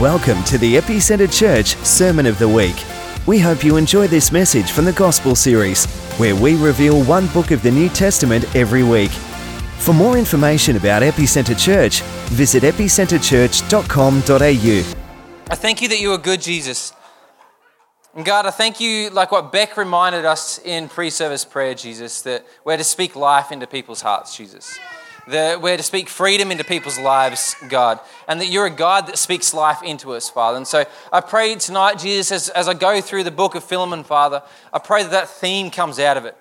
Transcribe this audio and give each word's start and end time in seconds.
Welcome 0.00 0.42
to 0.44 0.58
the 0.58 0.74
Epicenter 0.74 1.32
Church 1.32 1.74
Sermon 1.76 2.26
of 2.26 2.38
the 2.38 2.46
Week. 2.46 2.76
We 3.26 3.38
hope 3.38 3.64
you 3.64 3.78
enjoy 3.78 4.08
this 4.08 4.30
message 4.30 4.70
from 4.70 4.84
the 4.84 4.92
Gospel 4.92 5.34
series, 5.34 5.86
where 6.18 6.36
we 6.36 6.54
reveal 6.54 7.02
one 7.04 7.28
book 7.28 7.50
of 7.50 7.62
the 7.62 7.70
New 7.70 7.88
Testament 7.88 8.44
every 8.54 8.82
week. 8.82 9.10
For 9.78 9.94
more 9.94 10.18
information 10.18 10.76
about 10.76 11.00
Epicenter 11.00 11.58
Church, 11.58 12.02
visit 12.28 12.62
epicenterchurch.com.au. 12.62 15.50
I 15.50 15.54
thank 15.54 15.80
you 15.80 15.88
that 15.88 15.98
you 15.98 16.12
are 16.12 16.18
good, 16.18 16.42
Jesus. 16.42 16.92
And 18.14 18.22
God, 18.22 18.44
I 18.44 18.50
thank 18.50 18.78
you, 18.78 19.08
like 19.08 19.32
what 19.32 19.50
Beck 19.50 19.78
reminded 19.78 20.26
us 20.26 20.58
in 20.58 20.90
pre 20.90 21.08
service 21.08 21.46
prayer, 21.46 21.74
Jesus, 21.74 22.20
that 22.20 22.44
we're 22.66 22.76
to 22.76 22.84
speak 22.84 23.16
life 23.16 23.50
into 23.50 23.66
people's 23.66 24.02
hearts, 24.02 24.36
Jesus 24.36 24.78
that 25.28 25.60
we're 25.60 25.76
to 25.76 25.82
speak 25.82 26.08
freedom 26.08 26.50
into 26.50 26.64
people's 26.64 26.98
lives, 26.98 27.56
God, 27.68 28.00
and 28.28 28.40
that 28.40 28.46
you're 28.46 28.66
a 28.66 28.70
God 28.70 29.06
that 29.08 29.18
speaks 29.18 29.52
life 29.52 29.82
into 29.82 30.12
us, 30.12 30.30
Father. 30.30 30.56
And 30.56 30.66
so 30.66 30.84
I 31.12 31.20
pray 31.20 31.54
tonight, 31.56 31.98
Jesus, 31.98 32.30
as, 32.30 32.48
as 32.50 32.68
I 32.68 32.74
go 32.74 33.00
through 33.00 33.24
the 33.24 33.30
book 33.30 33.54
of 33.54 33.64
Philemon, 33.64 34.04
Father, 34.04 34.42
I 34.72 34.78
pray 34.78 35.02
that 35.02 35.10
that 35.10 35.28
theme 35.28 35.70
comes 35.70 35.98
out 35.98 36.16
of 36.16 36.24
it. 36.24 36.36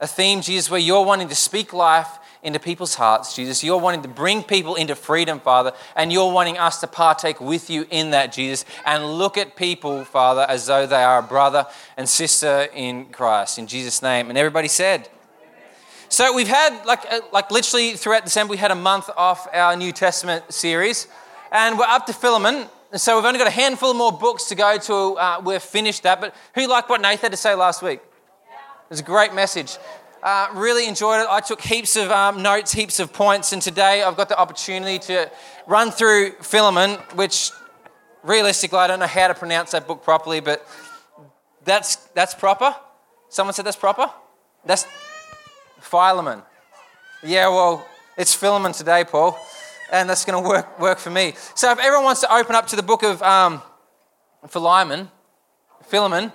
A 0.00 0.06
theme, 0.06 0.40
Jesus, 0.40 0.70
where 0.70 0.80
you're 0.80 1.04
wanting 1.04 1.28
to 1.28 1.34
speak 1.34 1.72
life 1.72 2.18
into 2.42 2.58
people's 2.58 2.94
hearts, 2.94 3.36
Jesus. 3.36 3.62
You're 3.62 3.80
wanting 3.80 4.02
to 4.02 4.08
bring 4.08 4.42
people 4.42 4.74
into 4.74 4.94
freedom, 4.94 5.40
Father, 5.40 5.72
and 5.94 6.10
you're 6.10 6.32
wanting 6.32 6.56
us 6.56 6.80
to 6.80 6.86
partake 6.86 7.38
with 7.38 7.68
you 7.68 7.86
in 7.90 8.12
that, 8.12 8.32
Jesus, 8.32 8.64
and 8.86 9.04
look 9.18 9.36
at 9.36 9.56
people, 9.56 10.04
Father, 10.04 10.46
as 10.48 10.66
though 10.66 10.86
they 10.86 11.02
are 11.02 11.18
a 11.18 11.22
brother 11.22 11.66
and 11.98 12.08
sister 12.08 12.68
in 12.74 13.06
Christ. 13.06 13.58
In 13.58 13.66
Jesus' 13.66 14.00
name. 14.00 14.30
And 14.30 14.38
everybody 14.38 14.68
said, 14.68 15.10
so 16.10 16.34
we've 16.34 16.48
had, 16.48 16.84
like, 16.84 17.06
uh, 17.08 17.20
like 17.32 17.52
literally 17.52 17.92
throughout 17.92 18.24
December, 18.24 18.50
we 18.50 18.56
had 18.56 18.72
a 18.72 18.74
month 18.74 19.08
off 19.16 19.46
our 19.52 19.76
New 19.76 19.92
Testament 19.92 20.52
series, 20.52 21.06
and 21.52 21.78
we're 21.78 21.84
up 21.84 22.04
to 22.06 22.12
Philemon. 22.12 22.66
So 22.94 23.14
we've 23.14 23.24
only 23.24 23.38
got 23.38 23.46
a 23.46 23.52
handful 23.52 23.94
more 23.94 24.10
books 24.10 24.46
to 24.46 24.56
go 24.56 24.76
to. 24.76 24.94
Uh, 24.94 25.40
we're 25.44 25.60
finished 25.60 26.02
that. 26.02 26.20
But 26.20 26.34
who 26.56 26.66
liked 26.66 26.90
what 26.90 27.00
Nathan 27.00 27.22
had 27.22 27.30
to 27.30 27.36
say 27.36 27.54
last 27.54 27.80
week? 27.80 28.00
It 28.02 28.90
was 28.90 28.98
a 28.98 29.04
great 29.04 29.32
message. 29.32 29.78
Uh, 30.20 30.48
really 30.54 30.88
enjoyed 30.88 31.20
it. 31.20 31.28
I 31.30 31.38
took 31.38 31.60
heaps 31.60 31.94
of 31.94 32.10
um, 32.10 32.42
notes, 32.42 32.72
heaps 32.72 32.98
of 32.98 33.12
points, 33.12 33.52
and 33.52 33.62
today 33.62 34.02
I've 34.02 34.16
got 34.16 34.28
the 34.28 34.36
opportunity 34.36 34.98
to 35.06 35.30
run 35.68 35.92
through 35.92 36.32
Philemon, 36.42 36.98
which 37.14 37.52
realistically 38.24 38.80
I 38.80 38.88
don't 38.88 38.98
know 38.98 39.06
how 39.06 39.28
to 39.28 39.34
pronounce 39.34 39.70
that 39.70 39.86
book 39.86 40.02
properly, 40.02 40.40
but 40.40 40.66
that's 41.64 41.94
that's 42.14 42.34
proper. 42.34 42.74
Someone 43.28 43.54
said 43.54 43.64
that's 43.64 43.76
proper. 43.76 44.10
That's 44.64 44.84
Philemon. 45.80 46.42
Yeah, 47.22 47.48
well, 47.48 47.86
it's 48.16 48.34
Philemon 48.34 48.72
today, 48.72 49.04
Paul, 49.04 49.38
and 49.90 50.08
that's 50.08 50.24
going 50.24 50.42
to 50.42 50.48
work, 50.48 50.78
work 50.78 50.98
for 50.98 51.10
me. 51.10 51.34
So 51.54 51.70
if 51.72 51.78
everyone 51.78 52.04
wants 52.04 52.20
to 52.20 52.34
open 52.34 52.54
up 52.54 52.66
to 52.68 52.76
the 52.76 52.82
book 52.82 53.02
of 53.02 53.22
um, 53.22 53.62
Philemon, 54.46 55.10
Philemon, 55.84 56.32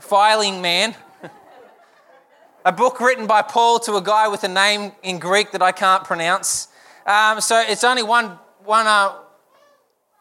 Filing 0.00 0.62
Man, 0.62 0.94
a 2.64 2.72
book 2.72 3.00
written 3.00 3.26
by 3.26 3.42
Paul 3.42 3.78
to 3.80 3.96
a 3.96 4.02
guy 4.02 4.28
with 4.28 4.44
a 4.44 4.48
name 4.48 4.92
in 5.02 5.18
Greek 5.18 5.52
that 5.52 5.62
I 5.62 5.72
can't 5.72 6.04
pronounce. 6.04 6.68
Um, 7.06 7.40
so 7.40 7.60
it's 7.60 7.84
only 7.84 8.02
one, 8.02 8.38
one, 8.64 8.86
uh, 8.86 9.12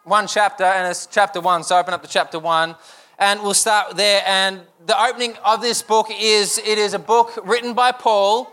one 0.03 0.27
chapter, 0.27 0.63
and 0.63 0.89
it's 0.89 1.05
chapter 1.05 1.39
one. 1.39 1.63
So 1.63 1.77
open 1.77 1.93
up 1.93 2.01
to 2.01 2.09
chapter 2.09 2.39
one 2.39 2.75
and 3.21 3.43
we'll 3.43 3.53
start 3.53 3.95
there. 3.95 4.23
And 4.25 4.61
the 4.87 4.99
opening 4.99 5.35
of 5.45 5.61
this 5.61 5.83
book 5.83 6.07
is 6.09 6.57
it 6.57 6.79
is 6.79 6.95
a 6.95 6.99
book 6.99 7.39
written 7.45 7.75
by 7.75 7.91
Paul 7.91 8.51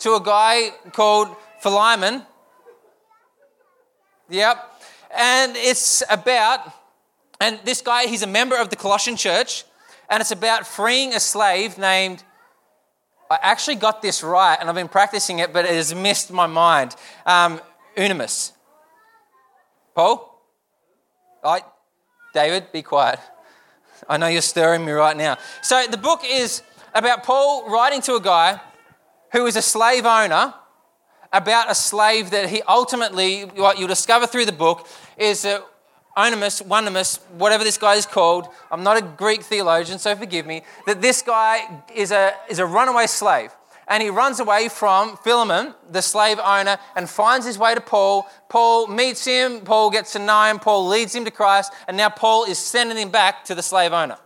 to 0.00 0.14
a 0.14 0.20
guy 0.20 0.70
called 0.92 1.28
Philemon. 1.60 2.22
Yep. 4.28 4.56
And 5.16 5.56
it's 5.56 6.02
about, 6.10 6.72
and 7.40 7.60
this 7.64 7.82
guy, 7.82 8.06
he's 8.06 8.22
a 8.22 8.26
member 8.26 8.56
of 8.56 8.70
the 8.70 8.76
Colossian 8.76 9.16
church, 9.16 9.64
and 10.08 10.20
it's 10.20 10.32
about 10.32 10.66
freeing 10.66 11.14
a 11.14 11.20
slave 11.20 11.78
named, 11.78 12.24
I 13.30 13.38
actually 13.42 13.76
got 13.76 14.02
this 14.02 14.24
right, 14.24 14.56
and 14.58 14.68
I've 14.68 14.74
been 14.74 14.88
practicing 14.88 15.38
it, 15.38 15.52
but 15.52 15.64
it 15.64 15.74
has 15.74 15.94
missed 15.94 16.32
my 16.32 16.46
mind. 16.46 16.96
Um, 17.26 17.60
Unimus. 17.96 18.52
Paul? 19.94 20.26
Right, 21.44 21.62
David, 22.34 22.72
be 22.72 22.82
quiet. 22.82 23.20
I 24.08 24.16
know 24.16 24.26
you're 24.26 24.42
stirring 24.42 24.84
me 24.84 24.92
right 24.92 25.16
now. 25.16 25.38
So 25.62 25.86
the 25.90 25.96
book 25.96 26.22
is 26.24 26.62
about 26.94 27.22
Paul 27.22 27.68
writing 27.68 28.00
to 28.02 28.14
a 28.14 28.20
guy 28.20 28.60
who 29.32 29.46
is 29.46 29.56
a 29.56 29.62
slave 29.62 30.06
owner 30.06 30.54
about 31.32 31.70
a 31.70 31.74
slave 31.74 32.30
that 32.30 32.48
he 32.48 32.62
ultimately, 32.62 33.42
what 33.42 33.78
you'll 33.78 33.88
discover 33.88 34.26
through 34.26 34.46
the 34.46 34.52
book, 34.52 34.88
is 35.16 35.42
that 35.42 35.64
Onimus, 36.16 36.60
Oneimus, 36.68 37.20
whatever 37.38 37.62
this 37.62 37.78
guy 37.78 37.94
is 37.94 38.04
called, 38.04 38.48
I'm 38.70 38.82
not 38.82 38.96
a 38.96 39.02
Greek 39.02 39.42
theologian, 39.42 39.98
so 39.98 40.14
forgive 40.16 40.44
me, 40.44 40.62
that 40.86 41.00
this 41.00 41.22
guy 41.22 41.82
is 41.94 42.10
a, 42.10 42.34
is 42.48 42.58
a 42.58 42.66
runaway 42.66 43.06
slave 43.06 43.52
and 43.90 44.04
he 44.04 44.08
runs 44.08 44.38
away 44.38 44.68
from 44.68 45.16
Philemon, 45.16 45.74
the 45.90 46.00
slave 46.00 46.38
owner, 46.38 46.78
and 46.94 47.10
finds 47.10 47.44
his 47.44 47.58
way 47.58 47.74
to 47.74 47.80
Paul. 47.80 48.24
Paul 48.48 48.86
meets 48.86 49.24
him, 49.24 49.62
Paul 49.62 49.90
gets 49.90 50.12
to 50.12 50.20
know 50.20 50.44
him, 50.44 50.60
Paul 50.60 50.86
leads 50.86 51.12
him 51.12 51.24
to 51.24 51.30
Christ, 51.32 51.72
and 51.88 51.96
now 51.96 52.08
Paul 52.08 52.44
is 52.44 52.56
sending 52.56 52.96
him 52.96 53.10
back 53.10 53.44
to 53.46 53.54
the 53.56 53.62
slave 53.62 53.92
owner. 53.92 54.16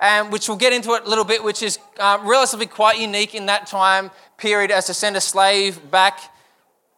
And 0.00 0.32
which 0.32 0.48
we'll 0.48 0.56
get 0.56 0.72
into 0.72 0.94
it 0.94 1.04
a 1.04 1.08
little 1.08 1.24
bit, 1.24 1.44
which 1.44 1.62
is 1.62 1.78
uh, 2.00 2.18
relatively 2.22 2.64
quite 2.64 2.98
unique 2.98 3.34
in 3.34 3.46
that 3.46 3.66
time 3.66 4.10
period 4.38 4.70
as 4.70 4.86
to 4.86 4.94
send 4.94 5.16
a 5.16 5.20
slave 5.20 5.90
back, 5.90 6.18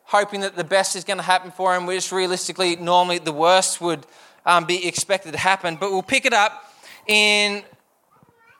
hoping 0.04 0.40
that 0.40 0.54
the 0.54 0.64
best 0.64 0.94
is 0.94 1.02
going 1.02 1.18
to 1.18 1.24
happen 1.24 1.50
for 1.50 1.74
him, 1.74 1.86
which 1.86 2.12
realistically, 2.12 2.76
normally 2.76 3.18
the 3.18 3.32
worst 3.32 3.80
would 3.80 4.06
um, 4.46 4.64
be 4.64 4.86
expected 4.86 5.32
to 5.32 5.38
happen. 5.38 5.76
But 5.76 5.90
we'll 5.90 6.02
pick 6.02 6.24
it 6.24 6.32
up 6.32 6.72
in 7.08 7.64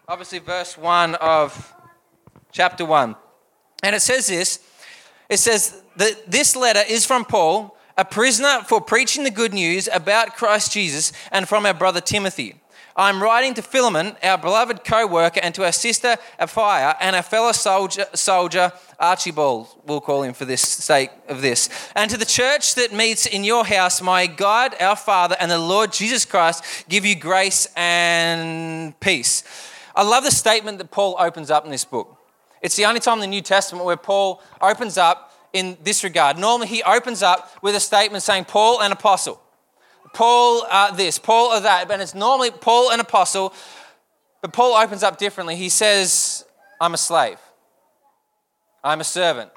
obviously 0.09 0.41
verse 0.41 0.77
1 0.77 1.15
of 1.15 1.75
chapter 2.55 2.87
1. 2.87 3.15
And 3.83 3.95
it 3.95 4.01
says 4.01 4.29
this 4.29 4.61
it 5.29 5.39
says 5.39 5.83
that 5.97 6.31
this 6.31 6.57
letter 6.57 6.83
is 6.89 7.05
from 7.05 7.25
Paul, 7.25 7.77
a 7.99 8.05
prisoner 8.05 8.63
for 8.67 8.81
preaching 8.81 9.25
the 9.25 9.31
good 9.31 9.53
news 9.53 9.89
about 9.93 10.37
Christ 10.37 10.73
Jesus, 10.73 11.13
and 11.31 11.47
from 11.47 11.67
our 11.67 11.75
brother 11.75 12.01
Timothy. 12.01 12.55
I'm 12.97 13.21
writing 13.21 13.55
to 13.55 13.63
Philemon, 13.63 14.17
our 14.23 14.39
beloved 14.39 14.85
co 14.85 15.05
worker, 15.07 15.41
and 15.43 15.53
to 15.57 15.65
our 15.65 15.73
sister 15.73 16.17
Apphia, 16.39 16.95
and 17.01 17.17
our 17.17 17.23
fellow 17.23 17.51
soldier, 17.51 18.07
soldier 18.15 18.73
Archibald, 19.01 19.67
we'll 19.85 20.01
call 20.01 20.23
him 20.23 20.33
for 20.33 20.45
the 20.45 20.57
sake 20.57 21.11
of 21.29 21.43
this, 21.43 21.69
and 21.97 22.09
to 22.11 22.17
the 22.17 22.25
church 22.25 22.77
that 22.77 22.93
meets 22.93 23.27
in 23.27 23.43
your 23.43 23.65
house, 23.65 24.01
my 24.01 24.29
God, 24.29 24.77
our 24.81 24.97
Father, 24.97 25.37
and 25.41 25.51
the 25.51 25.59
Lord 25.59 25.93
Jesus 25.93 26.25
Christ 26.25 26.63
give 26.89 27.05
you 27.05 27.17
grace 27.17 27.67
and 27.75 28.99
peace. 29.01 29.43
I 29.97 30.05
love 30.05 30.23
the 30.23 30.31
statement 30.31 30.79
that 30.79 30.93
Paul 30.93 31.17
opens 31.19 31.51
up 31.51 31.65
in 31.65 31.73
this 31.73 31.85
book. 31.85 32.21
It's 32.65 32.77
the 32.77 32.87
only 32.87 32.99
time 32.99 33.19
in 33.19 33.21
the 33.21 33.27
New 33.27 33.43
Testament 33.43 33.85
where 33.85 33.99
Paul 33.99 34.43
opens 34.63 34.97
up 34.97 35.35
in 35.53 35.77
this 35.85 36.03
regard. 36.03 36.39
Normally, 36.39 36.69
he 36.69 36.83
opens 36.83 37.23
up 37.23 37.51
with 37.61 37.77
a 37.77 37.81
statement 37.81 38.25
saying, 38.25 38.47
Paul, 38.47 38.81
an 38.81 38.91
apostle. 38.91 39.39
Paul, 40.15 40.65
uh, 40.71 40.91
this, 40.93 41.19
Paul, 41.19 41.53
or 41.53 41.61
that. 41.61 41.91
And 41.91 42.01
it's 42.01 42.15
normally 42.15 42.51
Paul, 42.51 42.91
an 42.91 43.01
apostle. 43.01 43.53
But 44.41 44.55
Paul 44.55 44.75
opens 44.79 45.03
up 45.03 45.19
differently. 45.19 45.57
He 45.57 45.69
says, 45.69 46.47
I'm 46.81 46.95
a 46.95 46.97
slave, 46.97 47.39
I'm 48.83 49.03
a 49.03 49.05
servant. 49.05 49.51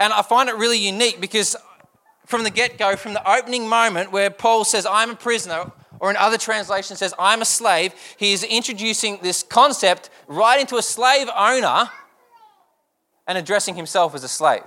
And 0.00 0.10
I 0.10 0.22
find 0.22 0.48
it 0.48 0.56
really 0.56 0.78
unique 0.78 1.20
because 1.20 1.56
from 2.24 2.42
the 2.42 2.50
get 2.50 2.78
go, 2.78 2.96
from 2.96 3.12
the 3.12 3.30
opening 3.30 3.68
moment 3.68 4.12
where 4.12 4.30
Paul 4.30 4.64
says, 4.64 4.86
I'm 4.86 5.10
a 5.10 5.14
prisoner, 5.14 5.72
or 6.00 6.08
in 6.08 6.16
other 6.16 6.38
translations 6.38 7.00
says, 7.00 7.12
I'm 7.18 7.42
a 7.42 7.44
slave, 7.44 7.92
he 8.16 8.32
is 8.32 8.44
introducing 8.44 9.18
this 9.22 9.42
concept 9.42 10.08
right 10.28 10.60
into 10.60 10.76
a 10.76 10.82
slave 10.82 11.28
owner 11.34 11.90
and 13.26 13.36
addressing 13.36 13.74
himself 13.74 14.14
as 14.14 14.22
a 14.22 14.28
slave. 14.28 14.62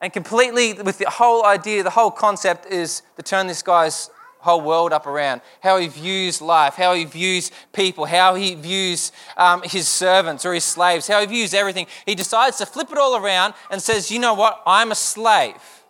And 0.00 0.12
completely, 0.12 0.72
with 0.72 0.98
the 0.98 1.08
whole 1.08 1.44
idea, 1.44 1.84
the 1.84 1.90
whole 1.90 2.10
concept 2.10 2.66
is 2.66 3.02
to 3.16 3.22
turn 3.22 3.46
this 3.46 3.62
guy's 3.62 4.10
whole 4.40 4.60
world 4.60 4.92
up 4.92 5.06
around. 5.06 5.40
How 5.62 5.78
he 5.78 5.86
views 5.86 6.42
life, 6.42 6.74
how 6.74 6.94
he 6.94 7.04
views 7.04 7.52
people, 7.72 8.06
how 8.06 8.34
he 8.34 8.56
views 8.56 9.12
um, 9.36 9.62
his 9.62 9.86
servants 9.86 10.44
or 10.44 10.52
his 10.52 10.64
slaves, 10.64 11.06
how 11.06 11.20
he 11.20 11.26
views 11.26 11.54
everything. 11.54 11.86
He 12.04 12.16
decides 12.16 12.58
to 12.58 12.66
flip 12.66 12.90
it 12.90 12.98
all 12.98 13.16
around 13.16 13.54
and 13.70 13.80
says, 13.80 14.10
You 14.10 14.18
know 14.18 14.34
what? 14.34 14.60
I'm 14.66 14.90
a 14.90 14.96
slave 14.96 15.81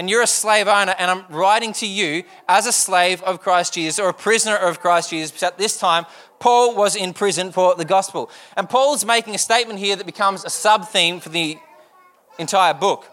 and 0.00 0.08
you're 0.08 0.22
a 0.22 0.26
slave 0.26 0.66
owner, 0.66 0.94
and 0.98 1.10
I'm 1.10 1.26
writing 1.28 1.74
to 1.74 1.86
you 1.86 2.24
as 2.48 2.64
a 2.64 2.72
slave 2.72 3.20
of 3.22 3.42
Christ 3.42 3.74
Jesus 3.74 3.98
or 3.98 4.08
a 4.08 4.14
prisoner 4.14 4.56
of 4.56 4.80
Christ 4.80 5.10
Jesus. 5.10 5.30
But 5.30 5.42
at 5.42 5.58
this 5.58 5.76
time, 5.76 6.06
Paul 6.38 6.74
was 6.74 6.96
in 6.96 7.12
prison 7.12 7.52
for 7.52 7.74
the 7.74 7.84
gospel. 7.84 8.30
And 8.56 8.66
Paul's 8.66 9.04
making 9.04 9.34
a 9.34 9.38
statement 9.38 9.78
here 9.78 9.96
that 9.96 10.06
becomes 10.06 10.42
a 10.42 10.48
sub 10.48 10.88
theme 10.88 11.20
for 11.20 11.28
the 11.28 11.58
entire 12.38 12.72
book. 12.72 13.10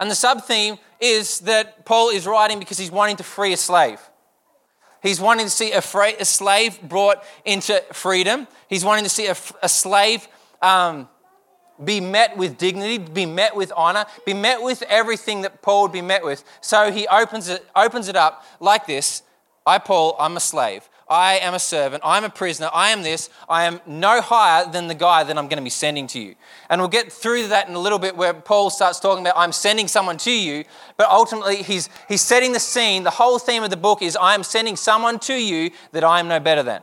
And 0.00 0.10
the 0.10 0.14
sub 0.14 0.44
theme 0.44 0.78
is 0.98 1.40
that 1.40 1.84
Paul 1.84 2.08
is 2.08 2.26
writing 2.26 2.58
because 2.58 2.78
he's 2.78 2.90
wanting 2.90 3.16
to 3.16 3.22
free 3.22 3.52
a 3.52 3.58
slave. 3.58 4.00
He's 5.02 5.20
wanting 5.20 5.44
to 5.44 5.50
see 5.50 5.72
a, 5.72 5.82
slave 5.82 6.80
brought 6.80 7.22
into 7.44 7.84
freedom. 7.92 8.48
He's 8.70 8.82
wanting 8.82 9.04
to 9.04 9.10
see 9.10 9.26
a, 9.26 9.36
a 9.62 9.68
slave 9.68 10.26
um, 10.62 11.06
be 11.84 12.00
met 12.00 12.36
with 12.36 12.58
dignity, 12.58 12.98
be 12.98 13.26
met 13.26 13.54
with 13.54 13.72
honor, 13.76 14.06
be 14.24 14.34
met 14.34 14.62
with 14.62 14.82
everything 14.82 15.42
that 15.42 15.62
Paul 15.62 15.82
would 15.82 15.92
be 15.92 16.02
met 16.02 16.24
with. 16.24 16.44
So 16.60 16.90
he 16.90 17.06
opens 17.08 17.48
it, 17.48 17.66
opens 17.74 18.08
it 18.08 18.16
up 18.16 18.44
like 18.60 18.86
this 18.86 19.22
I, 19.66 19.78
Paul, 19.78 20.14
I'm 20.20 20.36
a 20.36 20.40
slave. 20.40 20.88
I 21.08 21.38
am 21.38 21.54
a 21.54 21.58
servant. 21.58 22.02
I'm 22.04 22.24
a 22.24 22.28
prisoner. 22.28 22.68
I 22.72 22.90
am 22.90 23.02
this. 23.02 23.30
I 23.48 23.64
am 23.64 23.80
no 23.86 24.20
higher 24.20 24.70
than 24.70 24.88
the 24.88 24.94
guy 24.94 25.22
that 25.22 25.38
I'm 25.38 25.46
going 25.46 25.58
to 25.58 25.62
be 25.62 25.70
sending 25.70 26.06
to 26.08 26.20
you. 26.20 26.34
And 26.68 26.80
we'll 26.80 26.88
get 26.88 27.12
through 27.12 27.48
that 27.48 27.68
in 27.68 27.74
a 27.74 27.78
little 27.78 27.98
bit 27.98 28.16
where 28.16 28.34
Paul 28.34 28.70
starts 28.70 28.98
talking 28.98 29.24
about 29.24 29.34
I'm 29.36 29.52
sending 29.52 29.86
someone 29.86 30.18
to 30.18 30.30
you. 30.32 30.64
But 30.96 31.08
ultimately, 31.08 31.62
he's, 31.62 31.88
he's 32.08 32.22
setting 32.22 32.52
the 32.52 32.60
scene. 32.60 33.04
The 33.04 33.10
whole 33.10 33.38
theme 33.38 33.62
of 33.62 33.70
the 33.70 33.76
book 33.76 34.02
is 34.02 34.16
I 34.16 34.34
am 34.34 34.42
sending 34.42 34.76
someone 34.76 35.20
to 35.20 35.34
you 35.34 35.70
that 35.92 36.02
I 36.02 36.18
am 36.18 36.26
no 36.26 36.40
better 36.40 36.64
than. 36.64 36.82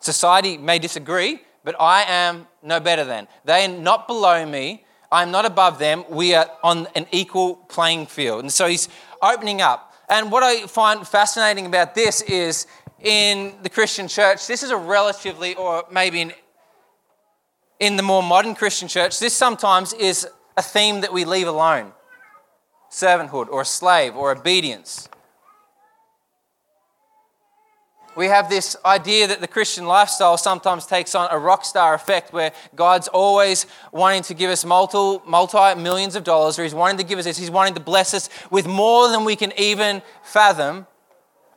Society 0.00 0.56
may 0.56 0.78
disagree, 0.78 1.40
but 1.64 1.74
I 1.80 2.02
am 2.02 2.46
no 2.62 2.78
better 2.78 3.04
than. 3.04 3.26
They 3.44 3.64
are 3.64 3.68
not 3.68 4.06
below 4.06 4.44
me. 4.46 4.84
I'm 5.10 5.30
not 5.30 5.46
above 5.46 5.78
them. 5.78 6.04
We 6.08 6.34
are 6.34 6.50
on 6.62 6.86
an 6.94 7.06
equal 7.10 7.56
playing 7.56 8.06
field. 8.06 8.40
And 8.40 8.52
so 8.52 8.68
he's 8.68 8.88
opening 9.22 9.60
up. 9.60 9.94
And 10.08 10.30
what 10.30 10.42
I 10.42 10.66
find 10.66 11.06
fascinating 11.06 11.66
about 11.66 11.94
this 11.94 12.20
is 12.22 12.66
in 13.00 13.54
the 13.62 13.70
Christian 13.70 14.08
church, 14.08 14.46
this 14.46 14.62
is 14.62 14.70
a 14.70 14.76
relatively, 14.76 15.54
or 15.54 15.84
maybe 15.90 16.20
in, 16.20 16.32
in 17.80 17.96
the 17.96 18.02
more 18.02 18.22
modern 18.22 18.54
Christian 18.54 18.88
church, 18.88 19.18
this 19.18 19.34
sometimes 19.34 19.92
is 19.94 20.28
a 20.56 20.62
theme 20.62 21.00
that 21.00 21.12
we 21.12 21.24
leave 21.24 21.48
alone 21.48 21.92
servanthood, 22.90 23.48
or 23.48 23.62
a 23.62 23.64
slave, 23.64 24.14
or 24.14 24.30
obedience 24.30 25.08
we 28.16 28.26
have 28.26 28.48
this 28.48 28.76
idea 28.84 29.26
that 29.26 29.40
the 29.40 29.48
Christian 29.48 29.86
lifestyle 29.86 30.36
sometimes 30.36 30.86
takes 30.86 31.14
on 31.14 31.28
a 31.30 31.38
rock 31.38 31.64
star 31.64 31.94
effect 31.94 32.32
where 32.32 32.52
God's 32.74 33.08
always 33.08 33.66
wanting 33.92 34.22
to 34.24 34.34
give 34.34 34.50
us 34.50 34.64
multi, 34.64 35.80
millions 35.80 36.14
of 36.16 36.24
dollars, 36.24 36.58
or 36.58 36.62
He's 36.62 36.74
wanting 36.74 36.98
to 36.98 37.04
give 37.04 37.18
us 37.18 37.24
this, 37.24 37.38
He's 37.38 37.50
wanting 37.50 37.74
to 37.74 37.80
bless 37.80 38.14
us 38.14 38.28
with 38.50 38.66
more 38.66 39.08
than 39.08 39.24
we 39.24 39.36
can 39.36 39.52
even 39.58 40.02
fathom. 40.22 40.86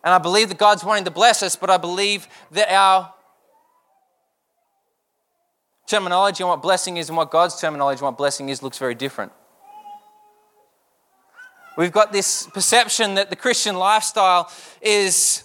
And 0.04 0.14
I 0.14 0.18
believe 0.18 0.50
that 0.50 0.58
God's 0.58 0.84
wanting 0.84 1.06
to 1.06 1.12
bless 1.12 1.44
us, 1.44 1.56
but 1.56 1.70
I 1.70 1.78
believe 1.78 2.28
that 2.52 2.72
our 2.72 3.14
terminology 5.88 6.44
on 6.44 6.50
what 6.50 6.62
blessing 6.62 6.98
is 6.98 7.10
and 7.10 7.18
what 7.18 7.32
God's 7.32 7.60
terminology 7.60 8.02
on 8.02 8.06
what 8.06 8.18
blessing 8.18 8.50
is 8.50 8.62
looks 8.62 8.78
very 8.78 8.96
different. 8.96 9.32
We've 11.78 11.92
got 11.92 12.12
this 12.12 12.48
perception 12.48 13.16
that 13.16 13.30
the 13.30 13.36
Christian 13.36 13.76
lifestyle 13.76 14.52
is 14.82 15.44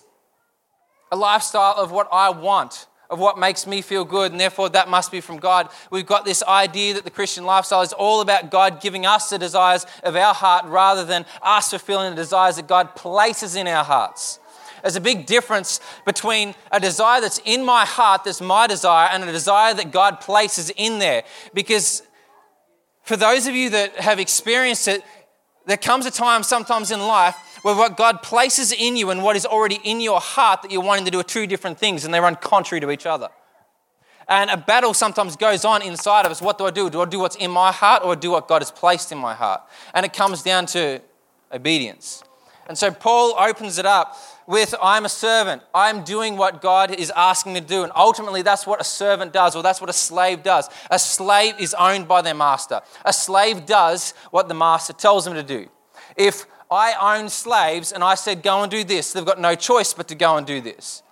a 1.12 1.16
lifestyle 1.16 1.74
of 1.76 1.92
what 1.92 2.08
I 2.10 2.30
want, 2.30 2.86
of 3.10 3.18
what 3.18 3.38
makes 3.38 3.66
me 3.66 3.82
feel 3.82 4.04
good, 4.04 4.32
and 4.32 4.40
therefore 4.40 4.70
that 4.70 4.88
must 4.88 5.12
be 5.12 5.20
from 5.20 5.36
God. 5.36 5.68
We've 5.90 6.06
got 6.06 6.24
this 6.24 6.42
idea 6.42 6.94
that 6.94 7.04
the 7.04 7.10
Christian 7.10 7.44
lifestyle 7.44 7.82
is 7.82 7.92
all 7.92 8.22
about 8.22 8.50
God 8.50 8.80
giving 8.80 9.04
us 9.04 9.28
the 9.28 9.38
desires 9.38 9.84
of 10.02 10.16
our 10.16 10.32
heart 10.32 10.64
rather 10.64 11.04
than 11.04 11.26
us 11.42 11.68
fulfilling 11.68 12.10
the 12.10 12.16
desires 12.16 12.56
that 12.56 12.66
God 12.66 12.96
places 12.96 13.54
in 13.54 13.68
our 13.68 13.84
hearts. 13.84 14.40
There's 14.80 14.96
a 14.96 15.02
big 15.02 15.26
difference 15.26 15.80
between 16.06 16.54
a 16.72 16.80
desire 16.80 17.20
that's 17.20 17.40
in 17.44 17.62
my 17.62 17.84
heart, 17.84 18.24
that's 18.24 18.40
my 18.40 18.66
desire, 18.66 19.10
and 19.12 19.22
a 19.22 19.30
desire 19.30 19.74
that 19.74 19.92
God 19.92 20.18
places 20.20 20.72
in 20.76 20.98
there. 20.98 21.24
Because 21.52 22.02
for 23.02 23.18
those 23.18 23.46
of 23.46 23.54
you 23.54 23.68
that 23.70 23.96
have 23.96 24.18
experienced 24.18 24.88
it, 24.88 25.04
there 25.66 25.76
comes 25.76 26.06
a 26.06 26.10
time 26.10 26.42
sometimes 26.42 26.90
in 26.90 27.00
life 27.00 27.36
where 27.62 27.74
what 27.74 27.96
God 27.96 28.22
places 28.22 28.72
in 28.72 28.96
you 28.96 29.10
and 29.10 29.22
what 29.22 29.36
is 29.36 29.46
already 29.46 29.80
in 29.84 30.00
your 30.00 30.20
heart 30.20 30.62
that 30.62 30.70
you're 30.70 30.82
wanting 30.82 31.04
to 31.04 31.10
do 31.10 31.20
are 31.20 31.24
two 31.24 31.46
different 31.46 31.78
things 31.78 32.04
and 32.04 32.12
they 32.12 32.20
run 32.20 32.36
contrary 32.36 32.80
to 32.80 32.90
each 32.90 33.06
other. 33.06 33.28
And 34.28 34.50
a 34.50 34.56
battle 34.56 34.94
sometimes 34.94 35.36
goes 35.36 35.64
on 35.64 35.82
inside 35.82 36.26
of 36.26 36.32
us. 36.32 36.40
What 36.40 36.58
do 36.58 36.64
I 36.64 36.70
do? 36.70 36.88
Do 36.90 37.00
I 37.00 37.04
do 37.06 37.18
what's 37.18 37.36
in 37.36 37.50
my 37.50 37.72
heart 37.72 38.02
or 38.04 38.16
do 38.16 38.30
what 38.30 38.48
God 38.48 38.62
has 38.62 38.70
placed 38.70 39.12
in 39.12 39.18
my 39.18 39.34
heart? 39.34 39.62
And 39.94 40.06
it 40.06 40.12
comes 40.12 40.42
down 40.42 40.66
to 40.66 41.00
obedience. 41.50 42.22
And 42.68 42.78
so 42.78 42.90
Paul 42.90 43.34
opens 43.38 43.78
it 43.78 43.86
up 43.86 44.16
with 44.46 44.74
I'm 44.82 45.04
a 45.04 45.08
servant. 45.08 45.62
I'm 45.74 46.04
doing 46.04 46.36
what 46.36 46.62
God 46.62 46.94
is 46.94 47.12
asking 47.14 47.54
me 47.54 47.60
to 47.60 47.66
do. 47.66 47.82
And 47.82 47.92
ultimately, 47.94 48.42
that's 48.42 48.66
what 48.66 48.80
a 48.80 48.84
servant 48.84 49.32
does, 49.32 49.56
or 49.56 49.62
that's 49.62 49.80
what 49.80 49.90
a 49.90 49.94
slave 49.94 50.42
does. 50.42 50.68
A 50.90 50.98
slave 50.98 51.54
is 51.58 51.74
owned 51.74 52.08
by 52.08 52.22
their 52.22 52.34
master. 52.34 52.80
A 53.04 53.12
slave 53.12 53.66
does 53.66 54.14
what 54.30 54.48
the 54.48 54.54
master 54.54 54.92
tells 54.92 55.24
them 55.24 55.34
to 55.34 55.42
do. 55.42 55.68
If 56.16 56.46
I 56.72 57.18
own 57.18 57.28
slaves 57.28 57.92
and 57.92 58.02
I 58.02 58.14
said, 58.14 58.42
go 58.42 58.62
and 58.62 58.70
do 58.70 58.82
this. 58.82 59.12
They've 59.12 59.24
got 59.24 59.40
no 59.40 59.54
choice 59.54 59.92
but 59.92 60.08
to 60.08 60.14
go 60.14 60.36
and 60.36 60.46
do 60.46 60.60
this. 60.60 61.02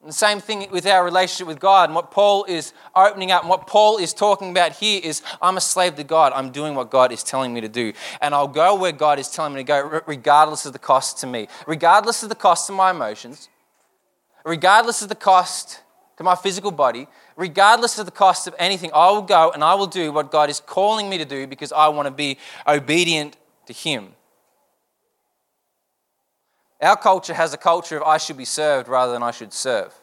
And 0.00 0.10
the 0.10 0.14
same 0.14 0.38
thing 0.38 0.68
with 0.70 0.86
our 0.86 1.04
relationship 1.04 1.48
with 1.48 1.58
God. 1.58 1.88
And 1.88 1.94
what 1.96 2.12
Paul 2.12 2.44
is 2.44 2.72
opening 2.94 3.32
up 3.32 3.42
and 3.42 3.50
what 3.50 3.66
Paul 3.66 3.98
is 3.98 4.14
talking 4.14 4.50
about 4.50 4.72
here 4.72 5.00
is 5.02 5.20
I'm 5.42 5.56
a 5.56 5.60
slave 5.60 5.96
to 5.96 6.04
God. 6.04 6.32
I'm 6.32 6.50
doing 6.50 6.76
what 6.76 6.90
God 6.90 7.10
is 7.10 7.24
telling 7.24 7.52
me 7.52 7.60
to 7.60 7.68
do. 7.68 7.92
And 8.20 8.34
I'll 8.34 8.46
go 8.46 8.76
where 8.76 8.92
God 8.92 9.18
is 9.18 9.28
telling 9.28 9.54
me 9.54 9.60
to 9.60 9.64
go, 9.64 10.00
regardless 10.06 10.64
of 10.64 10.72
the 10.72 10.78
cost 10.78 11.18
to 11.18 11.26
me, 11.26 11.48
regardless 11.66 12.22
of 12.22 12.28
the 12.28 12.36
cost 12.36 12.68
to 12.68 12.72
my 12.72 12.92
emotions, 12.92 13.48
regardless 14.44 15.02
of 15.02 15.08
the 15.08 15.16
cost 15.16 15.82
to 16.18 16.24
my 16.24 16.36
physical 16.36 16.70
body, 16.70 17.08
regardless 17.36 17.98
of 17.98 18.06
the 18.06 18.12
cost 18.12 18.46
of 18.46 18.54
anything. 18.58 18.90
I 18.94 19.10
will 19.10 19.22
go 19.22 19.50
and 19.50 19.64
I 19.64 19.74
will 19.74 19.86
do 19.86 20.12
what 20.12 20.30
God 20.30 20.50
is 20.50 20.60
calling 20.60 21.10
me 21.10 21.18
to 21.18 21.24
do 21.24 21.46
because 21.46 21.72
I 21.72 21.88
want 21.88 22.06
to 22.06 22.12
be 22.12 22.38
obedient 22.66 23.36
to 23.66 23.72
Him. 23.72 24.15
Our 26.80 26.96
culture 26.96 27.34
has 27.34 27.54
a 27.54 27.56
culture 27.56 27.96
of 27.96 28.02
I 28.02 28.18
should 28.18 28.36
be 28.36 28.44
served 28.44 28.88
rather 28.88 29.12
than 29.12 29.22
I 29.22 29.30
should 29.30 29.52
serve. 29.52 29.94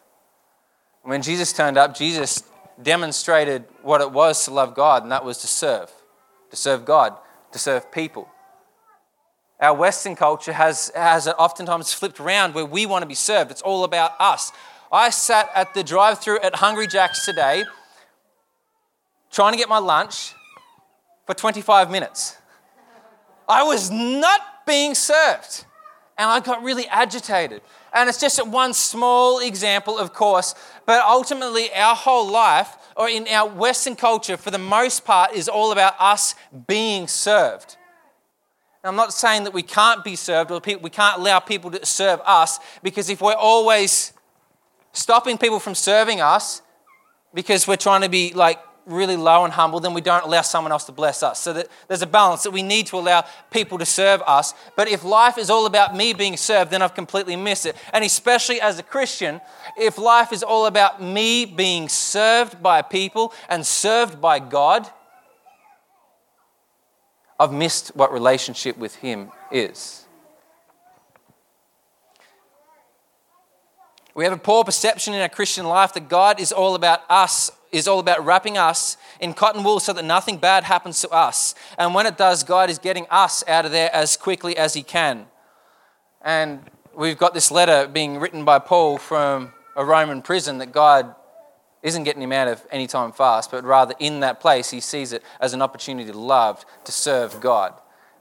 When 1.03 1.21
Jesus 1.21 1.53
turned 1.53 1.77
up, 1.77 1.95
Jesus 1.95 2.43
demonstrated 2.81 3.65
what 3.81 4.01
it 4.01 4.11
was 4.11 4.45
to 4.45 4.51
love 4.51 4.73
God, 4.73 5.03
and 5.03 5.11
that 5.11 5.23
was 5.23 5.37
to 5.39 5.47
serve, 5.47 5.91
to 6.49 6.55
serve 6.55 6.85
God, 6.85 7.15
to 7.51 7.59
serve 7.59 7.91
people. 7.91 8.27
Our 9.59 9.75
Western 9.75 10.15
culture 10.15 10.53
has, 10.53 10.91
has 10.95 11.27
oftentimes 11.27 11.93
flipped 11.93 12.19
around 12.19 12.55
where 12.55 12.65
we 12.65 12.85
want 12.85 13.03
to 13.03 13.07
be 13.07 13.15
served. 13.15 13.51
It's 13.51 13.61
all 13.61 13.83
about 13.83 14.13
us. 14.19 14.51
I 14.91 15.09
sat 15.09 15.49
at 15.55 15.73
the 15.73 15.83
drive 15.83 16.19
through 16.19 16.39
at 16.39 16.55
Hungry 16.55 16.87
Jack's 16.87 17.25
today 17.25 17.65
trying 19.31 19.53
to 19.53 19.57
get 19.57 19.69
my 19.69 19.79
lunch 19.79 20.33
for 21.25 21.33
25 21.33 21.89
minutes. 21.89 22.37
I 23.47 23.63
was 23.63 23.89
not 23.91 24.41
being 24.65 24.95
served 24.95 25.65
and 26.17 26.29
I 26.29 26.39
got 26.39 26.63
really 26.63 26.87
agitated. 26.87 27.61
And 27.93 28.09
it's 28.09 28.19
just 28.19 28.45
one 28.47 28.73
small 28.73 29.39
example, 29.39 29.97
of 29.97 30.13
course, 30.13 30.55
but 30.85 31.01
ultimately, 31.03 31.73
our 31.73 31.95
whole 31.95 32.29
life, 32.29 32.75
or 32.95 33.09
in 33.09 33.27
our 33.27 33.49
Western 33.49 33.95
culture, 33.95 34.37
for 34.37 34.51
the 34.51 34.57
most 34.57 35.05
part, 35.05 35.33
is 35.33 35.47
all 35.49 35.71
about 35.71 35.95
us 35.99 36.35
being 36.67 37.07
served. 37.07 37.77
And 38.83 38.89
I'm 38.89 38.95
not 38.95 39.13
saying 39.13 39.45
that 39.45 39.53
we 39.53 39.63
can't 39.63 40.03
be 40.03 40.15
served 40.15 40.51
or 40.51 40.61
we 40.81 40.89
can't 40.89 41.19
allow 41.19 41.39
people 41.39 41.71
to 41.71 41.85
serve 41.85 42.19
us, 42.25 42.59
because 42.81 43.09
if 43.09 43.21
we're 43.21 43.33
always 43.33 44.13
stopping 44.93 45.37
people 45.37 45.59
from 45.59 45.75
serving 45.75 46.21
us 46.21 46.61
because 47.33 47.67
we're 47.67 47.75
trying 47.75 48.01
to 48.01 48.09
be 48.09 48.31
like 48.33 48.59
really 48.85 49.15
low 49.15 49.43
and 49.43 49.53
humble, 49.53 49.79
then 49.79 49.93
we 49.93 50.01
don't 50.01 50.23
allow 50.23 50.41
someone 50.41 50.71
else 50.71 50.83
to 50.85 50.91
bless 50.91 51.23
us. 51.23 51.39
So 51.41 51.53
that 51.53 51.67
there's 51.87 52.01
a 52.01 52.07
balance 52.07 52.43
that 52.43 52.51
we 52.51 52.63
need 52.63 52.87
to 52.87 52.97
allow 52.97 53.25
people 53.51 53.77
to 53.77 53.85
serve 53.85 54.21
us. 54.25 54.53
But 54.75 54.87
if 54.87 55.03
life 55.03 55.37
is 55.37 55.49
all 55.49 55.65
about 55.65 55.95
me 55.95 56.13
being 56.13 56.37
served, 56.37 56.71
then 56.71 56.81
I've 56.81 56.95
completely 56.95 57.35
missed 57.35 57.65
it. 57.65 57.75
And 57.93 58.03
especially 58.03 58.59
as 58.59 58.79
a 58.79 58.83
Christian, 58.83 59.41
if 59.77 59.97
life 59.97 60.31
is 60.31 60.43
all 60.43 60.65
about 60.65 61.01
me 61.01 61.45
being 61.45 61.89
served 61.89 62.61
by 62.61 62.81
people 62.81 63.33
and 63.49 63.65
served 63.65 64.19
by 64.21 64.39
God, 64.39 64.89
I've 67.39 67.53
missed 67.53 67.95
what 67.95 68.13
relationship 68.13 68.77
with 68.77 68.95
Him 68.95 69.31
is. 69.51 70.02
We 74.15 74.23
have 74.25 74.33
a 74.33 74.37
poor 74.37 74.63
perception 74.63 75.13
in 75.13 75.21
our 75.21 75.29
Christian 75.29 75.65
life 75.65 75.93
that 75.93 76.07
God 76.07 76.39
is 76.39 76.51
all 76.51 76.75
about 76.75 77.01
us 77.09 77.51
is 77.71 77.87
all 77.87 77.99
about 77.99 78.23
wrapping 78.23 78.55
us 78.55 78.97
in 79.19 79.33
cotton 79.33 79.63
wool 79.63 79.79
so 79.79 79.93
that 79.93 80.05
nothing 80.05 80.37
bad 80.37 80.63
happens 80.63 81.01
to 81.01 81.09
us. 81.09 81.55
And 81.77 81.95
when 81.95 82.05
it 82.05 82.17
does, 82.17 82.43
God 82.43 82.69
is 82.69 82.77
getting 82.77 83.07
us 83.09 83.43
out 83.47 83.65
of 83.65 83.71
there 83.71 83.93
as 83.93 84.15
quickly 84.15 84.55
as 84.55 84.75
He 84.75 84.83
can. 84.83 85.25
And 86.21 86.61
we've 86.95 87.17
got 87.17 87.33
this 87.33 87.49
letter 87.49 87.87
being 87.87 88.19
written 88.19 88.45
by 88.45 88.59
Paul 88.59 88.99
from 88.99 89.53
a 89.75 89.83
Roman 89.83 90.21
prison 90.21 90.59
that 90.59 90.71
God 90.71 91.15
isn't 91.81 92.03
getting 92.03 92.21
him 92.21 92.31
out 92.31 92.47
of 92.47 92.65
any 92.71 92.87
time 92.87 93.11
fast, 93.11 93.51
but 93.51 93.63
rather 93.65 93.93
in 93.99 94.21
that 94.21 94.39
place, 94.39 94.69
he 94.69 94.79
sees 94.79 95.11
it 95.11 95.21
as 95.41 95.53
an 95.53 95.61
opportunity 95.61 96.09
to 96.09 96.17
love, 96.17 96.63
to 96.85 96.91
serve 96.91 97.41
God. 97.41 97.73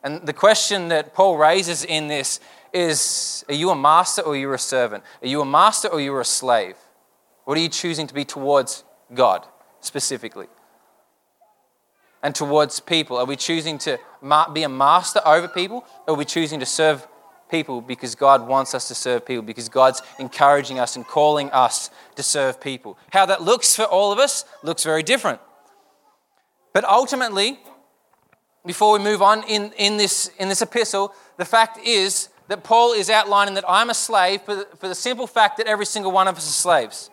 And 0.02 0.26
the 0.26 0.32
question 0.32 0.88
that 0.88 1.14
Paul 1.14 1.36
raises 1.36 1.84
in 1.84 2.08
this 2.08 2.40
is 2.72 3.44
Are 3.48 3.54
you 3.54 3.70
a 3.70 3.76
master 3.76 4.22
or 4.22 4.32
are 4.32 4.36
you 4.36 4.52
a 4.52 4.58
servant? 4.58 5.04
Are 5.22 5.28
you 5.28 5.40
a 5.40 5.44
master 5.44 5.88
or 5.88 6.00
you're 6.00 6.16
you 6.16 6.20
a 6.20 6.24
slave? 6.24 6.76
What 7.44 7.58
are 7.58 7.60
you 7.60 7.68
choosing 7.68 8.06
to 8.06 8.14
be 8.14 8.24
towards 8.24 8.84
God 9.12 9.46
specifically? 9.80 10.46
And 12.22 12.34
towards 12.34 12.78
people? 12.80 13.16
Are 13.16 13.24
we 13.24 13.36
choosing 13.36 13.78
to 13.78 13.98
be 14.52 14.62
a 14.62 14.68
master 14.68 15.20
over 15.26 15.48
people? 15.48 15.84
Or 16.06 16.14
are 16.14 16.16
we 16.16 16.24
choosing 16.24 16.60
to 16.60 16.66
serve 16.66 17.06
people 17.50 17.80
because 17.80 18.14
God 18.14 18.46
wants 18.46 18.74
us 18.74 18.88
to 18.88 18.94
serve 18.94 19.26
people, 19.26 19.42
because 19.42 19.68
God's 19.68 20.02
encouraging 20.18 20.78
us 20.78 20.96
and 20.96 21.06
calling 21.06 21.50
us 21.50 21.90
to 22.14 22.22
serve 22.22 22.60
people? 22.60 22.96
How 23.10 23.26
that 23.26 23.42
looks 23.42 23.74
for 23.74 23.84
all 23.84 24.12
of 24.12 24.18
us 24.18 24.44
looks 24.62 24.84
very 24.84 25.02
different. 25.02 25.40
But 26.72 26.84
ultimately, 26.84 27.58
before 28.64 28.92
we 28.96 29.04
move 29.04 29.20
on 29.20 29.42
in, 29.48 29.72
in, 29.76 29.96
this, 29.96 30.30
in 30.38 30.48
this 30.48 30.62
epistle, 30.62 31.14
the 31.36 31.44
fact 31.44 31.78
is 31.84 32.28
that 32.52 32.62
Paul 32.62 32.92
is 32.92 33.08
outlining 33.08 33.54
that 33.54 33.64
I'm 33.66 33.88
a 33.88 33.94
slave 33.94 34.42
for 34.42 34.66
the, 34.78 34.94
simple 34.94 35.26
fact 35.26 35.56
that 35.56 35.66
every 35.66 35.86
single 35.86 36.12
one 36.12 36.28
of 36.28 36.36
us 36.36 36.46
is 36.46 36.54
slaves 36.54 37.08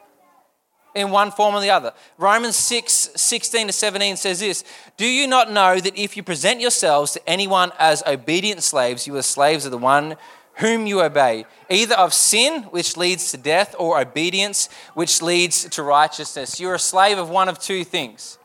in 0.94 1.12
one 1.12 1.32
form 1.32 1.56
or 1.56 1.62
the 1.62 1.70
other. 1.70 1.94
Romans 2.18 2.58
6 2.58 3.12
16 3.16 3.68
to 3.68 3.74
17 3.74 4.18
says 4.18 4.42
this 4.42 4.66
Do 4.98 5.08
you 5.08 5.28
not 5.28 5.50
know 5.50 5.80
that 5.80 5.98
if 5.98 6.18
you 6.18 6.24
present 6.24 6.60
yourselves 6.60 7.14
to 7.14 7.30
anyone 7.30 7.72
as 7.80 8.04
obedient 8.06 8.64
slaves, 8.64 9.08
you 9.08 9.16
are 9.16 9.22
slaves 9.22 9.64
of 9.64 9.72
the 9.72 9.78
one 9.78 10.18
whom 10.56 10.86
you 10.86 11.02
obey, 11.02 11.46
either 11.70 11.96
of 11.96 12.14
sin, 12.14 12.64
which 12.64 12.98
leads 12.98 13.32
to 13.32 13.38
death, 13.38 13.74
or 13.80 13.98
obedience, 13.98 14.68
which 14.94 15.22
leads 15.22 15.70
to 15.70 15.84
righteousness? 15.84 16.60
You're 16.60 16.76
a 16.76 16.80
slave 16.80 17.18
of 17.18 17.30
one 17.30 17.48
of 17.48 17.60
two 17.60 17.86
things. 17.86 18.38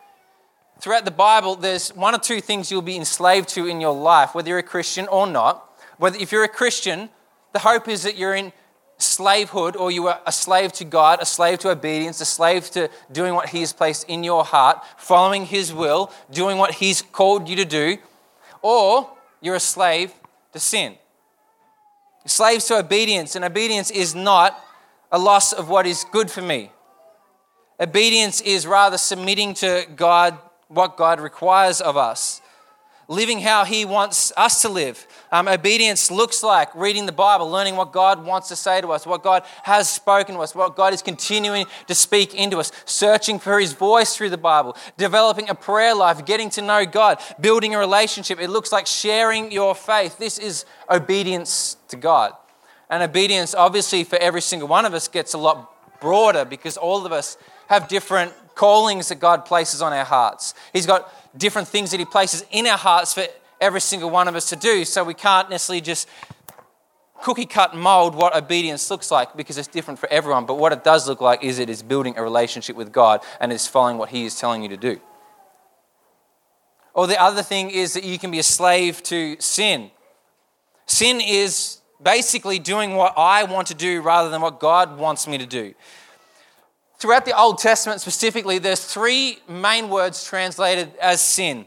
Throughout 0.78 1.04
the 1.04 1.10
Bible, 1.10 1.56
there's 1.56 1.88
one 1.88 2.14
or 2.14 2.18
two 2.18 2.40
things 2.40 2.70
you'll 2.70 2.82
be 2.82 2.96
enslaved 2.96 3.48
to 3.50 3.66
in 3.66 3.80
your 3.80 3.94
life, 3.94 4.32
whether 4.32 4.48
you're 4.48 4.58
a 4.58 4.62
Christian 4.62 5.08
or 5.08 5.26
not. 5.26 5.63
Whether 5.98 6.18
if 6.18 6.32
you're 6.32 6.44
a 6.44 6.48
Christian, 6.48 7.10
the 7.52 7.60
hope 7.60 7.88
is 7.88 8.02
that 8.02 8.16
you're 8.16 8.34
in 8.34 8.52
slavehood 8.98 9.76
or 9.76 9.90
you 9.90 10.06
are 10.06 10.20
a 10.26 10.32
slave 10.32 10.72
to 10.72 10.84
God, 10.84 11.20
a 11.20 11.26
slave 11.26 11.58
to 11.60 11.70
obedience, 11.70 12.20
a 12.20 12.24
slave 12.24 12.70
to 12.70 12.90
doing 13.10 13.34
what 13.34 13.50
He 13.50 13.60
has 13.60 13.72
placed 13.72 14.08
in 14.08 14.24
your 14.24 14.44
heart, 14.44 14.84
following 14.96 15.46
His 15.46 15.72
will, 15.72 16.12
doing 16.30 16.58
what 16.58 16.74
He's 16.74 17.02
called 17.02 17.48
you 17.48 17.56
to 17.56 17.64
do, 17.64 17.98
or 18.62 19.10
you're 19.40 19.56
a 19.56 19.60
slave 19.60 20.12
to 20.52 20.60
sin. 20.60 20.96
Slaves 22.26 22.66
to 22.66 22.78
obedience, 22.78 23.36
and 23.36 23.44
obedience 23.44 23.90
is 23.90 24.14
not 24.14 24.58
a 25.12 25.18
loss 25.18 25.52
of 25.52 25.68
what 25.68 25.86
is 25.86 26.06
good 26.10 26.30
for 26.30 26.40
me. 26.40 26.70
Obedience 27.78 28.40
is 28.40 28.66
rather 28.66 28.96
submitting 28.96 29.52
to 29.54 29.86
God, 29.94 30.38
what 30.68 30.96
God 30.96 31.20
requires 31.20 31.80
of 31.80 31.96
us 31.96 32.40
living 33.08 33.40
how 33.40 33.64
He 33.64 33.84
wants 33.84 34.32
us 34.36 34.62
to 34.62 34.68
live. 34.68 35.06
Um, 35.32 35.48
obedience 35.48 36.10
looks 36.10 36.42
like 36.42 36.74
reading 36.74 37.06
the 37.06 37.12
Bible, 37.12 37.50
learning 37.50 37.76
what 37.76 37.92
God 37.92 38.24
wants 38.24 38.48
to 38.48 38.56
say 38.56 38.80
to 38.80 38.88
us, 38.88 39.06
what 39.06 39.22
God 39.22 39.42
has 39.64 39.88
spoken 39.88 40.34
to 40.36 40.40
us, 40.40 40.54
what 40.54 40.76
God 40.76 40.92
is 40.92 41.02
continuing 41.02 41.66
to 41.86 41.94
speak 41.94 42.34
into 42.34 42.58
us, 42.58 42.72
searching 42.84 43.38
for 43.38 43.58
His 43.58 43.72
voice 43.72 44.16
through 44.16 44.30
the 44.30 44.38
Bible, 44.38 44.76
developing 44.96 45.48
a 45.48 45.54
prayer 45.54 45.94
life, 45.94 46.24
getting 46.24 46.50
to 46.50 46.62
know 46.62 46.86
God, 46.86 47.20
building 47.40 47.74
a 47.74 47.78
relationship. 47.78 48.40
It 48.40 48.50
looks 48.50 48.72
like 48.72 48.86
sharing 48.86 49.52
your 49.52 49.74
faith. 49.74 50.18
This 50.18 50.38
is 50.38 50.64
obedience 50.90 51.76
to 51.88 51.96
God. 51.96 52.32
And 52.90 53.02
obedience, 53.02 53.54
obviously, 53.54 54.04
for 54.04 54.16
every 54.16 54.42
single 54.42 54.68
one 54.68 54.84
of 54.84 54.94
us 54.94 55.08
gets 55.08 55.34
a 55.34 55.38
lot 55.38 55.70
broader 56.00 56.44
because 56.44 56.76
all 56.76 57.04
of 57.06 57.12
us 57.12 57.36
have 57.68 57.88
different 57.88 58.32
callings 58.54 59.08
that 59.08 59.16
God 59.16 59.44
places 59.44 59.82
on 59.82 59.92
our 59.92 60.04
hearts. 60.04 60.54
He's 60.72 60.86
got 60.86 61.12
different 61.36 61.68
things 61.68 61.90
that 61.90 62.00
He 62.00 62.06
places 62.06 62.44
in 62.50 62.66
our 62.66 62.78
hearts 62.78 63.14
for 63.14 63.26
every 63.60 63.80
single 63.80 64.10
one 64.10 64.28
of 64.28 64.34
us 64.34 64.48
to 64.50 64.56
do. 64.56 64.84
So 64.84 65.04
we 65.04 65.14
can't 65.14 65.50
necessarily 65.50 65.80
just 65.80 66.08
cookie 67.22 67.46
cut 67.46 67.74
mold 67.74 68.14
what 68.14 68.36
obedience 68.36 68.90
looks 68.90 69.10
like 69.10 69.36
because 69.36 69.56
it's 69.56 69.68
different 69.68 69.98
for 69.98 70.08
everyone. 70.10 70.46
But 70.46 70.58
what 70.58 70.72
it 70.72 70.84
does 70.84 71.08
look 71.08 71.20
like 71.20 71.42
is 71.42 71.58
it 71.58 71.70
is 71.70 71.82
building 71.82 72.14
a 72.16 72.22
relationship 72.22 72.76
with 72.76 72.92
God 72.92 73.22
and 73.40 73.52
is 73.52 73.66
following 73.66 73.96
what 73.96 74.10
He 74.10 74.24
is 74.24 74.38
telling 74.38 74.62
you 74.62 74.68
to 74.68 74.76
do. 74.76 75.00
Or 76.92 77.06
the 77.06 77.20
other 77.20 77.42
thing 77.42 77.70
is 77.70 77.94
that 77.94 78.04
you 78.04 78.18
can 78.18 78.30
be 78.30 78.38
a 78.38 78.44
slave 78.44 79.02
to 79.04 79.36
sin. 79.40 79.90
Sin 80.86 81.20
is 81.20 81.78
basically 82.00 82.58
doing 82.58 82.94
what 82.94 83.14
I 83.16 83.44
want 83.44 83.68
to 83.68 83.74
do 83.74 84.00
rather 84.02 84.28
than 84.28 84.40
what 84.40 84.60
God 84.60 84.98
wants 84.98 85.26
me 85.26 85.38
to 85.38 85.46
do 85.46 85.74
throughout 87.04 87.26
the 87.26 87.38
Old 87.38 87.58
Testament 87.58 88.00
specifically, 88.00 88.56
there's 88.56 88.82
three 88.82 89.38
main 89.46 89.90
words 89.90 90.24
translated 90.24 90.90
as 91.02 91.20
sin. 91.20 91.66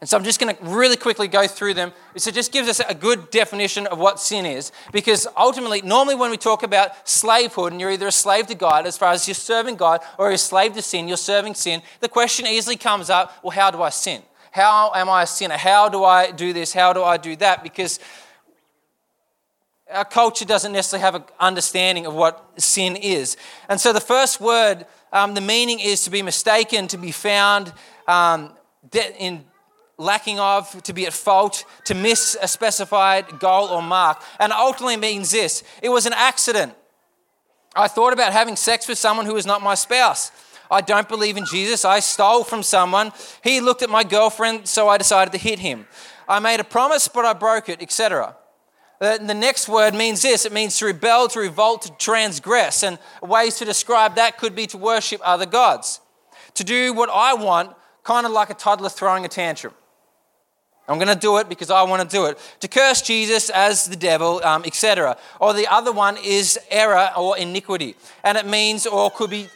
And 0.00 0.10
so 0.10 0.16
I'm 0.16 0.24
just 0.24 0.40
going 0.40 0.56
to 0.56 0.64
really 0.64 0.96
quickly 0.96 1.28
go 1.28 1.46
through 1.46 1.74
them. 1.74 1.92
So 2.16 2.30
it 2.30 2.34
just 2.34 2.50
gives 2.50 2.68
us 2.68 2.80
a 2.80 2.92
good 2.92 3.30
definition 3.30 3.86
of 3.86 4.00
what 4.00 4.18
sin 4.18 4.44
is. 4.44 4.72
Because 4.90 5.28
ultimately, 5.36 5.82
normally 5.82 6.16
when 6.16 6.32
we 6.32 6.36
talk 6.36 6.64
about 6.64 7.08
slavehood, 7.08 7.70
and 7.70 7.80
you're 7.80 7.92
either 7.92 8.08
a 8.08 8.12
slave 8.12 8.48
to 8.48 8.56
God 8.56 8.86
as 8.86 8.98
far 8.98 9.12
as 9.12 9.28
you're 9.28 9.36
serving 9.36 9.76
God, 9.76 10.00
or 10.18 10.26
you're 10.26 10.34
a 10.34 10.38
slave 10.38 10.72
to 10.72 10.82
sin, 10.82 11.06
you're 11.06 11.16
serving 11.16 11.54
sin, 11.54 11.80
the 12.00 12.08
question 12.08 12.44
easily 12.48 12.76
comes 12.76 13.08
up 13.08 13.32
well, 13.44 13.52
how 13.52 13.70
do 13.70 13.80
I 13.82 13.90
sin? 13.90 14.20
How 14.50 14.90
am 14.96 15.08
I 15.08 15.22
a 15.22 15.26
sinner? 15.28 15.58
How 15.58 15.88
do 15.88 16.02
I 16.02 16.32
do 16.32 16.52
this? 16.52 16.72
How 16.72 16.92
do 16.92 17.04
I 17.04 17.18
do 17.18 17.36
that? 17.36 17.62
Because 17.62 18.00
our 19.92 20.04
culture 20.04 20.44
doesn't 20.44 20.72
necessarily 20.72 21.02
have 21.02 21.14
an 21.14 21.24
understanding 21.38 22.06
of 22.06 22.14
what 22.14 22.44
sin 22.56 22.96
is. 22.96 23.36
And 23.68 23.80
so 23.80 23.92
the 23.92 24.00
first 24.00 24.40
word, 24.40 24.86
um, 25.12 25.34
the 25.34 25.40
meaning 25.40 25.80
is 25.80 26.04
to 26.04 26.10
be 26.10 26.22
mistaken, 26.22 26.88
to 26.88 26.98
be 26.98 27.12
found 27.12 27.72
um, 28.06 28.52
in 29.18 29.44
lacking 29.98 30.40
of, 30.40 30.82
to 30.82 30.92
be 30.92 31.06
at 31.06 31.12
fault, 31.12 31.64
to 31.84 31.94
miss 31.94 32.36
a 32.40 32.48
specified 32.48 33.38
goal 33.38 33.68
or 33.68 33.82
mark. 33.82 34.22
And 34.38 34.52
ultimately 34.52 34.96
means 34.96 35.30
this 35.30 35.62
it 35.82 35.90
was 35.90 36.06
an 36.06 36.14
accident. 36.14 36.74
I 37.74 37.86
thought 37.86 38.12
about 38.12 38.32
having 38.32 38.56
sex 38.56 38.88
with 38.88 38.98
someone 38.98 39.26
who 39.26 39.34
was 39.34 39.46
not 39.46 39.62
my 39.62 39.74
spouse. 39.74 40.32
I 40.70 40.80
don't 40.80 41.08
believe 41.08 41.36
in 41.36 41.44
Jesus. 41.46 41.84
I 41.84 42.00
stole 42.00 42.44
from 42.44 42.62
someone. 42.62 43.12
He 43.42 43.60
looked 43.60 43.82
at 43.82 43.90
my 43.90 44.04
girlfriend, 44.04 44.68
so 44.68 44.88
I 44.88 44.98
decided 44.98 45.32
to 45.32 45.38
hit 45.38 45.58
him. 45.58 45.86
I 46.28 46.38
made 46.38 46.60
a 46.60 46.64
promise, 46.64 47.08
but 47.08 47.24
I 47.24 47.32
broke 47.32 47.68
it, 47.68 47.82
etc. 47.82 48.36
Uh, 49.00 49.16
the 49.16 49.32
next 49.32 49.66
word 49.66 49.94
means 49.94 50.20
this 50.20 50.44
it 50.44 50.52
means 50.52 50.78
to 50.78 50.84
rebel, 50.84 51.26
to 51.28 51.40
revolt, 51.40 51.82
to 51.82 51.92
transgress. 51.92 52.82
And 52.82 52.98
ways 53.22 53.56
to 53.56 53.64
describe 53.64 54.16
that 54.16 54.36
could 54.36 54.54
be 54.54 54.66
to 54.68 54.78
worship 54.78 55.22
other 55.24 55.46
gods, 55.46 56.00
to 56.54 56.64
do 56.64 56.92
what 56.92 57.08
I 57.10 57.32
want, 57.34 57.74
kind 58.04 58.26
of 58.26 58.32
like 58.32 58.50
a 58.50 58.54
toddler 58.54 58.90
throwing 58.90 59.24
a 59.24 59.28
tantrum. 59.28 59.72
I'm 60.86 60.98
going 60.98 61.08
to 61.08 61.18
do 61.18 61.38
it 61.38 61.48
because 61.48 61.70
I 61.70 61.84
want 61.84 62.02
to 62.02 62.16
do 62.16 62.26
it. 62.26 62.38
To 62.60 62.68
curse 62.68 63.00
Jesus 63.00 63.48
as 63.48 63.86
the 63.86 63.96
devil, 63.96 64.44
um, 64.44 64.64
etc. 64.66 65.16
Or 65.38 65.54
the 65.54 65.68
other 65.68 65.92
one 65.92 66.16
is 66.22 66.58
error 66.68 67.10
or 67.16 67.38
iniquity. 67.38 67.94
And 68.24 68.36
it 68.36 68.44
means, 68.44 68.86
or 68.86 69.08
could 69.10 69.30
be 69.30 69.48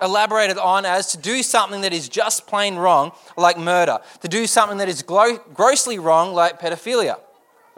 elaborated 0.00 0.56
on 0.56 0.86
as 0.86 1.12
to 1.12 1.18
do 1.18 1.42
something 1.42 1.82
that 1.82 1.92
is 1.92 2.08
just 2.08 2.46
plain 2.46 2.76
wrong, 2.76 3.12
like 3.36 3.58
murder. 3.58 3.98
To 4.22 4.28
do 4.28 4.46
something 4.46 4.78
that 4.78 4.88
is 4.88 5.02
grossly 5.02 5.98
wrong, 5.98 6.32
like 6.32 6.58
pedophilia 6.58 7.18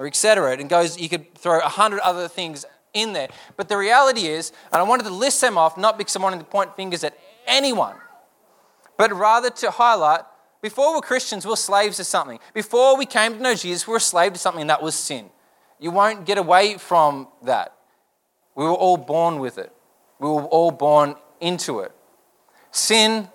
or 0.01 0.07
etc. 0.07 0.57
And 0.57 0.69
goes, 0.69 0.99
you 0.99 1.11
could 1.11 1.35
throw 1.35 1.59
a 1.59 1.69
hundred 1.69 2.01
other 2.01 2.27
things 2.27 2.65
in 2.95 3.13
there. 3.13 3.29
But 3.59 3.69
the 3.69 3.77
reality 3.77 4.27
is, 4.27 4.51
and 4.73 4.81
I 4.81 4.83
wanted 4.83 5.03
to 5.05 5.11
list 5.11 5.43
them 5.43 5.59
off 5.59 5.77
not 5.77 5.99
because 5.99 6.17
I 6.17 6.23
wanted 6.23 6.39
to 6.39 6.47
point 6.47 6.75
fingers 6.75 7.05
at 7.05 7.17
anyone, 7.47 7.97
but 8.97 9.13
rather 9.13 9.51
to 9.51 9.71
highlight 9.71 10.23
before 10.63 10.95
we're 10.95 11.03
Christians, 11.03 11.47
we're 11.47 11.57
slaves 11.57 11.99
to 11.99 12.05
something. 12.05 12.39
Before 12.55 12.97
we 12.97 13.05
came 13.05 13.35
to 13.35 13.43
know 13.43 13.55
Jesus, 13.55 13.87
we 13.87 13.93
were 13.93 13.99
a 13.99 14.01
slave 14.01 14.33
to 14.33 14.39
something, 14.39 14.67
that 14.69 14.83
was 14.83 14.95
sin. 14.95 15.29
You 15.79 15.91
won't 15.91 16.25
get 16.25 16.39
away 16.39 16.79
from 16.79 17.29
that. 17.43 17.77
We 18.55 18.65
were 18.65 18.73
all 18.73 18.97
born 18.97 19.39
with 19.39 19.59
it, 19.59 19.71
we 20.19 20.29
were 20.29 20.45
all 20.45 20.71
born 20.71 21.15
into 21.41 21.81
it. 21.81 21.93
Sin 22.73 23.29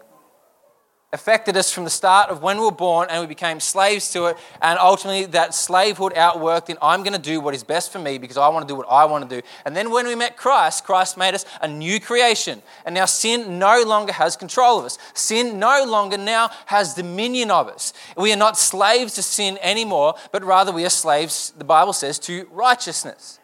affected 1.15 1.55
us 1.55 1.71
from 1.71 1.85
the 1.85 1.89
start 1.89 2.29
of 2.29 2.43
when 2.43 2.57
we 2.57 2.65
were 2.65 2.71
born 2.71 3.07
and 3.09 3.21
we 3.21 3.25
became 3.25 3.61
slaves 3.61 4.11
to 4.11 4.25
it. 4.25 4.37
And 4.61 4.77
ultimately, 4.77 5.25
that 5.27 5.55
slavehood 5.55 6.13
outworked 6.13 6.69
in 6.69 6.77
I'm 6.81 7.03
going 7.03 7.13
to 7.13 7.19
do 7.19 7.39
what 7.39 7.55
is 7.55 7.63
best 7.63 7.91
for 7.91 7.99
me 7.99 8.17
because 8.17 8.35
I 8.37 8.49
want 8.49 8.67
to 8.67 8.71
do 8.71 8.75
what 8.75 8.85
I 8.89 9.05
want 9.05 9.27
to 9.27 9.41
do. 9.41 9.47
And 9.65 9.75
then 9.75 9.91
when 9.91 10.05
we 10.05 10.13
met 10.13 10.35
Christ, 10.35 10.83
Christ 10.83 11.17
made 11.17 11.33
us 11.33 11.45
a 11.61 11.67
new 11.67 12.01
creation. 12.01 12.61
And 12.85 12.93
now 12.93 13.05
sin 13.05 13.57
no 13.57 13.81
longer 13.83 14.11
has 14.11 14.35
control 14.35 14.77
of 14.77 14.85
us. 14.85 14.97
Sin 15.13 15.57
no 15.57 15.85
longer 15.87 16.17
now 16.17 16.49
has 16.65 16.93
dominion 16.93 17.49
of 17.49 17.69
us. 17.69 17.93
We 18.17 18.33
are 18.33 18.37
not 18.37 18.57
slaves 18.57 19.15
to 19.15 19.23
sin 19.23 19.57
anymore, 19.61 20.15
but 20.33 20.43
rather 20.43 20.73
we 20.73 20.85
are 20.85 20.89
slaves, 20.89 21.53
the 21.57 21.63
Bible 21.63 21.93
says, 21.93 22.19
to 22.19 22.45
righteousness. 22.51 23.39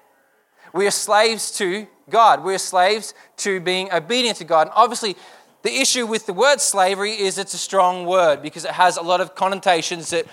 We 0.73 0.87
are 0.87 0.91
slaves 0.91 1.51
to 1.57 1.87
God. 2.09 2.43
We 2.43 2.53
are 2.53 2.59
slaves 2.59 3.13
to 3.37 3.59
being 3.59 3.91
obedient 3.91 4.37
to 4.37 4.43
God. 4.43 4.67
And 4.67 4.73
obviously, 4.75 5.15
the 5.63 5.79
issue 5.79 6.05
with 6.07 6.25
the 6.25 6.33
word 6.33 6.59
slavery 6.59 7.11
is 7.11 7.37
it's 7.37 7.53
a 7.53 7.57
strong 7.57 8.05
word 8.05 8.41
because 8.41 8.65
it 8.65 8.71
has 8.71 8.97
a 8.97 9.01
lot 9.01 9.21
of 9.21 9.35
connotations 9.35 10.09
that 10.09 10.25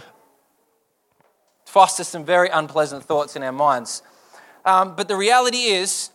foster 1.67 2.05
some 2.05 2.25
very 2.25 2.49
unpleasant 2.49 3.05
thoughts 3.05 3.37
in 3.37 3.43
our 3.43 3.53
minds. 3.53 4.03
Um, 4.65 4.97
but 4.97 5.09
the 5.09 5.17
reality 5.17 5.65
is, 5.65 6.11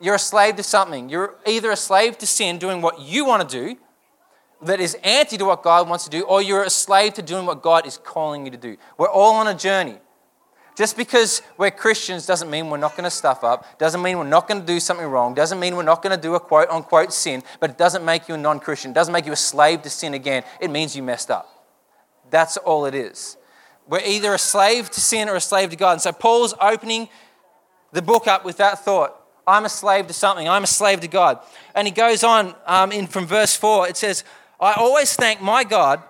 you're 0.00 0.16
a 0.16 0.18
slave 0.18 0.56
to 0.56 0.62
something. 0.62 1.08
You're 1.08 1.34
either 1.46 1.70
a 1.70 1.76
slave 1.76 2.18
to 2.18 2.26
sin, 2.26 2.58
doing 2.58 2.82
what 2.82 3.00
you 3.00 3.24
want 3.24 3.48
to 3.48 3.56
do, 3.56 3.76
that 4.62 4.80
is 4.80 4.96
anti 5.04 5.36
to 5.36 5.44
what 5.44 5.62
God 5.62 5.88
wants 5.88 6.04
to 6.04 6.10
do, 6.10 6.22
or 6.22 6.42
you're 6.42 6.64
a 6.64 6.70
slave 6.70 7.14
to 7.14 7.22
doing 7.22 7.46
what 7.46 7.62
God 7.62 7.86
is 7.86 7.96
calling 7.96 8.44
you 8.44 8.50
to 8.50 8.56
do. 8.56 8.76
We're 8.96 9.08
all 9.08 9.34
on 9.34 9.46
a 9.46 9.54
journey. 9.54 9.98
Just 10.78 10.96
because 10.96 11.42
we're 11.56 11.72
Christians 11.72 12.24
doesn't 12.24 12.48
mean 12.48 12.70
we're 12.70 12.76
not 12.76 12.92
going 12.92 13.02
to 13.02 13.10
stuff 13.10 13.42
up, 13.42 13.80
doesn't 13.80 14.00
mean 14.00 14.16
we're 14.16 14.22
not 14.22 14.46
going 14.46 14.60
to 14.60 14.66
do 14.66 14.78
something 14.78 15.08
wrong, 15.08 15.34
doesn't 15.34 15.58
mean 15.58 15.74
we're 15.74 15.82
not 15.82 16.04
going 16.04 16.14
to 16.14 16.22
do 16.22 16.36
a 16.36 16.40
quote 16.40 16.70
unquote 16.70 17.12
sin, 17.12 17.42
but 17.58 17.68
it 17.68 17.76
doesn't 17.76 18.04
make 18.04 18.28
you 18.28 18.36
a 18.36 18.38
non 18.38 18.60
Christian, 18.60 18.92
doesn't 18.92 19.12
make 19.12 19.26
you 19.26 19.32
a 19.32 19.36
slave 19.36 19.82
to 19.82 19.90
sin 19.90 20.14
again. 20.14 20.44
It 20.60 20.70
means 20.70 20.94
you 20.94 21.02
messed 21.02 21.32
up. 21.32 21.66
That's 22.30 22.58
all 22.58 22.84
it 22.84 22.94
is. 22.94 23.36
We're 23.88 24.06
either 24.06 24.32
a 24.32 24.38
slave 24.38 24.88
to 24.90 25.00
sin 25.00 25.28
or 25.28 25.34
a 25.34 25.40
slave 25.40 25.70
to 25.70 25.76
God. 25.76 25.94
And 25.94 26.00
so 26.00 26.12
Paul's 26.12 26.54
opening 26.60 27.08
the 27.90 28.00
book 28.00 28.28
up 28.28 28.44
with 28.44 28.58
that 28.58 28.84
thought. 28.84 29.20
I'm 29.48 29.64
a 29.64 29.68
slave 29.68 30.06
to 30.06 30.12
something. 30.12 30.48
I'm 30.48 30.62
a 30.62 30.68
slave 30.68 31.00
to 31.00 31.08
God. 31.08 31.40
And 31.74 31.88
he 31.88 31.92
goes 31.92 32.22
on 32.22 32.54
um, 32.66 32.92
in 32.92 33.08
from 33.08 33.26
verse 33.26 33.56
4. 33.56 33.88
It 33.88 33.96
says, 33.96 34.22
I 34.60 34.74
always 34.74 35.16
thank 35.16 35.42
my 35.42 35.64
God 35.64 36.00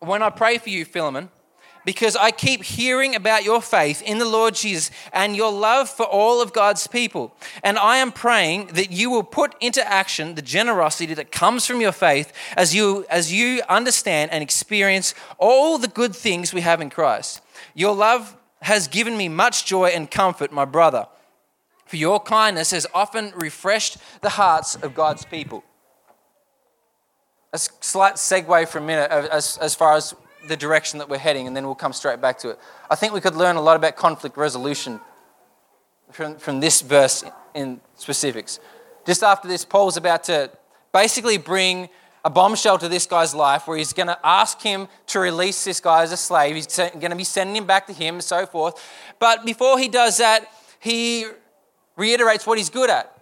when 0.00 0.22
I 0.22 0.28
pray 0.28 0.58
for 0.58 0.68
you, 0.68 0.84
Philemon, 0.84 1.30
because 1.88 2.16
I 2.16 2.32
keep 2.32 2.64
hearing 2.64 3.14
about 3.14 3.44
your 3.44 3.62
faith 3.62 4.02
in 4.02 4.18
the 4.18 4.28
Lord 4.28 4.54
Jesus 4.54 4.90
and 5.10 5.34
your 5.34 5.50
love 5.50 5.88
for 5.88 6.04
all 6.04 6.42
of 6.42 6.52
God's 6.52 6.86
people. 6.86 7.34
And 7.64 7.78
I 7.78 7.96
am 7.96 8.12
praying 8.12 8.66
that 8.74 8.92
you 8.92 9.08
will 9.08 9.22
put 9.22 9.54
into 9.58 9.82
action 9.90 10.34
the 10.34 10.42
generosity 10.42 11.14
that 11.14 11.32
comes 11.32 11.64
from 11.64 11.80
your 11.80 11.92
faith 11.92 12.30
as 12.58 12.74
you, 12.74 13.06
as 13.08 13.32
you 13.32 13.62
understand 13.70 14.32
and 14.32 14.42
experience 14.42 15.14
all 15.38 15.78
the 15.78 15.88
good 15.88 16.14
things 16.14 16.52
we 16.52 16.60
have 16.60 16.82
in 16.82 16.90
Christ. 16.90 17.40
Your 17.74 17.94
love 17.94 18.36
has 18.60 18.86
given 18.86 19.16
me 19.16 19.30
much 19.30 19.64
joy 19.64 19.86
and 19.86 20.10
comfort, 20.10 20.52
my 20.52 20.66
brother, 20.66 21.06
for 21.86 21.96
your 21.96 22.20
kindness 22.20 22.70
has 22.72 22.86
often 22.92 23.32
refreshed 23.34 23.96
the 24.20 24.28
hearts 24.28 24.74
of 24.74 24.94
God's 24.94 25.24
people. 25.24 25.64
A 27.54 27.58
slight 27.58 28.16
segue 28.16 28.68
for 28.68 28.76
a 28.76 28.82
minute 28.82 29.10
as, 29.10 29.56
as 29.56 29.74
far 29.74 29.96
as 29.96 30.14
the 30.46 30.56
direction 30.56 30.98
that 30.98 31.08
we're 31.08 31.18
heading, 31.18 31.46
and 31.46 31.56
then 31.56 31.64
we'll 31.64 31.74
come 31.74 31.92
straight 31.92 32.20
back 32.20 32.38
to 32.38 32.50
it. 32.50 32.58
I 32.90 32.94
think 32.94 33.12
we 33.12 33.20
could 33.20 33.34
learn 33.34 33.56
a 33.56 33.60
lot 33.60 33.76
about 33.76 33.96
conflict 33.96 34.36
resolution 34.36 35.00
from, 36.10 36.36
from 36.36 36.60
this 36.60 36.80
verse 36.80 37.24
in 37.54 37.80
specifics. 37.96 38.60
Just 39.06 39.22
after 39.22 39.48
this, 39.48 39.64
Paul's 39.64 39.96
about 39.96 40.24
to 40.24 40.50
basically 40.92 41.38
bring 41.38 41.88
a 42.24 42.30
bombshell 42.30 42.78
to 42.78 42.88
this 42.88 43.06
guy's 43.06 43.34
life 43.34 43.66
where 43.66 43.78
he's 43.78 43.92
going 43.92 44.08
to 44.08 44.18
ask 44.24 44.60
him 44.60 44.88
to 45.06 45.18
release 45.18 45.64
this 45.64 45.80
guy 45.80 46.02
as 46.02 46.12
a 46.12 46.16
slave. 46.16 46.54
He's 46.54 46.76
going 46.76 47.10
to 47.10 47.16
be 47.16 47.24
sending 47.24 47.56
him 47.56 47.66
back 47.66 47.86
to 47.86 47.92
him 47.92 48.16
and 48.16 48.24
so 48.24 48.46
forth. 48.46 48.82
But 49.18 49.44
before 49.44 49.78
he 49.78 49.88
does 49.88 50.18
that, 50.18 50.46
he 50.80 51.26
reiterates 51.96 52.46
what 52.46 52.58
he's 52.58 52.70
good 52.70 52.90
at 52.90 53.17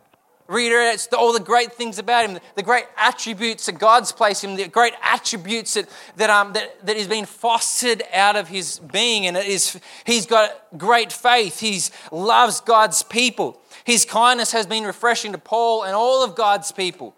reiterates 0.49 1.09
all 1.09 1.33
the 1.33 1.41
great 1.41 1.73
things 1.73 1.99
about 1.99 2.29
him, 2.29 2.39
the 2.55 2.63
great 2.63 2.85
attributes 2.97 3.67
that 3.67 3.79
God's 3.79 4.13
placed 4.13 4.45
him, 4.45 4.55
the 4.55 4.69
great 4.69 4.95
attributes 5.03 5.75
that, 5.75 5.89
that, 6.17 6.31
um, 6.31 6.53
that, 6.53 6.87
that 6.87 6.97
is 6.97 7.09
being 7.09 7.25
fostered 7.25 8.03
out 8.13 8.37
of 8.37 8.49
his 8.49 8.79
being. 8.79 9.27
And 9.27 9.37
it 9.37 9.47
is, 9.47 9.81
he's 10.05 10.27
got 10.27 10.51
great 10.79 11.13
faith. 11.13 11.59
He 11.59 11.81
loves 12.13 12.61
God's 12.61 13.03
people. 13.03 13.61
His 13.85 14.05
kindness 14.05 14.53
has 14.53 14.67
been 14.67 14.85
refreshing 14.85 15.33
to 15.33 15.39
Paul 15.39 15.83
and 15.83 15.95
all 15.95 16.23
of 16.23 16.37
God's 16.37 16.71
people. 16.71 17.16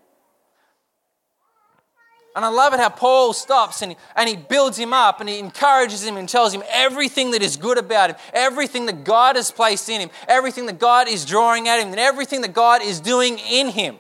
And 2.37 2.44
I 2.44 2.49
love 2.49 2.73
it 2.73 2.78
how 2.78 2.90
Paul 2.90 3.32
stops 3.32 3.82
and, 3.82 3.97
and 4.14 4.28
he 4.28 4.37
builds 4.37 4.78
him 4.78 4.92
up 4.92 5.20
and 5.20 5.28
he 5.28 5.38
encourages 5.38 6.04
him 6.04 6.16
and 6.16 6.28
tells 6.28 6.54
him 6.54 6.62
everything 6.68 7.32
that 7.32 7.42
is 7.42 7.56
good 7.56 7.78
about 7.78 8.11
him, 8.11 8.16
everything 8.32 8.87
that 8.87 9.02
God 9.02 9.37
has 9.37 9.50
placed 9.50 9.88
in 9.88 10.00
him, 10.00 10.11
everything 10.28 10.66
that 10.66 10.78
God 10.78 11.08
is 11.08 11.25
drawing 11.25 11.68
at 11.68 11.80
him, 11.80 11.88
and 11.88 11.99
everything 11.99 12.42
that 12.42 12.52
God 12.52 12.82
is 12.82 13.00
doing 13.00 13.38
in 13.38 13.70
him. 13.70 13.99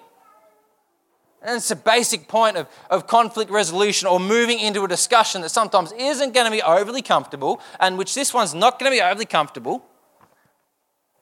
And 1.42 1.56
it's 1.56 1.70
a 1.70 1.76
basic 1.76 2.28
point 2.28 2.56
of, 2.56 2.68
of 2.90 3.06
conflict 3.06 3.50
resolution 3.50 4.08
or 4.08 4.18
moving 4.20 4.58
into 4.58 4.84
a 4.84 4.88
discussion 4.88 5.42
that 5.42 5.50
sometimes 5.50 5.92
isn't 5.92 6.34
going 6.34 6.46
to 6.46 6.50
be 6.50 6.62
overly 6.62 7.02
comfortable, 7.02 7.60
and 7.80 7.96
which 7.96 8.14
this 8.14 8.34
one's 8.34 8.54
not 8.54 8.78
going 8.78 8.90
to 8.90 8.96
be 8.96 9.02
overly 9.02 9.26
comfortable. 9.26 9.84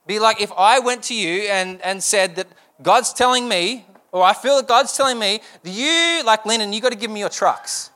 Be 0.07 0.19
like 0.19 0.41
if 0.41 0.53
I 0.57 0.79
went 0.79 1.03
to 1.05 1.15
you 1.15 1.43
and, 1.49 1.81
and 1.83 2.03
said 2.03 2.37
that 2.37 2.47
God's 2.83 3.13
telling 3.13 3.49
me 3.49 3.87
or 4.17 4.25
I 4.25 4.33
feel 4.33 4.57
that 4.57 4.67
God's 4.67 4.97
telling 4.97 5.19
me 5.19 5.41
that 5.63 5.71
you, 5.71 6.25
like 6.25 6.47
Lennon, 6.47 6.73
you 6.73 6.81
got 6.81 6.93
to 6.93 6.99
give 6.99 7.11
me 7.11 7.21
your 7.21 7.29
trucks. 7.29 7.91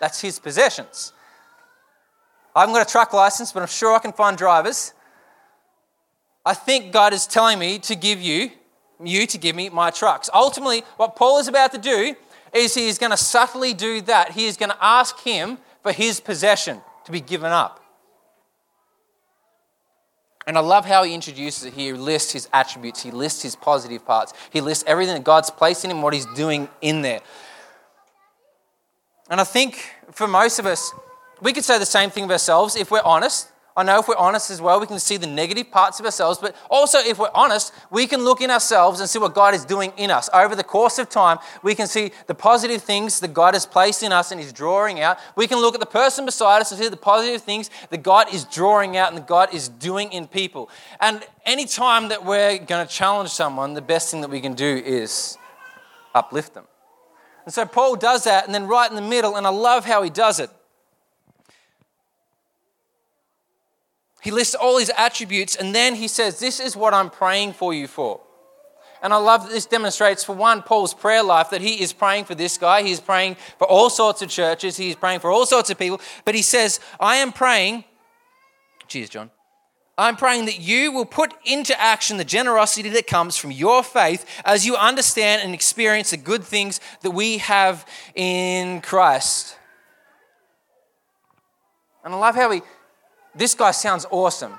That's 0.00 0.20
his 0.20 0.38
possessions. 0.38 1.12
I 2.54 2.60
haven't 2.60 2.74
got 2.74 2.86
a 2.86 2.90
truck 2.90 3.14
license, 3.14 3.52
but 3.52 3.60
I'm 3.60 3.68
sure 3.68 3.94
I 3.94 3.98
can 3.98 4.12
find 4.12 4.36
drivers. 4.36 4.92
I 6.44 6.52
think 6.52 6.92
God 6.92 7.14
is 7.14 7.26
telling 7.26 7.58
me 7.58 7.78
to 7.80 7.94
give 7.94 8.20
you, 8.20 8.50
you 9.02 9.26
to 9.26 9.38
give 9.38 9.56
me 9.56 9.70
my 9.70 9.90
trucks. 9.90 10.28
Ultimately, 10.34 10.82
what 10.98 11.16
Paul 11.16 11.38
is 11.38 11.48
about 11.48 11.72
to 11.72 11.78
do 11.78 12.16
is 12.52 12.74
he 12.74 12.88
is 12.88 12.98
going 12.98 13.12
to 13.12 13.16
subtly 13.16 13.72
do 13.72 14.02
that. 14.02 14.32
He 14.32 14.46
is 14.46 14.58
going 14.58 14.70
to 14.70 14.84
ask 14.84 15.20
him 15.20 15.56
for 15.82 15.92
his 15.92 16.20
possession 16.20 16.82
to 17.06 17.12
be 17.12 17.20
given 17.20 17.50
up. 17.50 17.81
And 20.46 20.58
I 20.58 20.60
love 20.60 20.84
how 20.84 21.04
he 21.04 21.14
introduces 21.14 21.64
it. 21.64 21.74
He 21.74 21.92
lists 21.92 22.32
his 22.32 22.48
attributes, 22.52 23.02
he 23.02 23.10
lists 23.10 23.42
his 23.42 23.54
positive 23.54 24.04
parts, 24.04 24.32
he 24.50 24.60
lists 24.60 24.82
everything 24.86 25.14
that 25.14 25.24
God's 25.24 25.50
placed 25.50 25.84
in 25.84 25.90
him, 25.90 26.02
what 26.02 26.14
he's 26.14 26.26
doing 26.26 26.68
in 26.80 27.02
there. 27.02 27.20
And 29.30 29.40
I 29.40 29.44
think 29.44 29.94
for 30.10 30.26
most 30.26 30.58
of 30.58 30.66
us, 30.66 30.92
we 31.40 31.52
could 31.52 31.64
say 31.64 31.78
the 31.78 31.86
same 31.86 32.10
thing 32.10 32.24
of 32.24 32.30
ourselves 32.30 32.76
if 32.76 32.90
we're 32.90 33.02
honest. 33.04 33.48
I 33.76 33.82
know 33.82 33.98
if 33.98 34.08
we're 34.08 34.16
honest 34.16 34.50
as 34.50 34.60
well, 34.60 34.80
we 34.80 34.86
can 34.86 34.98
see 34.98 35.16
the 35.16 35.26
negative 35.26 35.70
parts 35.70 35.98
of 35.98 36.04
ourselves, 36.04 36.38
but 36.38 36.54
also 36.70 36.98
if 36.98 37.18
we're 37.18 37.30
honest, 37.34 37.72
we 37.90 38.06
can 38.06 38.22
look 38.22 38.40
in 38.40 38.50
ourselves 38.50 39.00
and 39.00 39.08
see 39.08 39.18
what 39.18 39.34
God 39.34 39.54
is 39.54 39.64
doing 39.64 39.92
in 39.96 40.10
us. 40.10 40.28
Over 40.34 40.54
the 40.54 40.64
course 40.64 40.98
of 40.98 41.08
time, 41.08 41.38
we 41.62 41.74
can 41.74 41.86
see 41.86 42.12
the 42.26 42.34
positive 42.34 42.82
things 42.82 43.20
that 43.20 43.32
God 43.32 43.54
has 43.54 43.64
placed 43.64 44.02
in 44.02 44.12
us 44.12 44.30
and 44.30 44.40
is 44.40 44.52
drawing 44.52 45.00
out. 45.00 45.18
We 45.36 45.46
can 45.46 45.58
look 45.58 45.74
at 45.74 45.80
the 45.80 45.86
person 45.86 46.26
beside 46.26 46.60
us 46.60 46.70
and 46.70 46.80
see 46.80 46.88
the 46.88 46.96
positive 46.96 47.42
things 47.42 47.70
that 47.90 48.02
God 48.02 48.32
is 48.32 48.44
drawing 48.44 48.96
out 48.96 49.08
and 49.08 49.16
that 49.16 49.26
God 49.26 49.54
is 49.54 49.68
doing 49.68 50.12
in 50.12 50.26
people. 50.26 50.68
And 51.00 51.24
any 51.46 51.64
time 51.64 52.08
that 52.08 52.24
we're 52.24 52.58
going 52.58 52.86
to 52.86 52.92
challenge 52.92 53.30
someone, 53.30 53.74
the 53.74 53.80
best 53.82 54.10
thing 54.10 54.20
that 54.20 54.30
we 54.30 54.40
can 54.40 54.54
do 54.54 54.82
is 54.84 55.38
uplift 56.14 56.54
them. 56.54 56.66
And 57.44 57.52
so 57.52 57.66
Paul 57.66 57.96
does 57.96 58.24
that, 58.24 58.44
and 58.46 58.54
then 58.54 58.66
right 58.66 58.88
in 58.88 58.96
the 58.96 59.02
middle, 59.02 59.36
and 59.36 59.46
I 59.46 59.50
love 59.50 59.84
how 59.84 60.02
he 60.02 60.10
does 60.10 60.38
it. 60.38 60.50
He 64.22 64.30
lists 64.30 64.54
all 64.54 64.78
his 64.78 64.90
attributes 64.96 65.56
and 65.56 65.74
then 65.74 65.96
he 65.96 66.06
says, 66.06 66.38
This 66.38 66.60
is 66.60 66.76
what 66.76 66.94
I'm 66.94 67.10
praying 67.10 67.54
for 67.54 67.74
you 67.74 67.88
for. 67.88 68.20
And 69.02 69.12
I 69.12 69.16
love 69.16 69.42
that 69.42 69.50
this 69.50 69.66
demonstrates, 69.66 70.22
for 70.22 70.32
one, 70.34 70.62
Paul's 70.62 70.94
prayer 70.94 71.24
life 71.24 71.50
that 71.50 71.60
he 71.60 71.82
is 71.82 71.92
praying 71.92 72.26
for 72.26 72.36
this 72.36 72.56
guy. 72.56 72.82
He's 72.82 73.00
praying 73.00 73.36
for 73.58 73.66
all 73.66 73.90
sorts 73.90 74.22
of 74.22 74.30
churches. 74.30 74.76
He's 74.76 74.94
praying 74.94 75.18
for 75.18 75.30
all 75.32 75.44
sorts 75.44 75.70
of 75.70 75.78
people. 75.78 76.00
But 76.24 76.36
he 76.36 76.42
says, 76.42 76.78
I 77.00 77.16
am 77.16 77.32
praying, 77.32 77.82
cheers, 78.86 79.08
John. 79.08 79.32
I'm 79.98 80.16
praying 80.16 80.44
that 80.46 80.60
you 80.60 80.92
will 80.92 81.04
put 81.04 81.34
into 81.44 81.78
action 81.80 82.16
the 82.16 82.24
generosity 82.24 82.88
that 82.90 83.08
comes 83.08 83.36
from 83.36 83.50
your 83.50 83.82
faith 83.82 84.24
as 84.44 84.64
you 84.64 84.76
understand 84.76 85.42
and 85.42 85.52
experience 85.52 86.10
the 86.10 86.16
good 86.16 86.44
things 86.44 86.80
that 87.02 87.10
we 87.10 87.38
have 87.38 87.84
in 88.14 88.80
Christ. 88.82 89.58
And 92.04 92.14
I 92.14 92.18
love 92.18 92.36
how 92.36 92.52
he 92.52 92.62
this 93.34 93.54
guy 93.54 93.70
sounds 93.70 94.06
awesome. 94.10 94.52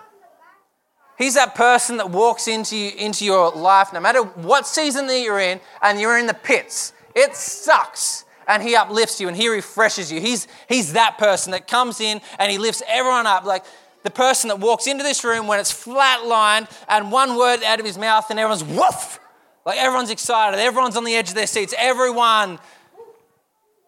He's 1.18 1.36
that 1.36 1.56
person 1.56 1.98
that 1.98 2.10
walks 2.10 2.48
into, 2.48 2.76
you, 2.76 2.92
into 2.98 3.24
your 3.24 3.52
life, 3.52 3.94
no 3.94 4.00
matter 4.00 4.24
what 4.24 4.68
season 4.68 5.08
that 5.08 5.20
you're 5.20 5.40
in, 5.40 5.60
and 5.82 6.00
you're 6.00 6.18
in 6.18 6.26
the 6.26 6.34
pits. 6.34 6.92
It 7.16 7.36
sucks. 7.36 8.26
And 8.48 8.62
he 8.62 8.76
uplifts 8.76 9.22
you 9.22 9.30
and 9.30 9.38
he 9.38 9.48
refreshes 9.48 10.12
you. 10.12 10.20
He's, 10.20 10.48
he's 10.68 10.94
that 10.94 11.18
person 11.18 11.52
that 11.52 11.66
comes 11.66 12.02
in 12.02 12.20
and 12.38 12.52
he 12.52 12.58
lifts 12.58 12.84
everyone 12.90 13.26
up. 13.26 13.46
Like 13.46 13.64
the 14.04 14.10
person 14.10 14.50
that 14.50 14.60
walks 14.60 14.86
into 14.86 15.02
this 15.02 15.24
room 15.24 15.48
when 15.48 15.62
it's 15.62 15.72
flatlined 15.72 16.70
and 16.90 17.10
one 17.10 17.38
word 17.38 17.64
out 17.64 17.80
of 17.80 17.86
his 17.86 17.98
mouth 17.98 18.30
and 18.30 18.38
everyone's 18.38 18.64
woof. 18.64 19.20
Like 19.66 19.78
everyone's 19.78 20.10
excited. 20.10 20.60
Everyone's 20.60 20.98
on 20.98 21.06
the 21.06 21.16
edge 21.16 21.30
of 21.30 21.36
their 21.36 21.48
seats. 21.48 21.74
Everyone 21.78 22.60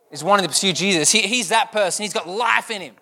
is 0.09 0.23
wanting 0.23 0.43
to 0.43 0.49
pursue 0.49 0.71
Jesus. 0.71 1.11
He, 1.11 1.23
he's 1.23 1.49
that 1.49 1.73
person. 1.73 2.03
He's 2.03 2.13
got 2.13 2.29
life 2.29 2.71
in 2.71 2.81
him. 2.81 2.95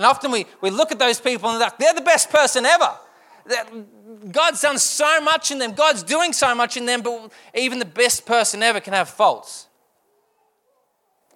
And 0.00 0.06
often 0.06 0.30
we, 0.30 0.46
we 0.62 0.70
look 0.70 0.92
at 0.92 0.98
those 0.98 1.20
people 1.20 1.50
and 1.50 1.58
like, 1.58 1.76
they're 1.76 1.92
the 1.92 2.00
best 2.00 2.30
person 2.30 2.64
ever. 2.64 2.90
God's 4.32 4.62
done 4.62 4.78
so 4.78 5.20
much 5.20 5.50
in 5.50 5.58
them, 5.58 5.72
God's 5.72 6.02
doing 6.02 6.32
so 6.32 6.54
much 6.54 6.78
in 6.78 6.86
them, 6.86 7.02
but 7.02 7.30
even 7.54 7.78
the 7.78 7.84
best 7.84 8.24
person 8.24 8.62
ever 8.62 8.80
can 8.80 8.94
have 8.94 9.10
faults. 9.10 9.66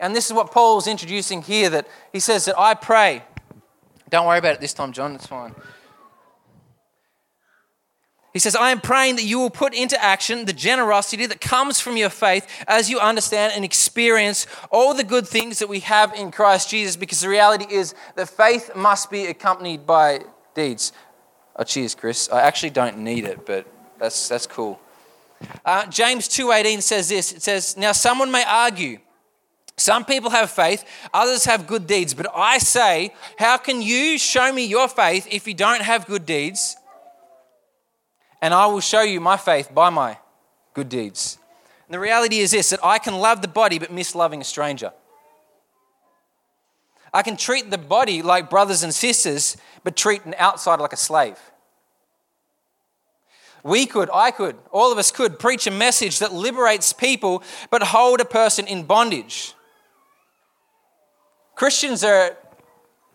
And 0.01 0.17
this 0.17 0.25
is 0.25 0.33
what 0.33 0.51
Paul's 0.51 0.87
introducing 0.87 1.43
here 1.43 1.69
that 1.69 1.87
he 2.11 2.21
says 2.21 2.47
that 2.47 2.59
I 2.59 2.73
pray. 2.73 3.23
Don't 4.09 4.27
worry 4.27 4.39
about 4.39 4.55
it 4.55 4.61
this 4.63 4.73
time, 4.73 4.93
John, 4.93 5.15
it's 5.15 5.27
fine. 5.27 5.55
He 8.35 8.41
says, 8.41 8.57
I 8.57 8.73
am 8.73 8.81
praying 8.81 9.15
that 9.17 9.25
you 9.25 9.39
will 9.39 9.49
put 9.49 9.73
into 9.73 10.03
action 10.03 10.45
the 10.45 10.53
generosity 10.53 11.25
that 11.27 11.41
comes 11.41 11.79
from 11.79 11.97
your 11.97 12.11
faith 12.11 12.49
as 12.67 12.91
you 12.91 12.99
understand 12.99 13.53
and 13.55 13.65
experience 13.65 14.49
all 14.73 14.93
the 14.93 15.05
good 15.05 15.27
things 15.27 15.61
that 15.61 15.69
we 15.69 15.79
have 15.81 16.13
in 16.15 16.33
Christ 16.33 16.69
Jesus, 16.69 16.97
because 16.97 17.21
the 17.21 17.29
reality 17.29 17.73
is 17.73 17.95
that 18.17 18.29
faith 18.29 18.75
must 18.75 19.09
be 19.09 19.27
accompanied 19.27 19.87
by 19.87 20.23
deeds. 20.53 20.93
Oh, 21.55 21.63
cheers, 21.63 21.95
Chris. 21.95 22.29
I 22.29 22.43
actually 22.43 22.71
don't 22.71 22.99
need 22.99 23.25
it, 23.25 23.47
but 23.47 23.69
that's, 24.01 24.29
that's 24.29 24.49
cool. 24.49 24.81
Uh, 25.65 25.87
James 25.87 26.27
2.18 26.27 26.83
says 26.83 27.09
this. 27.09 27.31
It 27.31 27.43
says, 27.43 27.77
Now 27.77 27.93
someone 27.93 28.33
may 28.33 28.43
argue, 28.45 28.99
some 29.77 30.05
people 30.05 30.31
have 30.31 30.51
faith, 30.51 30.85
others 31.13 31.45
have 31.45 31.69
good 31.69 31.87
deeds, 31.87 32.15
but 32.15 32.27
I 32.35 32.59
say, 32.59 33.15
how 33.39 33.59
can 33.59 33.83
you 33.83 34.19
show 34.19 34.53
me 34.53 34.65
your 34.65 34.89
faith 34.89 35.29
if 35.31 35.47
you 35.47 35.55
don't 35.55 35.83
have 35.83 36.07
good 36.07 36.27
deeds? 36.27 36.77
And 38.45 38.53
I 38.53 38.67
will 38.67 38.81
show 38.81 39.01
you 39.01 39.23
my 39.23 39.39
faith 39.39 39.75
by 39.75 39.89
my 39.89 40.19
good 40.75 40.91
deeds. 40.91 41.39
And 41.89 41.95
the 41.95 41.99
reality 41.99 42.41
is 42.41 42.51
this 42.51 42.69
that 42.69 42.85
I 42.85 42.99
can 42.99 43.15
love 43.15 43.41
the 43.41 43.49
body 43.49 43.79
but 43.79 43.91
miss 43.91 44.15
loving 44.15 44.43
a 44.43 44.45
stranger. 44.45 44.93
I 47.11 47.23
can 47.23 47.39
treat 47.39 47.71
the 47.71 47.79
body 47.79 48.21
like 48.21 48.51
brothers 48.51 48.83
and 48.83 48.95
sisters 48.95 49.57
but 49.83 49.97
treat 49.97 50.27
an 50.27 50.35
outsider 50.39 50.83
like 50.83 50.93
a 50.93 50.99
slave. 50.99 51.39
We 53.63 53.87
could, 53.87 54.11
I 54.13 54.31
could, 54.31 54.57
all 54.71 54.93
of 54.93 54.99
us 54.99 55.11
could 55.11 55.39
preach 55.39 55.67
a 55.67 55.71
message 55.71 56.19
that 56.19 56.35
liberates 56.35 56.93
people 56.93 57.43
but 57.71 57.83
hold 57.83 58.21
a 58.21 58.27
person 58.27 58.67
in 58.67 58.83
bondage. 58.83 59.55
Christians 61.55 62.05
are 62.05 62.37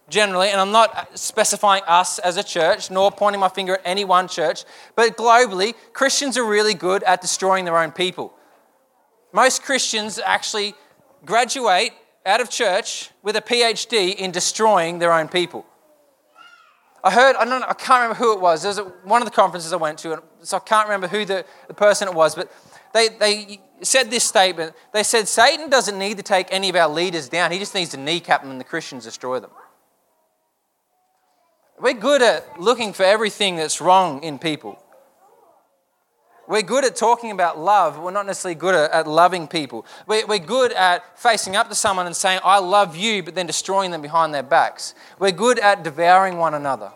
generally, 0.10 0.50
and 0.50 0.60
I'm 0.60 0.72
not 0.72 1.18
specifying 1.18 1.84
us 1.88 2.20
as 2.20 2.38
a 2.38 2.44
church, 2.44 2.92
nor 2.92 3.12
pointing 3.12 3.40
my 3.40 3.50
finger 3.50 3.76
at 3.76 3.82
any 3.86 4.06
one 4.06 4.28
church, 4.28 4.66
but 4.96 5.18
globally, 5.18 5.74
Christians 5.94 6.38
are 6.38 6.46
really 6.46 6.74
good 6.74 7.04
at 7.04 7.22
destroying 7.22 7.66
their 7.66 7.78
own 7.78 7.92
people. 7.92 8.34
Most 9.32 9.64
Christians 9.64 10.20
actually 10.24 10.74
graduate 11.26 11.92
out 12.26 12.42
of 12.42 12.50
church 12.50 13.12
with 13.24 13.36
a 13.36 13.42
PhD 13.42 14.16
in 14.16 14.32
destroying 14.32 15.00
their 15.00 15.14
own 15.14 15.28
people. 15.28 15.66
I 17.04 17.12
heard, 17.12 17.36
I, 17.38 17.46
don't 17.46 17.62
know, 17.62 17.68
I 17.68 17.74
can't 17.74 18.02
remember 18.02 18.16
who 18.16 18.34
it 18.34 18.42
was. 18.42 18.64
There 18.64 18.84
was 18.84 18.94
one 19.04 19.22
of 19.22 19.28
the 19.28 19.34
conferences 19.34 19.72
I 19.72 19.78
went 19.78 20.00
to, 20.00 20.22
so 20.42 20.58
I 20.58 20.60
can't 20.60 20.88
remember 20.88 21.08
who 21.08 21.24
the, 21.24 21.46
the 21.68 21.74
person 21.74 22.08
it 22.08 22.14
was, 22.14 22.36
but 22.36 22.52
they, 22.94 23.08
they 23.08 23.62
said 23.82 24.10
this 24.10 24.24
statement. 24.24 24.74
They 24.94 25.04
said, 25.04 25.28
Satan 25.28 25.70
doesn't 25.70 25.98
need 25.98 26.18
to 26.18 26.24
take 26.24 26.48
any 26.52 26.70
of 26.70 26.76
our 26.76 26.90
leaders 26.90 27.30
down, 27.30 27.52
he 27.52 27.60
just 27.60 27.74
needs 27.74 27.92
to 27.92 27.98
kneecap 27.98 28.42
them 28.42 28.52
and 28.52 28.60
the 28.60 28.66
Christians 28.66 29.06
destroy 29.06 29.40
them. 29.40 29.52
We're 31.80 31.94
good 31.94 32.22
at 32.22 32.60
looking 32.60 32.94
for 32.94 33.04
everything 33.04 33.56
that's 33.56 33.80
wrong 33.80 34.22
in 34.24 34.38
people. 34.38 34.82
We're 36.48 36.64
good 36.64 36.84
at 36.84 36.96
talking 36.96 37.30
about 37.30 37.60
love, 37.60 37.96
but 37.96 38.04
we're 38.04 38.12
not 38.12 38.26
necessarily 38.26 38.56
good 38.56 38.74
at, 38.74 38.92
at 38.92 39.08
loving 39.08 39.48
people. 39.48 39.86
We're, 40.08 40.26
we're 40.26 40.40
good 40.40 40.72
at 40.74 41.18
facing 41.18 41.56
up 41.56 41.70
to 41.70 41.76
someone 41.76 42.08
and 42.08 42.16
saying, 42.16 42.40
I 42.44 42.58
love 42.58 42.98
you, 42.98 43.22
but 43.22 43.36
then 43.36 43.46
destroying 43.46 43.92
them 43.92 44.02
behind 44.02 44.34
their 44.34 44.44
backs. 44.44 44.96
We're 45.20 45.32
good 45.32 45.60
at 45.60 45.84
devouring 45.84 46.38
one 46.38 46.56
another. 46.56 46.92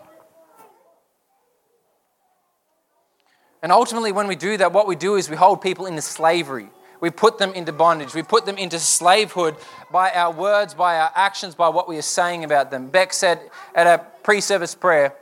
And 3.62 3.72
ultimately, 3.72 4.12
when 4.12 4.26
we 4.26 4.36
do 4.36 4.56
that, 4.56 4.72
what 4.72 4.86
we 4.86 4.96
do 4.96 5.14
is 5.14 5.30
we 5.30 5.36
hold 5.36 5.62
people 5.62 5.86
into 5.86 6.02
slavery. 6.02 6.68
We 7.04 7.10
put 7.10 7.36
them 7.36 7.52
into 7.52 7.70
bondage. 7.70 8.14
We 8.14 8.22
put 8.22 8.46
them 8.46 8.56
into 8.56 8.78
slavehood 8.78 9.56
by 9.92 10.10
our 10.12 10.32
words, 10.32 10.72
by 10.72 10.98
our 10.98 11.10
actions, 11.14 11.54
by 11.54 11.68
what 11.68 11.86
we 11.86 11.98
are 11.98 12.08
saying 12.18 12.44
about 12.44 12.70
them. 12.70 12.88
Beck 12.88 13.12
said 13.12 13.50
at 13.74 13.86
a 13.86 14.06
pre 14.22 14.40
service 14.40 14.74
prayer, 14.74 15.14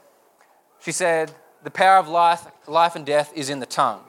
she 0.81 0.92
said, 0.92 1.33
The 1.64 1.73
power 1.73 1.99
of 1.99 2.07
life, 2.07 2.47
life 2.68 2.95
and 2.95 3.05
death 3.05 3.33
is 3.35 3.51
in 3.51 3.59
the 3.59 3.66
tongue. 3.66 4.01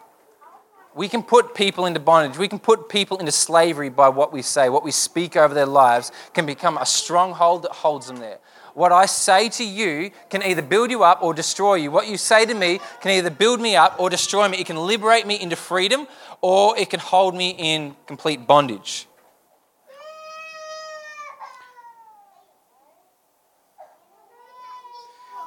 We 0.94 1.10
can 1.10 1.24
put 1.24 1.56
people 1.56 1.88
into 1.88 2.00
bondage. 2.00 2.38
We 2.38 2.48
can 2.48 2.60
put 2.60 2.90
people 2.90 3.18
into 3.18 3.32
slavery 3.32 3.90
by 3.90 4.10
what 4.10 4.32
we 4.32 4.44
say. 4.44 4.70
What 4.70 4.84
we 4.84 4.92
speak 4.92 5.36
over 5.36 5.56
their 5.56 5.66
lives 5.66 6.12
can 6.36 6.46
become 6.46 6.78
a 6.78 6.86
stronghold 6.86 7.64
that 7.64 7.72
holds 7.72 8.06
them 8.06 8.18
there. 8.18 8.38
What 8.74 8.92
I 8.92 9.06
say 9.06 9.50
to 9.50 9.64
you 9.64 10.12
can 10.30 10.42
either 10.42 10.64
build 10.64 10.90
you 10.90 11.04
up 11.04 11.22
or 11.22 11.34
destroy 11.34 11.76
you. 11.76 11.92
What 11.92 12.08
you 12.08 12.18
say 12.18 12.46
to 12.46 12.54
me 12.54 12.80
can 13.02 13.12
either 13.12 13.30
build 13.30 13.62
me 13.62 13.76
up 13.76 14.00
or 14.00 14.10
destroy 14.10 14.48
me. 14.48 14.58
It 14.58 14.66
can 14.66 14.78
liberate 14.78 15.28
me 15.28 15.40
into 15.40 15.56
freedom 15.56 16.08
or 16.42 16.78
it 16.78 16.90
can 16.90 17.00
hold 17.00 17.36
me 17.36 17.52
in 17.52 17.96
complete 18.08 18.48
bondage. 18.48 19.08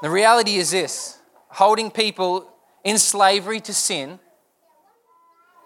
The 0.02 0.10
reality 0.10 0.56
is 0.56 0.70
this 0.70 1.18
holding 1.48 1.90
people 1.90 2.48
in 2.84 2.98
slavery 2.98 3.60
to 3.60 3.74
sin 3.74 4.20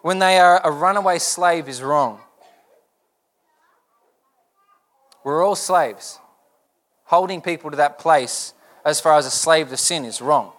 when 0.03 0.18
they 0.18 0.38
are 0.38 0.64
a 0.64 0.70
runaway 0.70 1.18
slave 1.18 1.68
is 1.68 1.83
wrong. 1.83 2.20
We're 5.25 5.44
all 5.44 5.57
slaves. 5.57 6.18
Holding 7.11 7.42
people 7.42 7.70
to 7.70 7.77
that 7.77 7.99
place 7.99 8.55
as 8.85 9.01
far 9.01 9.18
as 9.18 9.27
a 9.27 9.31
slave 9.31 9.68
to 9.68 9.77
sin 9.77 10.05
is 10.05 10.20
wrong 10.20 10.53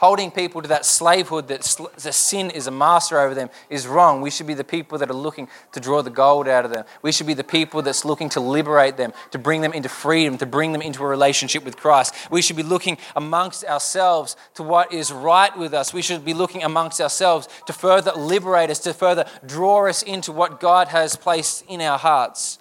holding 0.00 0.30
people 0.30 0.62
to 0.62 0.68
that 0.68 0.86
slavehood 0.86 1.46
that 1.48 1.60
the 1.98 2.10
sin 2.10 2.48
is 2.48 2.66
a 2.66 2.70
master 2.70 3.20
over 3.20 3.34
them 3.34 3.50
is 3.68 3.86
wrong. 3.86 4.22
We 4.22 4.30
should 4.30 4.46
be 4.46 4.54
the 4.54 4.64
people 4.64 4.96
that 4.96 5.10
are 5.10 5.14
looking 5.14 5.46
to 5.72 5.80
draw 5.80 6.00
the 6.00 6.08
gold 6.08 6.48
out 6.48 6.64
of 6.64 6.72
them. 6.72 6.86
We 7.02 7.12
should 7.12 7.26
be 7.26 7.34
the 7.34 7.44
people 7.44 7.82
that's 7.82 8.02
looking 8.02 8.30
to 8.30 8.40
liberate 8.40 8.96
them, 8.96 9.12
to 9.30 9.38
bring 9.38 9.60
them 9.60 9.74
into 9.74 9.90
freedom, 9.90 10.38
to 10.38 10.46
bring 10.46 10.72
them 10.72 10.80
into 10.80 11.02
a 11.02 11.06
relationship 11.06 11.66
with 11.66 11.76
Christ. 11.76 12.14
We 12.30 12.40
should 12.40 12.56
be 12.56 12.62
looking 12.62 12.96
amongst 13.14 13.62
ourselves 13.62 14.38
to 14.54 14.62
what 14.62 14.90
is 14.90 15.12
right 15.12 15.54
with 15.54 15.74
us. 15.74 15.92
We 15.92 16.00
should 16.00 16.24
be 16.24 16.32
looking 16.32 16.62
amongst 16.62 16.98
ourselves 16.98 17.46
to 17.66 17.74
further 17.74 18.12
liberate 18.12 18.70
us, 18.70 18.78
to 18.80 18.94
further 18.94 19.26
draw 19.44 19.86
us 19.86 20.02
into 20.02 20.32
what 20.32 20.60
God 20.60 20.88
has 20.88 21.14
placed 21.14 21.62
in 21.68 21.82
our 21.82 21.98
hearts. 21.98 22.58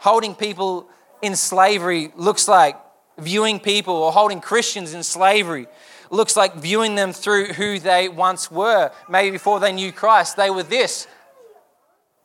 Holding 0.00 0.34
people 0.34 0.88
in 1.22 1.36
slavery 1.36 2.12
looks 2.16 2.48
like 2.48 2.76
viewing 3.18 3.60
people 3.60 3.94
or 3.94 4.12
holding 4.12 4.40
Christians 4.40 4.94
in 4.94 5.02
slavery 5.02 5.66
looks 6.10 6.36
like 6.36 6.54
viewing 6.56 6.94
them 6.96 7.12
through 7.12 7.46
who 7.46 7.78
they 7.78 8.08
once 8.08 8.50
were. 8.50 8.90
Maybe 9.08 9.30
before 9.30 9.60
they 9.60 9.72
knew 9.72 9.92
Christ, 9.92 10.36
they 10.36 10.50
were 10.50 10.62
this. 10.62 11.06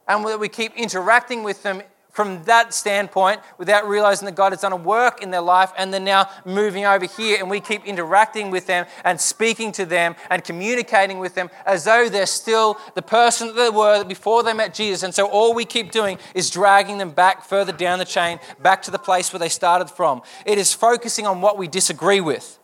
And 0.07 0.23
we 0.23 0.49
keep 0.49 0.75
interacting 0.75 1.43
with 1.43 1.63
them 1.63 1.81
from 2.15 2.41
that 2.45 2.73
standpoint 2.73 3.41
without 3.57 3.85
realizing 3.85 4.25
that 4.25 4.35
God 4.35 4.53
has 4.53 4.61
done 4.61 4.71
a 4.71 4.77
work 4.77 5.21
in 5.21 5.31
their 5.31 5.41
life 5.41 5.73
and 5.77 5.91
they're 5.91 5.99
now 5.99 6.29
moving 6.45 6.85
over 6.85 7.05
here 7.05 7.37
and 7.39 7.49
we 7.49 7.59
keep 7.59 7.85
interacting 7.85 8.51
with 8.51 8.67
them 8.67 8.85
and 9.03 9.19
speaking 9.19 9.73
to 9.73 9.85
them 9.85 10.15
and 10.29 10.41
communicating 10.41 11.19
with 11.19 11.35
them 11.35 11.49
as 11.65 11.83
though 11.83 12.07
they're 12.07 12.25
still 12.25 12.77
the 12.93 13.01
person 13.01 13.47
that 13.47 13.55
they 13.55 13.69
were 13.69 14.05
before 14.05 14.43
they 14.43 14.53
met 14.53 14.73
Jesus. 14.73 15.03
And 15.03 15.13
so 15.13 15.27
all 15.27 15.53
we 15.53 15.65
keep 15.65 15.91
doing 15.91 16.17
is 16.33 16.49
dragging 16.49 16.99
them 16.99 17.11
back 17.11 17.43
further 17.43 17.73
down 17.73 17.99
the 17.99 18.05
chain, 18.05 18.39
back 18.61 18.81
to 18.83 18.91
the 18.91 18.97
place 18.97 19.33
where 19.33 19.39
they 19.41 19.49
started 19.49 19.89
from. 19.89 20.21
It 20.45 20.57
is 20.57 20.71
focusing 20.71 21.27
on 21.27 21.41
what 21.41 21.57
we 21.57 21.67
disagree 21.67 22.21
with. 22.21 22.59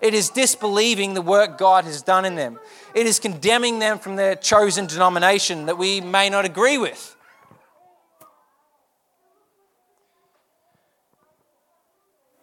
It 0.00 0.14
is 0.14 0.30
disbelieving 0.30 1.12
the 1.12 1.20
work 1.20 1.58
God 1.58 1.84
has 1.84 2.00
done 2.00 2.24
in 2.24 2.36
them. 2.36 2.58
It 2.94 3.06
is 3.06 3.20
condemning 3.20 3.80
them 3.80 3.98
from 3.98 4.16
their 4.16 4.34
chosen 4.34 4.86
denomination 4.86 5.66
that 5.66 5.76
we 5.76 6.00
may 6.00 6.30
not 6.30 6.46
agree 6.46 6.78
with. 6.78 7.13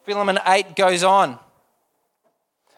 Philemon 0.04 0.38
8 0.46 0.76
goes 0.76 1.02
on. 1.02 1.38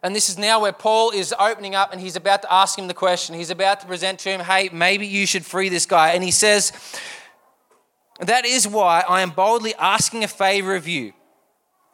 And 0.03 0.15
this 0.15 0.29
is 0.29 0.37
now 0.37 0.61
where 0.61 0.73
Paul 0.73 1.13
is 1.13 1.35
opening 1.39 1.75
up 1.75 1.91
and 1.91 2.01
he's 2.01 2.17
about 2.17 2.43
to 2.43 2.53
ask 2.53 2.79
him 2.79 2.89
the 2.89 2.95
question. 2.95 3.35
He's 3.35 3.49
about 3.49 3.81
to 3.81 3.87
present 3.87 4.19
to 4.21 4.29
him, 4.29 4.41
hey, 4.41 4.69
maybe 4.71 5.07
you 5.07 5.27
should 5.27 5.47
free 5.47 5.71
this 5.71 5.87
guy. 5.87 6.11
And 6.11 6.23
he 6.23 6.31
says, 6.31 6.73
That 8.21 8.45
is 8.45 8.69
why 8.69 9.03
I 9.09 9.23
am 9.23 9.31
boldly 9.31 9.75
asking 9.77 10.23
a 10.23 10.29
favor 10.29 10.77
of 10.77 10.87
you. 10.87 11.15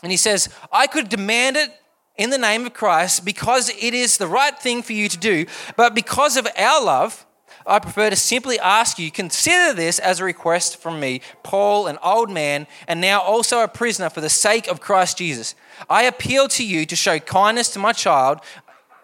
And 0.02 0.10
he 0.10 0.16
says, 0.16 0.48
I 0.72 0.88
could 0.88 1.08
demand 1.08 1.56
it 1.56 1.70
in 2.16 2.30
the 2.30 2.38
name 2.38 2.66
of 2.66 2.74
Christ 2.74 3.24
because 3.24 3.70
it 3.70 3.94
is 3.94 4.18
the 4.18 4.26
right 4.26 4.58
thing 4.58 4.82
for 4.82 4.92
you 4.92 5.08
to 5.08 5.16
do. 5.16 5.46
But 5.76 5.94
because 5.94 6.36
of 6.36 6.48
our 6.58 6.84
love, 6.84 7.24
I 7.70 7.78
prefer 7.78 8.10
to 8.10 8.16
simply 8.16 8.58
ask 8.58 8.98
you 8.98 9.12
consider 9.12 9.72
this 9.72 10.00
as 10.00 10.18
a 10.18 10.24
request 10.24 10.78
from 10.78 10.98
me, 10.98 11.20
Paul, 11.44 11.86
an 11.86 11.98
old 12.02 12.28
man, 12.28 12.66
and 12.88 13.00
now 13.00 13.20
also 13.20 13.62
a 13.62 13.68
prisoner 13.68 14.10
for 14.10 14.20
the 14.20 14.28
sake 14.28 14.66
of 14.66 14.80
Christ 14.80 15.18
Jesus. 15.18 15.54
I 15.88 16.02
appeal 16.02 16.48
to 16.48 16.66
you 16.66 16.84
to 16.84 16.96
show 16.96 17.20
kindness 17.20 17.68
to 17.70 17.78
my 17.78 17.92
child, 17.92 18.40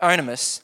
Onimus. 0.02 0.62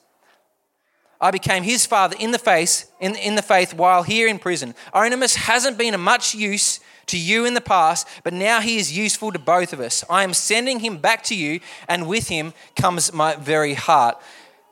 I 1.21 1.31
became 1.31 1.63
his 1.63 1.87
father 1.87 2.17
in 2.19 2.33
the 2.33 2.41
face 2.41 2.87
in, 2.99 3.15
in 3.15 3.37
the 3.37 3.43
faith 3.43 3.73
while 3.73 4.03
here 4.03 4.27
in 4.27 4.41
prison. 4.41 4.75
Onimus 4.93 5.37
hasn't 5.37 5.79
been 5.79 5.95
of 5.95 6.01
much 6.01 6.35
use 6.35 6.81
to 7.07 7.17
you 7.17 7.45
in 7.45 7.55
the 7.55 7.61
past, 7.61 8.09
but 8.25 8.33
now 8.33 8.61
he 8.61 8.79
is 8.79 8.97
useful 8.97 9.31
to 9.31 9.39
both 9.39 9.73
of 9.73 9.79
us. 9.79 10.05
I 10.11 10.25
am 10.25 10.35
sending 10.35 10.81
him 10.81 10.99
back 10.99 11.23
to 11.25 11.37
you, 11.37 11.61
and 11.89 12.09
with 12.09 12.29
him 12.29 12.53
comes 12.75 13.13
my 13.13 13.37
very 13.37 13.75
heart. 13.75 14.21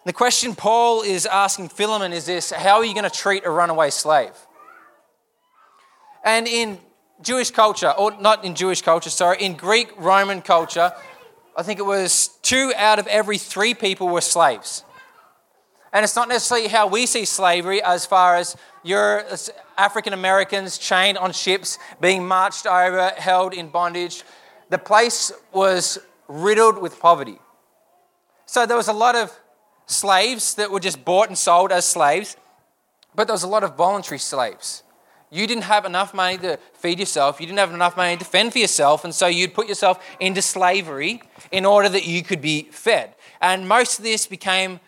The 0.07 0.13
question 0.15 0.55
Paul 0.55 1.03
is 1.03 1.27
asking 1.27 1.69
Philemon 1.69 2.13
is 2.13 2.25
this 2.25 2.51
How 2.51 2.77
are 2.77 2.85
you 2.85 2.95
going 2.95 3.09
to 3.09 3.11
treat 3.11 3.45
a 3.45 3.51
runaway 3.51 3.91
slave? 3.91 4.33
And 6.25 6.47
in 6.47 6.79
Jewish 7.21 7.51
culture, 7.51 7.91
or 7.91 8.19
not 8.19 8.45
in 8.45 8.55
Jewish 8.55 8.81
culture, 8.81 9.11
sorry, 9.11 9.43
in 9.43 9.55
Greek 9.55 9.93
Roman 9.99 10.41
culture, 10.41 10.93
I 11.55 11.63
think 11.63 11.79
it 11.79 11.85
was 11.85 12.31
two 12.43 12.73
out 12.77 12.99
of 12.99 13.07
every 13.09 13.37
three 13.37 13.75
people 13.75 14.09
were 14.09 14.23
slaves. 14.23 14.85
And 15.93 16.05
it's 16.05 16.17
not 16.17 16.29
necessarily 16.29 16.69
how 16.69 16.87
we 16.87 17.05
see 17.05 17.25
slavery 17.25 17.83
as 17.83 18.07
far 18.07 18.37
as 18.37 18.57
you're 18.83 19.25
African 19.77 20.15
Americans 20.15 20.79
chained 20.79 21.19
on 21.19 21.33
ships, 21.33 21.79
being 22.01 22.27
marched 22.27 22.67
over, 22.67 23.13
held 23.17 23.53
in 23.53 23.69
bondage. 23.69 24.23
The 24.71 24.79
place 24.79 25.33
was 25.53 25.99
riddled 26.29 26.81
with 26.81 27.01
poverty. 27.01 27.39
So 28.47 28.65
there 28.65 28.77
was 28.77 28.89
a 28.89 28.93
lot 28.93 29.15
of 29.15 29.37
slaves 29.91 30.55
that 30.55 30.71
were 30.71 30.81
just 30.81 31.05
bought 31.05 31.29
and 31.29 31.37
sold 31.37 31.73
as 31.73 31.85
slaves, 31.85 32.37
but 33.15 33.27
there 33.27 33.35
was 33.35 33.43
a 33.43 33.49
lot 33.49 33.65
of 33.65 33.77
voluntary 33.77 34.19
slaves. 34.19 34.83
You 35.31 35.47
didn't 35.47 35.65
have 35.65 35.85
enough 35.85 36.13
money 36.13 36.39
to 36.39 36.59
feed 36.75 36.99
yourself, 36.99 37.41
you 37.41 37.47
didn't 37.47 37.59
have 37.59 37.73
enough 37.73 37.97
money 37.97 38.17
to 38.17 38.25
fend 38.25 38.53
for 38.53 38.59
yourself, 38.59 39.05
and 39.05 39.15
so 39.15 39.27
you'd 39.27 39.55
put 39.55 39.69
yourself 39.69 40.05
into 40.19 40.43
slavery 40.43 41.23
in 41.53 41.65
order 41.65 41.89
that 41.89 42.07
you 42.07 42.23
could 42.23 42.41
be 42.41 42.63
fed. 42.71 43.15
And 43.41 43.69
most 43.69 43.99
of 43.99 44.05
this 44.05 44.27
became 44.27 44.81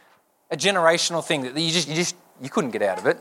a 0.50 0.56
generational 0.56 1.24
thing 1.24 1.42
that 1.42 1.60
you 1.60 1.70
just, 1.70 1.88
you 1.88 1.94
just 1.94 2.16
you 2.40 2.50
couldn't 2.50 2.70
get 2.70 2.82
out 2.82 2.98
of 2.98 3.06
it. 3.06 3.20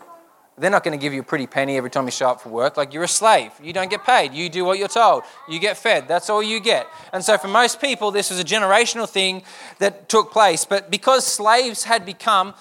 They're 0.61 0.69
not 0.69 0.83
going 0.83 0.97
to 0.97 1.01
give 1.01 1.11
you 1.11 1.21
a 1.21 1.23
pretty 1.23 1.47
penny 1.47 1.75
every 1.75 1.89
time 1.89 2.05
you 2.05 2.11
show 2.11 2.29
up 2.29 2.39
for 2.39 2.49
work. 2.49 2.77
Like 2.77 2.93
you're 2.93 3.03
a 3.03 3.07
slave. 3.07 3.51
You 3.63 3.73
don't 3.73 3.89
get 3.89 4.05
paid. 4.05 4.31
You 4.31 4.47
do 4.47 4.63
what 4.63 4.77
you're 4.77 4.87
told. 4.87 5.23
You 5.49 5.57
get 5.57 5.75
fed. 5.75 6.07
That's 6.07 6.29
all 6.29 6.43
you 6.43 6.59
get. 6.59 6.87
And 7.11 7.25
so 7.25 7.39
for 7.39 7.47
most 7.47 7.81
people, 7.81 8.11
this 8.11 8.29
was 8.29 8.39
a 8.39 8.43
generational 8.43 9.09
thing 9.09 9.41
that 9.79 10.07
took 10.07 10.31
place. 10.31 10.63
But 10.63 10.91
because 10.91 11.25
slaves 11.25 11.85
had 11.85 12.05
become 12.05 12.53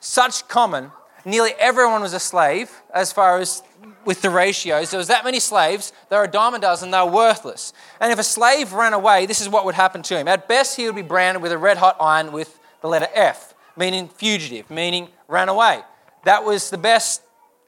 such 0.00 0.48
common, 0.48 0.92
nearly 1.26 1.50
everyone 1.58 2.00
was 2.00 2.14
a 2.14 2.18
slave 2.18 2.70
as 2.94 3.12
far 3.12 3.38
as 3.38 3.62
with 4.06 4.22
the 4.22 4.30
ratios. 4.30 4.90
There 4.90 4.98
was 4.98 5.08
that 5.08 5.22
many 5.22 5.38
slaves, 5.38 5.92
they 6.08 6.16
were 6.16 6.24
a 6.24 6.30
dime 6.30 6.54
a 6.54 6.58
dozen, 6.58 6.90
they 6.90 6.98
were 7.00 7.10
worthless. 7.10 7.74
And 8.00 8.10
if 8.10 8.18
a 8.18 8.24
slave 8.24 8.72
ran 8.72 8.94
away, 8.94 9.26
this 9.26 9.42
is 9.42 9.48
what 9.50 9.66
would 9.66 9.74
happen 9.74 10.00
to 10.04 10.18
him. 10.18 10.26
At 10.26 10.48
best, 10.48 10.76
he 10.76 10.86
would 10.86 10.96
be 10.96 11.02
branded 11.02 11.42
with 11.42 11.52
a 11.52 11.58
red 11.58 11.76
hot 11.76 11.98
iron 12.00 12.32
with 12.32 12.58
the 12.80 12.88
letter 12.88 13.08
F, 13.14 13.52
meaning 13.76 14.08
fugitive, 14.08 14.70
meaning 14.70 15.08
ran 15.28 15.50
away. 15.50 15.82
That 16.24 16.44
was 16.44 16.70
the 16.70 16.78
best 16.78 17.20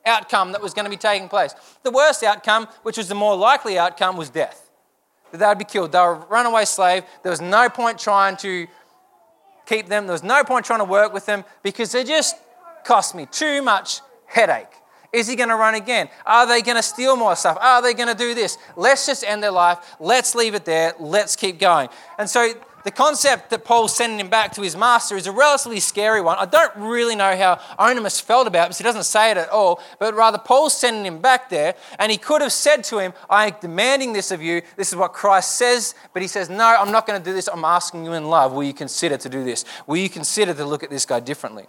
outcome 0.07 0.53
that 0.53 0.63
was 0.63 0.75
going 0.75 0.85
to 0.85 0.91
be 0.91 0.97
taking 0.97 1.29
place. 1.29 1.55
The 1.83 1.91
worst 1.91 2.23
outcome, 2.23 2.69
which 2.83 2.97
was 2.97 3.09
the 3.09 3.15
more 3.15 3.37
likely 3.37 3.79
outcome, 3.79 4.17
was 4.17 4.31
death. 4.31 4.71
That 5.33 5.39
they 5.39 5.47
would 5.47 5.59
be 5.59 5.65
killed. 5.65 5.93
They 5.93 5.99
were 5.99 6.13
a 6.13 6.27
runaway 6.27 6.65
slave. 6.65 7.05
There 7.23 7.31
was 7.31 7.41
no 7.41 7.69
point 7.69 7.99
trying 7.99 8.37
to 8.39 8.67
keep 9.67 9.89
them. 9.89 10.07
There 10.07 10.13
was 10.13 10.23
no 10.23 10.45
point 10.45 10.67
trying 10.67 10.81
to 10.81 10.85
work 10.85 11.13
with 11.13 11.27
them 11.27 11.45
because 11.63 11.93
they 11.93 12.05
just 12.05 12.37
cost 12.85 13.15
me 13.15 13.27
too 13.27 13.63
much 13.63 14.01
headache. 14.27 14.69
Is 15.13 15.29
he 15.29 15.37
going 15.37 15.49
to 15.49 15.57
run 15.57 15.75
again? 15.75 16.09
Are 16.27 16.47
they 16.47 16.61
going 16.61 16.77
to 16.77 16.83
steal 16.83 17.17
more 17.17 17.37
stuff? 17.37 17.57
Are 17.61 17.81
they 17.81 17.95
going 17.95 18.09
to 18.09 18.17
do 18.17 18.35
this? 18.35 18.59
Let's 18.77 19.07
just 19.07 19.23
end 19.23 19.43
their 19.43 19.53
life. 19.53 19.95
Let's 20.01 20.35
leave 20.35 20.55
it 20.55 20.65
there. 20.65 20.93
Let's 20.99 21.37
keep 21.37 21.61
going. 21.61 21.89
And 22.19 22.29
so 22.29 22.53
the 22.85 22.91
concept 22.91 23.51
that 23.51 23.65
Paul's 23.65 23.97
sending 23.97 24.21
him 24.21 24.29
back 24.29 24.53
to 24.53 24.63
his 24.63 24.77
master 24.77 25.17
is 25.17 25.27
a 25.27 25.33
relatively 25.33 25.81
scary 25.81 26.21
one. 26.21 26.37
I 26.39 26.45
don't 26.45 26.73
really 26.77 27.17
know 27.17 27.35
how 27.35 27.59
Onesimus 27.79 28.21
felt 28.21 28.47
about 28.47 28.65
it 28.65 28.69
because 28.69 28.79
he 28.79 28.85
doesn't 28.85 29.05
say 29.05 29.31
it 29.31 29.39
at 29.39 29.49
all, 29.49 29.83
but 29.99 30.15
rather 30.15 30.39
Paul's 30.39 30.77
sending 30.77 31.07
him 31.07 31.21
back 31.21 31.49
there, 31.49 31.75
and 31.99 32.13
he 32.13 32.19
could 32.19 32.43
have 32.43 32.53
said 32.53 32.85
to 32.85 32.99
him, 32.99 33.15
I'm 33.31 33.55
demanding 33.61 34.13
this 34.13 34.31
of 34.31 34.43
you. 34.43 34.61
This 34.77 34.91
is 34.91 34.97
what 34.97 35.15
Christ 35.15 35.57
says, 35.57 35.95
but 36.13 36.21
he 36.21 36.29
says, 36.29 36.51
No, 36.51 36.77
I'm 36.79 36.93
not 36.93 37.07
going 37.07 37.19
to 37.21 37.25
do 37.25 37.33
this. 37.33 37.49
I'm 37.49 37.65
asking 37.65 38.05
you 38.05 38.13
in 38.13 38.27
love. 38.27 38.53
Will 38.53 38.65
you 38.65 38.75
consider 38.75 39.17
to 39.17 39.29
do 39.29 39.43
this? 39.45 39.65
Will 39.87 39.97
you 39.97 40.11
consider 40.11 40.53
to 40.53 40.65
look 40.65 40.83
at 40.83 40.91
this 40.91 41.07
guy 41.07 41.21
differently? 41.21 41.65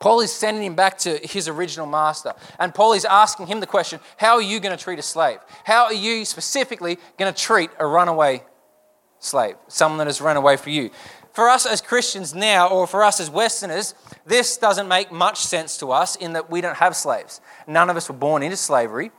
Paul 0.00 0.20
is 0.20 0.32
sending 0.32 0.64
him 0.64 0.74
back 0.74 0.98
to 0.98 1.18
his 1.22 1.48
original 1.48 1.86
master. 1.86 2.34
And 2.58 2.74
Paul 2.74 2.92
is 2.92 3.04
asking 3.04 3.46
him 3.46 3.60
the 3.60 3.66
question 3.66 4.00
How 4.16 4.34
are 4.34 4.42
you 4.42 4.60
going 4.60 4.76
to 4.76 4.82
treat 4.82 4.98
a 4.98 5.02
slave? 5.02 5.38
How 5.64 5.84
are 5.84 5.92
you 5.92 6.24
specifically 6.24 6.98
going 7.18 7.32
to 7.32 7.38
treat 7.38 7.70
a 7.78 7.86
runaway 7.86 8.42
slave, 9.24 9.56
someone 9.68 9.98
that 9.98 10.06
has 10.06 10.20
run 10.20 10.36
away 10.36 10.56
from 10.56 10.72
you? 10.72 10.90
For 11.32 11.48
us 11.48 11.66
as 11.66 11.80
Christians 11.80 12.32
now, 12.32 12.68
or 12.68 12.86
for 12.86 13.02
us 13.02 13.18
as 13.18 13.28
Westerners, 13.28 13.94
this 14.24 14.56
doesn't 14.56 14.86
make 14.86 15.10
much 15.10 15.38
sense 15.38 15.76
to 15.78 15.90
us 15.90 16.14
in 16.14 16.34
that 16.34 16.48
we 16.48 16.60
don't 16.60 16.76
have 16.76 16.94
slaves. 16.94 17.40
None 17.66 17.90
of 17.90 17.96
us 17.96 18.08
were 18.08 18.14
born 18.14 18.42
into 18.42 18.56
slavery. 18.56 19.10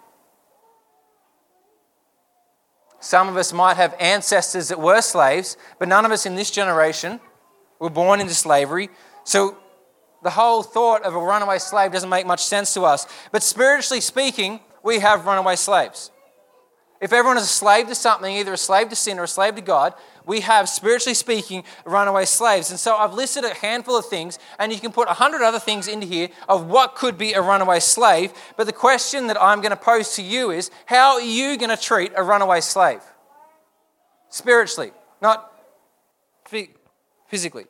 Some 3.01 3.27
of 3.27 3.35
us 3.35 3.51
might 3.51 3.75
have 3.77 3.93
ancestors 3.99 4.69
that 4.69 4.79
were 4.79 5.01
slaves, 5.01 5.57
but 5.77 5.87
none 5.89 6.05
of 6.05 6.11
us 6.11 6.25
in 6.25 6.35
this 6.35 6.49
generation 6.49 7.19
were 7.79 7.89
born 7.89 8.21
into 8.21 8.33
slavery. 8.33 8.89
So 9.25 9.57
the 10.23 10.31
whole 10.31 10.63
thought 10.63 11.03
of 11.03 11.13
a 11.13 11.19
runaway 11.19 11.59
slave 11.59 11.91
doesn't 11.91 12.09
make 12.09 12.25
much 12.25 12.43
sense 12.43 12.73
to 12.75 12.81
us. 12.83 13.05
But 13.31 13.43
spiritually 13.43 14.01
speaking, 14.01 14.61
we 14.81 14.99
have 14.99 15.25
runaway 15.25 15.55
slaves. 15.55 16.11
If 17.05 17.13
everyone 17.13 17.37
is 17.37 17.43
a 17.43 17.45
slave 17.45 17.87
to 17.89 17.93
something, 17.93 18.35
either 18.35 18.53
a 18.53 18.57
slave 18.57 18.89
to 18.89 18.95
sin 18.95 19.19
or 19.19 19.25
a 19.25 19.27
slave 19.27 19.53
to 19.57 19.61
God, 19.61 19.93
we 20.25 20.39
have, 20.39 20.67
spiritually 20.67 21.13
speaking, 21.13 21.63
runaway 21.85 22.25
slaves. 22.25 22.71
And 22.71 22.79
so 22.79 22.95
I've 22.95 23.13
listed 23.13 23.43
a 23.43 23.53
handful 23.53 23.95
of 23.95 24.07
things, 24.07 24.39
and 24.57 24.73
you 24.73 24.79
can 24.79 24.91
put 24.91 25.07
a 25.07 25.13
hundred 25.13 25.43
other 25.43 25.59
things 25.59 25.87
into 25.87 26.07
here 26.07 26.29
of 26.49 26.65
what 26.65 26.95
could 26.95 27.15
be 27.15 27.33
a 27.33 27.43
runaway 27.43 27.79
slave. 27.79 28.33
But 28.57 28.65
the 28.65 28.73
question 28.73 29.27
that 29.27 29.39
I'm 29.39 29.61
going 29.61 29.69
to 29.69 29.77
pose 29.77 30.15
to 30.15 30.23
you 30.23 30.49
is 30.49 30.71
how 30.87 31.13
are 31.13 31.21
you 31.21 31.57
going 31.57 31.69
to 31.69 31.77
treat 31.77 32.11
a 32.15 32.23
runaway 32.23 32.61
slave? 32.61 33.01
Spiritually, 34.29 34.91
not 35.21 35.53
physically. 37.27 37.65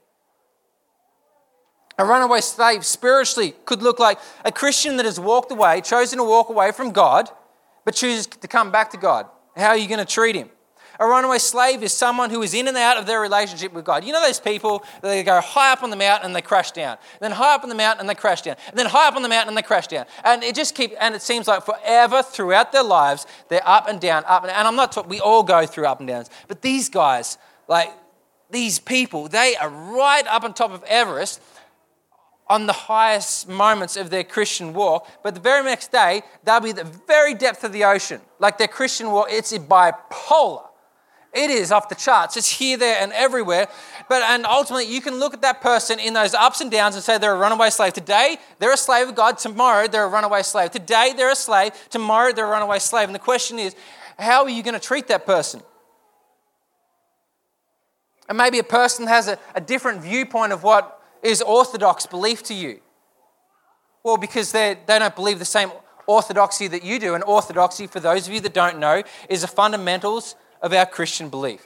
A 1.98 2.06
runaway 2.06 2.39
slave 2.39 2.86
spiritually 2.86 3.54
could 3.65 3.84
look 3.84 4.00
like 4.00 4.17
a 4.45 4.52
Christian 4.54 4.95
that 4.95 5.06
has 5.06 5.19
walked 5.19 5.52
away, 5.52 5.82
chosen 5.82 6.19
to 6.19 6.24
walk 6.24 6.48
away 6.48 6.71
from 6.71 6.91
God, 6.91 7.30
but 7.86 7.95
chooses 7.95 8.28
to 8.28 8.48
come 8.48 8.71
back 8.71 8.91
to 8.91 8.98
God. 8.98 9.28
How 9.56 9.69
are 9.69 9.78
you 9.78 9.88
going 9.88 10.00
to 10.00 10.06
treat 10.06 10.36
him? 10.36 10.50
A 11.00 11.06
runaway 11.06 11.39
slave 11.39 11.84
is 11.84 11.91
someone 11.91 12.30
who 12.30 12.41
is 12.41 12.54
in 12.54 12.67
and 12.67 12.78
out 12.78 12.98
of 12.98 13.06
their 13.06 13.19
relationship 13.19 13.74
with 13.74 13.84
God. 13.84 14.06
You 14.06 14.13
know 14.13 14.21
those 14.21 14.39
people 14.39 14.80
that 15.02 15.10
they 15.10 15.24
go 15.24 15.41
high 15.41 15.74
up 15.74 15.84
on 15.84 15.89
the 15.89 15.95
mountain 15.95 16.28
and 16.28 16.36
they 16.36 16.41
crash 16.41 16.71
down, 16.71 16.98
then 17.19 17.32
high 17.32 17.56
up 17.56 17.63
on 17.63 17.69
the 17.69 17.76
mountain 17.76 18.02
and 18.02 18.10
they 18.10 18.15
crash 18.15 18.41
down, 18.41 18.56
and 18.69 18.80
then 18.80 18.86
high 18.86 19.08
up 19.08 19.15
on 19.15 19.21
the 19.21 19.30
mountain 19.30 19.50
and 19.50 19.58
they 19.58 19.62
crash 19.62 19.88
down, 19.88 20.06
and 20.24 20.43
it 20.43 20.56
just 20.56 20.74
keeps. 20.74 20.95
And 21.00 21.13
it 21.13 21.21
seems 21.21 21.48
like 21.48 21.65
forever 21.65 22.24
throughout 22.24 22.71
their 22.71 22.84
lives 22.84 23.28
they're 23.50 23.67
up 23.67 23.88
and 23.89 24.00
down, 24.00 24.24
up 24.26 24.43
and. 24.43 24.50
Down. 24.50 24.60
And 24.60 24.67
I'm 24.67 24.76
not. 24.76 24.91
Talking, 24.93 25.10
we 25.10 25.19
all 25.19 25.43
go 25.43 25.65
through 25.65 25.86
up 25.86 26.00
and 26.00 26.08
downs, 26.08 26.30
but 26.48 26.62
these 26.62 26.88
guys, 26.88 27.38
like 27.67 27.91
these 28.50 28.80
people, 28.80 29.28
they 29.28 29.56
are 29.58 29.69
right 29.69 30.26
up 30.28 30.43
on 30.43 30.54
top 30.54 30.71
of 30.71 30.84
Everest, 30.84 31.41
on 32.47 32.67
the 32.67 32.73
highest 32.73 33.49
moments 33.49 33.97
of 33.97 34.10
their 34.10 34.23
Christian 34.23 34.73
walk, 34.73 35.08
but 35.23 35.34
the 35.34 35.41
very 35.41 35.63
next 35.63 35.91
day, 35.91 36.21
they'll 36.43 36.60
be 36.60 36.69
at 36.69 36.75
the 36.75 36.84
very 37.08 37.34
depth 37.34 37.63
of 37.63 37.73
the 37.73 37.84
ocean. 37.84 38.21
Like 38.39 38.58
their 38.58 38.67
Christian 38.67 39.12
walk, 39.12 39.27
it's 39.29 39.51
bipolar. 39.53 40.63
It 41.34 41.49
is 41.49 41.73
off 41.73 41.89
the 41.89 41.95
charts. 41.95 42.38
It's 42.38 42.49
here, 42.49 42.77
there, 42.77 42.97
and 43.01 43.12
everywhere. 43.12 43.67
But 44.08 44.21
and 44.23 44.45
ultimately, 44.45 44.86
you 44.86 45.01
can 45.01 45.15
look 45.19 45.34
at 45.34 45.41
that 45.41 45.60
person 45.60 45.99
in 45.99 46.13
those 46.13 46.34
ups 46.34 46.62
and 46.62 46.71
downs 46.71 46.95
and 46.95 47.03
say 47.03 47.17
they're 47.17 47.36
a 47.36 47.38
runaway 47.38 47.71
slave. 47.71 47.91
Today, 47.91 48.38
they're 48.60 48.71
a 48.71 48.77
slave 48.77 49.10
of 49.10 49.15
God. 49.15 49.38
Tomorrow, 49.38 49.88
they're 49.88 50.05
a 50.05 50.10
runaway 50.10 50.43
slave. 50.43 50.71
Today, 50.71 51.13
they're 51.15 51.31
a 51.31 51.36
slave. 51.36 51.73
Tomorrow, 51.89 52.31
they're 52.31 52.47
a 52.47 52.49
runaway 52.49 52.79
slave. 52.79 53.10
And 53.10 53.15
the 53.15 53.19
question 53.19 53.60
is, 53.60 53.75
how 54.17 54.43
are 54.43 54.49
you 54.49 54.63
going 54.63 54.75
to 54.75 54.79
treat 54.79 55.08
that 55.08 55.25
person? 55.25 55.62
And 58.29 58.38
maybe 58.38 58.60
a 58.60 58.63
person 58.63 59.05
has 59.08 59.27
a, 59.27 59.38
a 59.55 59.62
different 59.62 60.01
viewpoint 60.01 60.53
of 60.53 60.63
what 60.63 61.01
is 61.23 61.41
orthodox 61.41 62.06
belief 62.06 62.43
to 62.43 62.54
you? 62.54 62.80
Well, 64.04 64.17
because 64.17 64.51
they 64.51 64.78
don't 64.88 65.15
believe 65.15 65.39
the 65.39 65.45
same 65.45 65.71
orthodoxy 66.08 66.67
that 66.67 66.84
you 66.84 66.99
do. 66.99 67.15
And 67.15 67.23
orthodoxy, 67.23 67.88
for 67.88 67.99
those 67.99 68.28
of 68.28 68.34
you 68.34 68.39
that 68.41 68.54
don't 68.54 68.80
know, 68.80 69.04
is 69.30 69.41
the 69.41 69.47
fundamentals 69.47 70.36
of 70.62 70.73
our 70.73 70.86
Christian 70.86 71.30
belief. 71.30 71.65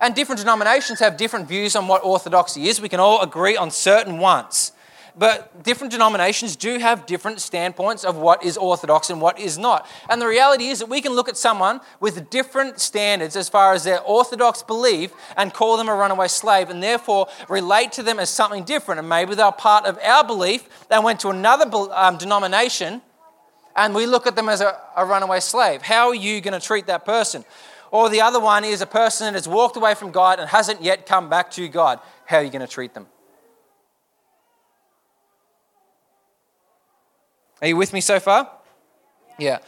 And 0.00 0.14
different 0.14 0.40
denominations 0.40 1.00
have 1.00 1.16
different 1.16 1.48
views 1.48 1.74
on 1.74 1.88
what 1.88 2.04
orthodoxy 2.04 2.68
is. 2.68 2.80
We 2.80 2.88
can 2.88 3.00
all 3.00 3.20
agree 3.20 3.56
on 3.56 3.70
certain 3.70 4.18
ones 4.18 4.72
but 5.18 5.64
different 5.64 5.90
denominations 5.90 6.54
do 6.54 6.78
have 6.78 7.04
different 7.06 7.40
standpoints 7.40 8.04
of 8.04 8.16
what 8.16 8.44
is 8.44 8.56
orthodox 8.56 9.10
and 9.10 9.20
what 9.20 9.38
is 9.38 9.58
not. 9.58 9.86
And 10.08 10.22
the 10.22 10.26
reality 10.26 10.68
is 10.68 10.78
that 10.78 10.88
we 10.88 11.00
can 11.00 11.12
look 11.12 11.28
at 11.28 11.36
someone 11.36 11.80
with 11.98 12.30
different 12.30 12.78
standards 12.80 13.34
as 13.34 13.48
far 13.48 13.74
as 13.74 13.82
their 13.82 14.00
orthodox 14.02 14.62
belief 14.62 15.12
and 15.36 15.52
call 15.52 15.76
them 15.76 15.88
a 15.88 15.94
runaway 15.94 16.28
slave 16.28 16.70
and 16.70 16.82
therefore 16.82 17.26
relate 17.48 17.90
to 17.92 18.02
them 18.02 18.20
as 18.20 18.30
something 18.30 18.62
different. 18.62 19.00
And 19.00 19.08
maybe 19.08 19.34
they're 19.34 19.50
part 19.50 19.86
of 19.86 19.98
our 19.98 20.24
belief, 20.24 20.68
they 20.88 20.98
went 20.98 21.20
to 21.20 21.30
another 21.30 21.66
um, 21.92 22.16
denomination 22.16 23.02
and 23.74 23.94
we 23.94 24.06
look 24.06 24.26
at 24.26 24.36
them 24.36 24.48
as 24.48 24.60
a, 24.60 24.78
a 24.96 25.04
runaway 25.04 25.40
slave. 25.40 25.82
How 25.82 26.08
are 26.08 26.14
you 26.14 26.40
going 26.40 26.58
to 26.58 26.64
treat 26.64 26.86
that 26.86 27.04
person? 27.04 27.44
Or 27.90 28.08
the 28.08 28.20
other 28.20 28.40
one 28.40 28.64
is 28.64 28.82
a 28.82 28.86
person 28.86 29.26
that 29.26 29.34
has 29.34 29.48
walked 29.48 29.76
away 29.76 29.94
from 29.94 30.10
God 30.10 30.38
and 30.38 30.48
hasn't 30.48 30.82
yet 30.82 31.06
come 31.06 31.28
back 31.28 31.50
to 31.52 31.66
God. 31.68 32.00
How 32.26 32.38
are 32.38 32.42
you 32.42 32.50
going 32.50 32.66
to 32.66 32.72
treat 32.72 32.94
them? 32.94 33.06
Are 37.60 37.68
you 37.68 37.76
with 37.76 37.92
me 37.92 38.00
so 38.00 38.20
far? 38.20 38.50
Yeah. 39.38 39.58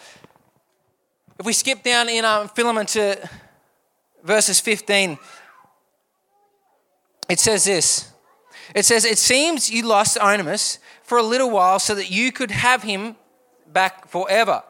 If 1.39 1.47
we 1.47 1.53
skip 1.53 1.83
down 1.83 2.09
in 2.09 2.25
um, 2.25 2.49
Philemon 2.49 2.87
to 2.87 3.29
verses 4.23 4.61
15, 4.61 5.19
it 7.29 7.41
says 7.41 7.65
this. 7.65 8.13
It 8.75 8.85
says, 8.85 9.05
It 9.05 9.19
seems 9.19 9.71
you 9.71 9.83
lost 9.83 10.19
Onesimus 10.19 10.79
for 11.03 11.19
a 11.19 11.23
little 11.23 11.51
while 11.51 11.79
so 11.79 11.95
that 11.95 12.11
you 12.11 12.31
could 12.31 12.51
have 12.51 12.83
him 12.83 13.17
back 13.67 14.09
forever. 14.09 14.63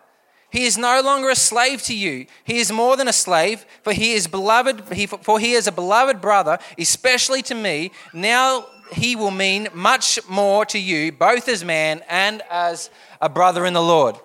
He 0.51 0.65
is 0.65 0.77
no 0.77 1.01
longer 1.01 1.31
a 1.31 1.37
slave 1.37 1.83
to 1.85 1.95
you. 1.95 2.27
He 2.45 2.59
is 2.59 2.73
more 2.73 2.97
than 2.97 3.07
a 3.07 3.13
slave, 3.13 3.65
for 3.83 3.93
he 3.93 4.15
is 4.15 4.27
beloved, 4.27 4.93
he, 4.93 5.07
for 5.07 5.39
he 5.39 5.53
is 5.53 5.67
a 5.67 5.73
beloved 5.73 6.21
brother, 6.21 6.59
especially 6.77 7.43
to 7.43 7.55
me. 7.55 7.93
Now 8.13 8.67
he 8.93 9.15
will 9.15 9.31
mean 9.31 9.69
much 9.73 10.19
more 10.29 10.65
to 10.67 10.79
you, 10.79 11.13
both 11.13 11.49
as 11.49 11.65
man 11.65 12.03
and 12.09 12.43
as 12.51 12.91
a 13.21 13.29
brother 13.29 13.67
in 13.67 13.73
the 13.73 13.83
Lord. 13.83 14.17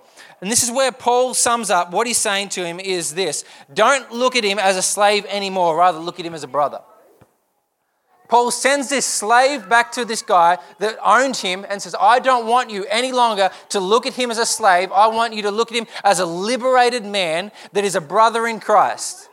And 0.41 0.51
this 0.51 0.63
is 0.63 0.71
where 0.71 0.91
Paul 0.91 1.33
sums 1.33 1.69
up 1.69 1.91
what 1.91 2.07
he's 2.07 2.17
saying 2.17 2.49
to 2.49 2.65
him 2.65 2.79
is 2.79 3.15
this 3.15 3.45
don't 3.73 4.11
look 4.11 4.35
at 4.35 4.43
him 4.43 4.59
as 4.59 4.77
a 4.77 4.81
slave 4.81 5.25
anymore, 5.27 5.77
rather, 5.77 5.99
look 5.99 6.19
at 6.19 6.25
him 6.25 6.33
as 6.33 6.43
a 6.43 6.47
brother. 6.47 6.81
Paul 8.27 8.49
sends 8.49 8.89
this 8.89 9.05
slave 9.05 9.69
back 9.69 9.91
to 9.93 10.03
this 10.03 10.21
guy 10.21 10.57
that 10.79 10.97
owned 11.03 11.37
him 11.37 11.65
and 11.69 11.81
says, 11.81 11.95
I 11.99 12.19
don't 12.19 12.47
want 12.47 12.71
you 12.71 12.85
any 12.85 13.11
longer 13.11 13.51
to 13.69 13.79
look 13.79 14.07
at 14.07 14.13
him 14.13 14.31
as 14.31 14.39
a 14.39 14.45
slave. 14.45 14.91
I 14.91 15.07
want 15.07 15.33
you 15.33 15.43
to 15.43 15.51
look 15.51 15.71
at 15.71 15.77
him 15.77 15.85
as 16.03 16.19
a 16.19 16.25
liberated 16.25 17.05
man 17.05 17.51
that 17.73 17.83
is 17.83 17.95
a 17.95 18.01
brother 18.01 18.47
in 18.47 18.59
Christ. 18.59 19.29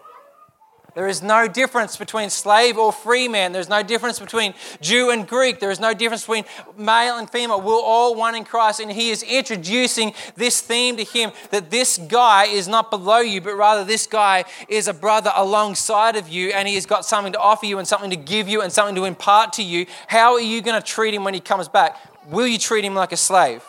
There 0.95 1.09
is 1.09 1.23
no 1.23 1.49
difference 1.49 1.97
between 1.97 2.29
slave 2.29 2.77
or 2.77 2.93
free 2.93 3.27
man. 3.29 3.53
There's 3.53 3.69
no 3.69 3.83
difference 3.83 4.19
between 4.19 4.53
Jew 4.81 5.11
and 5.11 5.27
Greek. 5.27 5.59
There 5.59 5.71
is 5.71 5.81
no 5.81 5.95
difference 5.95 6.23
between 6.23 6.45
male 6.77 7.17
and 7.17 7.31
female. 7.31 7.61
We're 7.61 7.81
all 7.81 8.15
one 8.15 8.35
in 8.35 8.45
Christ. 8.45 8.81
And 8.81 8.93
he 8.93 9.11
is 9.11 9.23
introducing 9.23 10.13
this 10.37 10.61
theme 10.61 10.97
to 10.99 11.05
him 11.05 11.33
that 11.51 11.71
this 11.71 11.97
guy 11.97 12.45
is 12.45 12.69
not 12.69 12.91
below 12.91 13.21
you, 13.21 13.41
but 13.41 13.55
rather 13.55 13.85
this 13.85 14.07
guy 14.07 14.45
is 14.69 14.87
a 14.87 14.95
brother 14.95 15.33
alongside 15.35 16.17
of 16.17 16.29
you. 16.29 16.51
And 16.51 16.69
he 16.69 16.75
has 16.75 16.85
got 16.85 17.07
something 17.07 17.33
to 17.33 17.39
offer 17.39 17.65
you 17.65 17.79
and 17.79 17.89
something 17.89 18.11
to 18.11 18.17
give 18.17 18.49
you 18.49 18.61
and 18.61 18.71
something 18.71 18.95
to 18.97 19.05
impart 19.05 19.55
to 19.55 19.63
you. 19.63 19.87
How 20.09 20.35
are 20.35 20.41
you 20.41 20.61
going 20.61 20.81
to 20.81 20.87
treat 20.87 21.15
him 21.15 21.25
when 21.25 21.35
he 21.35 21.41
comes 21.41 21.69
back? 21.69 21.97
will 22.27 22.47
you 22.47 22.59
treat 22.59 22.85
him 22.85 22.95
like 22.95 23.13
a 23.13 23.17
slave? 23.17 23.65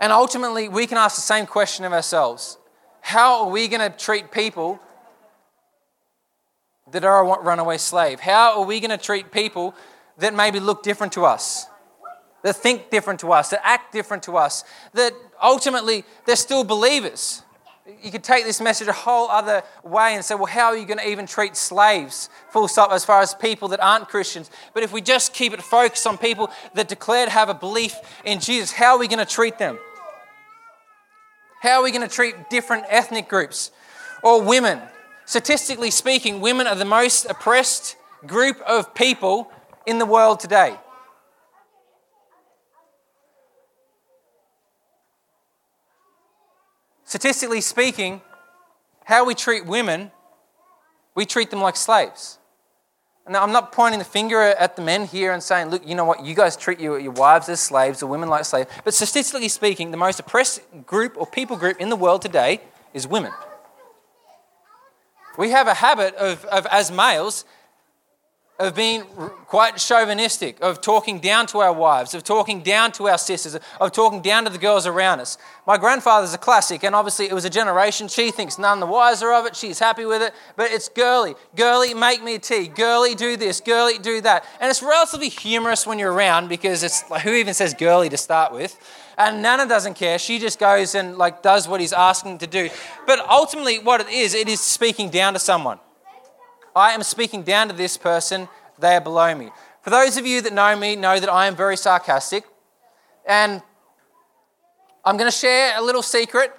And 0.00 0.12
ultimately, 0.12 0.68
we 0.68 0.86
can 0.86 0.96
ask 0.96 1.16
the 1.16 1.22
same 1.22 1.46
question 1.46 1.84
of 1.84 1.92
ourselves 1.92 2.56
How 3.08 3.42
are 3.42 3.48
we 3.48 3.68
going 3.68 3.80
to 3.80 3.96
treat 3.96 4.30
people 4.30 4.78
that 6.92 7.06
are 7.06 7.24
a 7.24 7.42
runaway 7.42 7.78
slave? 7.78 8.20
How 8.20 8.60
are 8.60 8.66
we 8.66 8.80
going 8.80 8.90
to 8.90 8.98
treat 8.98 9.32
people 9.32 9.74
that 10.18 10.34
maybe 10.34 10.60
look 10.60 10.82
different 10.82 11.14
to 11.14 11.24
us, 11.24 11.64
that 12.42 12.56
think 12.56 12.90
different 12.90 13.20
to 13.20 13.32
us, 13.32 13.48
that 13.48 13.66
act 13.66 13.94
different 13.94 14.24
to 14.24 14.36
us, 14.36 14.62
that 14.92 15.14
ultimately 15.42 16.04
they're 16.26 16.36
still 16.36 16.64
believers? 16.64 17.42
You 18.02 18.10
could 18.10 18.24
take 18.24 18.44
this 18.44 18.60
message 18.60 18.88
a 18.88 18.92
whole 18.92 19.30
other 19.30 19.62
way 19.82 20.14
and 20.14 20.22
say, 20.22 20.34
well, 20.34 20.44
how 20.44 20.66
are 20.66 20.76
you 20.76 20.84
going 20.84 20.98
to 20.98 21.08
even 21.08 21.26
treat 21.26 21.56
slaves, 21.56 22.28
full 22.50 22.68
stop, 22.68 22.92
as 22.92 23.06
far 23.06 23.22
as 23.22 23.34
people 23.34 23.68
that 23.68 23.80
aren't 23.80 24.10
Christians? 24.10 24.50
But 24.74 24.82
if 24.82 24.92
we 24.92 25.00
just 25.00 25.32
keep 25.32 25.54
it 25.54 25.62
focused 25.62 26.06
on 26.06 26.18
people 26.18 26.50
that 26.74 26.88
declare 26.88 27.24
to 27.24 27.32
have 27.32 27.48
a 27.48 27.54
belief 27.54 27.96
in 28.26 28.38
Jesus, 28.38 28.70
how 28.70 28.96
are 28.96 28.98
we 28.98 29.08
going 29.08 29.18
to 29.18 29.24
treat 29.24 29.56
them? 29.56 29.78
How 31.60 31.80
are 31.80 31.82
we 31.82 31.90
going 31.90 32.06
to 32.06 32.14
treat 32.14 32.50
different 32.50 32.84
ethnic 32.88 33.28
groups 33.28 33.70
or 34.22 34.42
women? 34.42 34.80
Statistically 35.26 35.90
speaking, 35.90 36.40
women 36.40 36.66
are 36.66 36.76
the 36.76 36.84
most 36.84 37.24
oppressed 37.26 37.96
group 38.26 38.60
of 38.66 38.94
people 38.94 39.50
in 39.86 39.98
the 39.98 40.06
world 40.06 40.40
today. 40.40 40.76
Statistically 47.04 47.60
speaking, 47.60 48.20
how 49.04 49.24
we 49.24 49.34
treat 49.34 49.64
women, 49.64 50.10
we 51.14 51.24
treat 51.24 51.50
them 51.50 51.60
like 51.60 51.74
slaves. 51.74 52.38
Now, 53.28 53.42
I'm 53.42 53.52
not 53.52 53.72
pointing 53.72 53.98
the 53.98 54.04
finger 54.04 54.40
at 54.40 54.76
the 54.76 54.82
men 54.82 55.04
here 55.04 55.32
and 55.32 55.42
saying, 55.42 55.68
look, 55.68 55.86
you 55.86 55.94
know 55.94 56.04
what, 56.04 56.24
you 56.24 56.34
guys 56.34 56.56
treat 56.56 56.80
your, 56.80 56.98
your 56.98 57.12
wives 57.12 57.48
as 57.48 57.60
slaves 57.60 58.02
or 58.02 58.06
women 58.06 58.28
like 58.28 58.44
slaves. 58.44 58.70
But 58.84 58.94
statistically 58.94 59.48
speaking, 59.48 59.90
the 59.90 59.96
most 59.96 60.18
oppressed 60.18 60.60
group 60.86 61.14
or 61.16 61.26
people 61.26 61.56
group 61.56 61.78
in 61.78 61.90
the 61.90 61.96
world 61.96 62.22
today 62.22 62.60
is 62.94 63.06
women. 63.06 63.32
We 65.36 65.50
have 65.50 65.68
a 65.68 65.74
habit 65.74 66.14
of, 66.14 66.44
of 66.46 66.66
as 66.66 66.90
males, 66.90 67.44
of 68.58 68.74
being 68.74 69.02
quite 69.46 69.76
chauvinistic, 69.76 70.58
of 70.60 70.80
talking 70.80 71.20
down 71.20 71.46
to 71.46 71.58
our 71.58 71.72
wives, 71.72 72.12
of 72.12 72.24
talking 72.24 72.60
down 72.60 72.90
to 72.90 73.08
our 73.08 73.16
sisters, 73.16 73.56
of 73.80 73.92
talking 73.92 74.20
down 74.20 74.44
to 74.44 74.50
the 74.50 74.58
girls 74.58 74.84
around 74.84 75.20
us. 75.20 75.38
My 75.64 75.78
grandfather's 75.78 76.34
a 76.34 76.38
classic, 76.38 76.82
and 76.82 76.92
obviously 76.92 77.26
it 77.26 77.32
was 77.32 77.44
a 77.44 77.50
generation. 77.50 78.08
She 78.08 78.32
thinks 78.32 78.58
none 78.58 78.80
the 78.80 78.86
wiser 78.86 79.32
of 79.32 79.46
it. 79.46 79.54
She's 79.54 79.78
happy 79.78 80.04
with 80.04 80.22
it, 80.22 80.34
but 80.56 80.72
it's 80.72 80.88
girly. 80.88 81.36
Girly, 81.54 81.94
make 81.94 82.22
me 82.24 82.38
tea. 82.40 82.66
Girly, 82.66 83.14
do 83.14 83.36
this. 83.36 83.60
Girly, 83.60 83.96
do 83.96 84.20
that. 84.22 84.44
And 84.60 84.68
it's 84.68 84.82
relatively 84.82 85.28
humorous 85.28 85.86
when 85.86 86.00
you're 86.00 86.12
around 86.12 86.48
because 86.48 86.82
it's 86.82 87.08
like, 87.08 87.22
who 87.22 87.34
even 87.34 87.54
says 87.54 87.74
girly 87.74 88.08
to 88.08 88.16
start 88.16 88.52
with? 88.52 88.76
And 89.16 89.40
Nana 89.40 89.68
doesn't 89.68 89.94
care. 89.94 90.18
She 90.18 90.40
just 90.40 90.58
goes 90.58 90.96
and 90.96 91.16
like 91.16 91.42
does 91.42 91.68
what 91.68 91.80
he's 91.80 91.92
asking 91.92 92.38
to 92.38 92.48
do. 92.48 92.70
But 93.06 93.20
ultimately, 93.28 93.78
what 93.78 94.00
it 94.00 94.08
is, 94.08 94.34
it 94.34 94.48
is 94.48 94.60
speaking 94.60 95.10
down 95.10 95.34
to 95.34 95.38
someone. 95.38 95.78
I 96.78 96.92
am 96.92 97.02
speaking 97.02 97.42
down 97.42 97.66
to 97.68 97.74
this 97.74 97.96
person, 97.96 98.48
they 98.78 98.94
are 98.94 99.00
below 99.00 99.34
me. 99.34 99.50
For 99.82 99.90
those 99.90 100.16
of 100.16 100.24
you 100.24 100.40
that 100.42 100.52
know 100.52 100.76
me, 100.76 100.94
know 100.94 101.18
that 101.18 101.28
I 101.28 101.46
am 101.46 101.56
very 101.56 101.76
sarcastic. 101.76 102.44
And 103.26 103.60
I'm 105.04 105.16
going 105.16 105.28
to 105.28 105.36
share 105.36 105.76
a 105.76 105.82
little 105.82 106.02
secret 106.02 106.52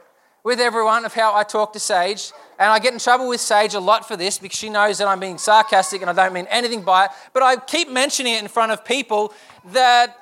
with 0.44 0.60
everyone 0.60 1.06
of 1.06 1.14
how 1.14 1.34
I 1.34 1.44
talk 1.44 1.72
to 1.72 1.80
Sage. 1.80 2.34
And 2.60 2.70
I 2.70 2.80
get 2.80 2.92
in 2.92 3.00
trouble 3.00 3.30
with 3.30 3.40
Sage 3.40 3.76
a 3.76 3.80
lot 3.80 4.06
for 4.06 4.18
this 4.18 4.38
because 4.38 4.60
she 4.60 4.70
knows 4.70 4.98
that 4.98 5.08
I'm 5.08 5.22
being 5.22 5.38
sarcastic 5.38 6.02
and 6.02 6.10
I 6.10 6.14
don't 6.14 6.34
mean 6.34 6.48
anything 6.50 6.82
by 6.84 7.06
it. 7.06 7.12
But 7.34 7.44
I 7.44 7.56
keep 7.56 7.90
mentioning 7.90 8.34
it 8.34 8.42
in 8.42 8.50
front 8.50 8.74
of 8.74 8.84
people 8.84 9.34
that 9.72 10.18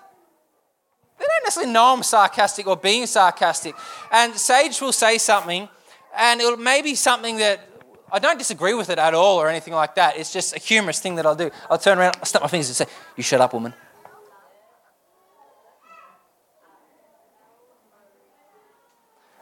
they 1.17 1.25
don't 1.25 1.43
necessarily 1.43 1.73
know 1.73 1.95
I'm 1.95 2.03
sarcastic 2.03 2.67
or 2.67 2.77
being 2.77 3.07
sarcastic. 3.07 3.73
And 4.11 4.35
Sage 4.35 4.79
will 4.79 4.91
say 4.91 5.17
something, 5.17 5.67
and 6.15 6.39
it'll 6.39 6.57
maybe 6.57 6.93
something 6.93 7.37
that 7.37 7.67
I 8.11 8.19
don't 8.19 8.37
disagree 8.37 8.73
with 8.73 8.89
it 8.89 8.99
at 8.99 9.13
all 9.13 9.37
or 9.37 9.49
anything 9.49 9.73
like 9.73 9.95
that. 9.95 10.17
It's 10.17 10.31
just 10.31 10.55
a 10.55 10.59
humorous 10.59 10.99
thing 10.99 11.15
that 11.15 11.25
I'll 11.25 11.35
do. 11.35 11.51
I'll 11.69 11.77
turn 11.77 11.97
around, 11.99 12.15
I'll 12.19 12.25
snap 12.25 12.41
my 12.41 12.47
fingers 12.47 12.69
and 12.69 12.75
say, 12.75 12.85
You 13.17 13.23
shut 13.23 13.41
up, 13.41 13.53
woman. 13.53 13.73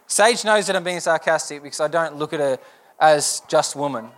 Sage 0.07 0.45
knows 0.45 0.67
that 0.67 0.75
I'm 0.75 0.83
being 0.83 0.99
sarcastic 0.99 1.61
because 1.61 1.79
I 1.79 1.87
don't 1.87 2.15
look 2.15 2.33
at 2.33 2.39
her 2.39 2.57
as 2.99 3.41
just 3.47 3.75
woman. 3.75 4.09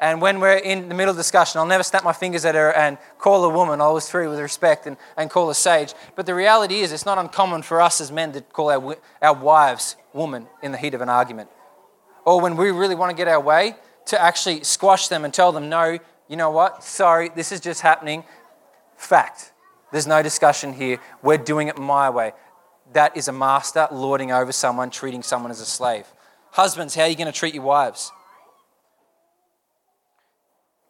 And 0.00 0.20
when 0.20 0.40
we're 0.40 0.56
in 0.56 0.88
the 0.88 0.94
middle 0.94 1.12
of 1.12 1.16
discussion, 1.16 1.58
I'll 1.60 1.66
never 1.66 1.84
snap 1.84 2.04
my 2.04 2.12
fingers 2.12 2.44
at 2.44 2.54
her 2.54 2.72
and 2.72 2.98
call 3.18 3.48
her 3.48 3.54
woman. 3.54 3.80
I 3.80 3.84
always 3.84 4.08
treat 4.08 4.26
with 4.26 4.40
respect 4.40 4.86
and, 4.86 4.96
and 5.16 5.30
call 5.30 5.48
her 5.48 5.54
sage. 5.54 5.94
But 6.16 6.26
the 6.26 6.34
reality 6.34 6.80
is, 6.80 6.92
it's 6.92 7.06
not 7.06 7.16
uncommon 7.16 7.62
for 7.62 7.80
us 7.80 8.00
as 8.00 8.10
men 8.10 8.32
to 8.32 8.40
call 8.40 8.70
our, 8.70 8.96
our 9.22 9.34
wives 9.34 9.96
woman 10.12 10.48
in 10.62 10.72
the 10.72 10.78
heat 10.78 10.94
of 10.94 11.00
an 11.00 11.08
argument 11.08 11.48
or 12.24 12.40
when 12.40 12.56
we 12.56 12.70
really 12.70 12.94
want 12.94 13.10
to 13.10 13.16
get 13.16 13.28
our 13.28 13.40
way, 13.40 13.76
to 14.06 14.20
actually 14.20 14.64
squash 14.64 15.08
them 15.08 15.24
and 15.24 15.32
tell 15.32 15.52
them, 15.52 15.68
no, 15.68 15.98
you 16.28 16.36
know 16.36 16.50
what? 16.50 16.84
Sorry, 16.84 17.30
this 17.30 17.52
is 17.52 17.60
just 17.60 17.80
happening. 17.80 18.24
Fact. 18.96 19.52
There's 19.92 20.06
no 20.06 20.22
discussion 20.22 20.72
here. 20.72 20.98
We're 21.22 21.38
doing 21.38 21.68
it 21.68 21.78
my 21.78 22.10
way. 22.10 22.32
That 22.92 23.16
is 23.16 23.28
a 23.28 23.32
master 23.32 23.88
lording 23.90 24.32
over 24.32 24.52
someone, 24.52 24.90
treating 24.90 25.22
someone 25.22 25.50
as 25.50 25.60
a 25.60 25.66
slave. 25.66 26.06
Husbands, 26.50 26.94
how 26.94 27.02
are 27.02 27.08
you 27.08 27.16
going 27.16 27.32
to 27.32 27.32
treat 27.32 27.54
your 27.54 27.62
wives? 27.62 28.12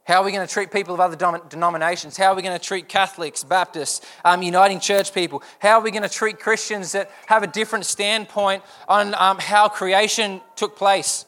How 0.04 0.20
are 0.20 0.24
we 0.24 0.32
going 0.32 0.46
to 0.46 0.52
treat 0.52 0.70
people 0.70 0.92
of 0.92 1.00
other 1.00 1.16
denominations? 1.48 2.18
How 2.18 2.26
are 2.26 2.34
we 2.34 2.42
going 2.42 2.58
to 2.58 2.62
treat 2.62 2.88
Catholics, 2.88 3.42
Baptists, 3.42 4.04
um, 4.22 4.42
Uniting 4.42 4.78
Church 4.78 5.14
people? 5.14 5.42
How 5.60 5.78
are 5.78 5.80
we 5.80 5.90
going 5.90 6.02
to 6.02 6.10
treat 6.10 6.38
Christians 6.38 6.92
that 6.92 7.10
have 7.26 7.42
a 7.42 7.46
different 7.46 7.86
standpoint 7.86 8.62
on 8.86 9.14
um, 9.14 9.38
how 9.38 9.68
creation 9.68 10.42
took 10.56 10.76
place? 10.76 11.24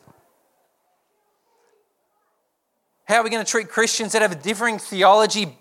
How 3.07 3.17
are 3.17 3.25
we 3.25 3.31
going 3.31 3.45
to 3.45 3.51
treat 3.51 3.71
Christians 3.71 4.13
that 4.13 4.21
have 4.21 4.33
a 4.33 4.37
differing 4.37 4.79
theology 4.79 5.57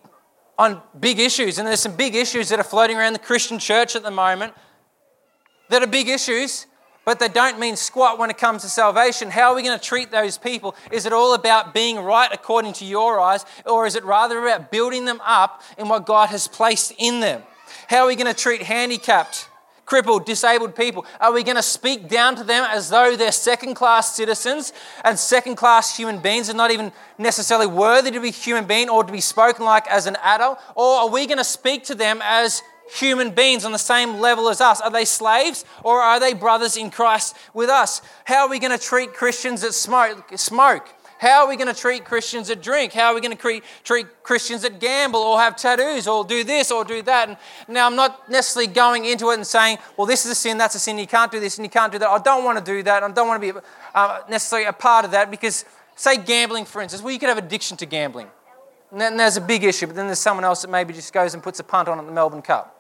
on 0.58 0.82
big 1.00 1.20
issues? 1.20 1.58
And 1.58 1.66
there's 1.66 1.80
some 1.80 1.96
big 1.96 2.16
issues 2.16 2.50
that 2.50 2.60
are 2.60 2.64
floating 2.64 2.98
around 2.98 3.14
the 3.14 3.20
Christian 3.20 3.60
church 3.60 3.96
at 3.96 4.04
the 4.04 4.12
moment 4.12 4.54
that 5.70 5.82
are 5.82 5.88
big 5.88 6.10
issues 6.10 6.66
but 7.06 7.20
they 7.20 7.30
don't 7.30 7.60
mean 7.60 7.76
squat 7.76 8.18
when 8.18 8.30
it 8.30 8.38
comes 8.38 8.64
to 8.64 8.70
salvation. 8.70 9.30
How 9.30 9.52
are 9.52 9.56
we 9.56 9.64
going 9.64 9.78
to 9.78 9.84
treat 9.84 10.12
those 10.12 10.38
people? 10.38 10.76
Is 10.92 11.06
it 11.06 11.14
all 11.14 11.34
about 11.36 11.74
being 11.74 11.98
right 11.98 12.30
according 12.34 12.74
to 12.74 12.86
your 12.86 13.20
eyes, 13.20 13.46
or 13.66 13.86
is 13.86 13.96
it 13.96 14.04
rather 14.04 14.40
about 14.40 14.72
building 14.72 15.06
them 15.06 15.22
up 15.24 15.62
in 15.78 15.88
what 15.88 16.06
God 16.06 16.30
has 16.30 16.48
placed 16.48 16.92
in 16.98 17.20
them? 17.20 17.44
How 17.88 18.00
are 18.00 18.08
we 18.08 18.16
going 18.16 18.34
to 18.34 18.40
treat 18.40 18.64
handicapped, 18.64 19.48
crippled, 19.86 20.26
disabled 20.26 20.76
people? 20.76 21.06
Are 21.20 21.32
we 21.32 21.44
going 21.44 21.58
to 21.58 21.64
speak 21.64 22.10
down 22.10 22.36
to 22.38 22.44
them 22.44 22.66
as 22.68 22.90
though 22.90 23.16
they're 23.16 23.32
second 23.32 23.76
class 23.76 24.16
citizens 24.16 24.74
and 25.04 25.20
second 25.20 25.56
class 25.56 25.96
human 25.96 26.20
beings 26.20 26.50
and 26.50 26.58
not 26.58 26.72
even 26.72 26.92
necessarily 27.20 27.68
worthy 27.68 28.10
to 28.12 28.20
be 28.20 28.32
human 28.32 28.66
being 28.66 28.90
or 28.90 29.04
to 29.04 29.12
be 29.12 29.22
spoken 29.22 29.64
like 29.64 29.88
as 29.88 30.08
an 30.08 30.18
adult? 30.24 30.58
Or 30.76 31.02
are 31.02 31.10
we 31.10 31.28
going 31.28 31.38
to 31.38 31.44
speak 31.44 31.84
to 31.86 31.96
them 31.96 32.20
as 32.24 32.64
human 32.94 33.32
beings 33.32 33.66
on 33.66 33.72
the 33.72 33.78
same 33.78 34.20
level 34.20 34.50
as 34.50 34.62
us? 34.62 34.82
Are 34.82 34.92
they 34.92 35.06
slaves 35.06 35.66
or 35.84 36.00
are 36.00 36.20
they 36.20 36.34
brothers 36.34 36.78
in 36.78 36.92
Christ 36.92 37.36
with 37.54 37.70
us? 37.70 38.02
How 38.26 38.46
are 38.46 38.50
we 38.50 38.60
going 38.60 38.78
to 38.78 38.84
treat 38.84 39.14
Christians 39.14 39.62
that 39.62 39.74
smoke? 39.74 40.32
smoke? 40.36 40.88
How 41.18 41.44
are 41.44 41.48
we 41.48 41.56
going 41.56 41.74
to 41.74 41.80
treat 41.80 42.04
Christians 42.04 42.50
that 42.50 42.62
drink? 42.62 42.92
How 42.92 43.12
are 43.12 43.16
we 43.16 43.22
going 43.22 43.36
to 43.36 43.62
treat, 43.84 44.24
Christians 44.24 44.64
that 44.64 44.80
gamble 44.80 45.22
or 45.22 45.40
have 45.40 45.56
tattoos 45.56 46.08
or 46.08 46.26
do 46.26 46.44
this 46.44 46.72
or 46.72 46.84
do 46.84 47.02
that? 47.04 47.30
And 47.30 47.38
now, 47.70 47.88
I'm 47.88 47.96
not 47.96 48.30
necessarily 48.30 48.72
going 48.72 49.06
into 49.06 49.30
it 49.30 49.36
and 49.36 49.48
saying, 49.48 49.78
well, 49.98 50.06
this 50.06 50.26
is 50.26 50.32
a 50.32 50.36
sin, 50.36 50.58
that's 50.58 50.76
a 50.76 50.80
sin, 50.80 50.98
you 50.98 51.08
can't 51.08 51.32
do 51.32 51.40
this 51.40 51.58
and 51.58 51.66
you 51.66 51.70
can't 51.70 51.92
do 51.92 52.00
that. 52.00 52.10
I 52.10 52.20
don't 52.20 52.44
want 52.44 52.58
to 52.58 52.64
do 52.64 52.84
that. 52.84 53.02
I 53.02 53.10
don't 53.12 53.28
want 53.28 53.42
to 53.42 53.54
be 53.54 53.60
uh, 53.94 54.22
necessarily 54.30 54.68
a 54.68 54.74
part 54.74 55.06
of 55.06 55.12
that 55.12 55.32
because, 55.32 55.64
say, 55.96 56.18
gambling, 56.18 56.66
for 56.66 56.82
instance, 56.82 57.02
well, 57.02 57.14
you 57.14 57.20
could 57.20 57.30
have 57.30 57.38
addiction 57.38 57.78
to 57.78 57.86
gambling. 57.86 58.28
And 58.92 59.00
then 59.00 59.18
there's 59.18 59.38
a 59.38 59.42
big 59.42 59.64
issue, 59.64 59.88
but 59.88 59.96
then 59.96 60.08
there's 60.08 60.20
someone 60.20 60.44
else 60.44 60.62
that 60.64 60.70
maybe 60.70 60.94
just 60.94 61.14
goes 61.14 61.34
and 61.34 61.42
puts 61.42 61.60
a 61.60 61.64
punt 61.64 61.88
on 61.88 61.98
at 61.98 62.06
the 62.06 62.12
Melbourne 62.12 62.42
Cup. 62.42 62.75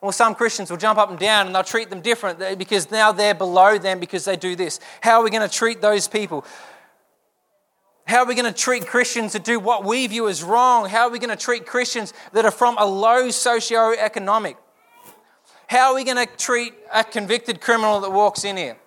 Well, 0.00 0.12
some 0.12 0.34
Christians 0.34 0.70
will 0.70 0.78
jump 0.78 0.98
up 0.98 1.10
and 1.10 1.18
down 1.18 1.46
and 1.46 1.54
they'll 1.54 1.62
treat 1.62 1.90
them 1.90 2.00
different 2.00 2.58
because 2.58 2.90
now 2.90 3.12
they're 3.12 3.34
below 3.34 3.76
them 3.76 4.00
because 4.00 4.24
they 4.24 4.36
do 4.36 4.56
this. 4.56 4.80
How 5.02 5.20
are 5.20 5.24
we 5.24 5.30
going 5.30 5.46
to 5.46 5.54
treat 5.54 5.82
those 5.82 6.08
people? 6.08 6.44
How 8.06 8.20
are 8.20 8.26
we 8.26 8.34
going 8.34 8.52
to 8.52 8.58
treat 8.58 8.86
Christians 8.86 9.34
that 9.34 9.44
do 9.44 9.60
what 9.60 9.84
we 9.84 10.06
view 10.06 10.28
as 10.28 10.42
wrong? 10.42 10.88
How 10.88 11.06
are 11.06 11.10
we 11.10 11.18
going 11.18 11.30
to 11.30 11.36
treat 11.36 11.66
Christians 11.66 12.14
that 12.32 12.44
are 12.44 12.50
from 12.50 12.76
a 12.78 12.84
low 12.84 13.30
socio-economic? 13.30 14.56
How 15.68 15.90
are 15.90 15.94
we 15.94 16.02
going 16.02 16.16
to 16.16 16.26
treat 16.36 16.72
a 16.92 17.04
convicted 17.04 17.60
criminal 17.60 18.00
that 18.00 18.10
walks 18.10 18.42
in 18.42 18.56
here? 18.56 18.78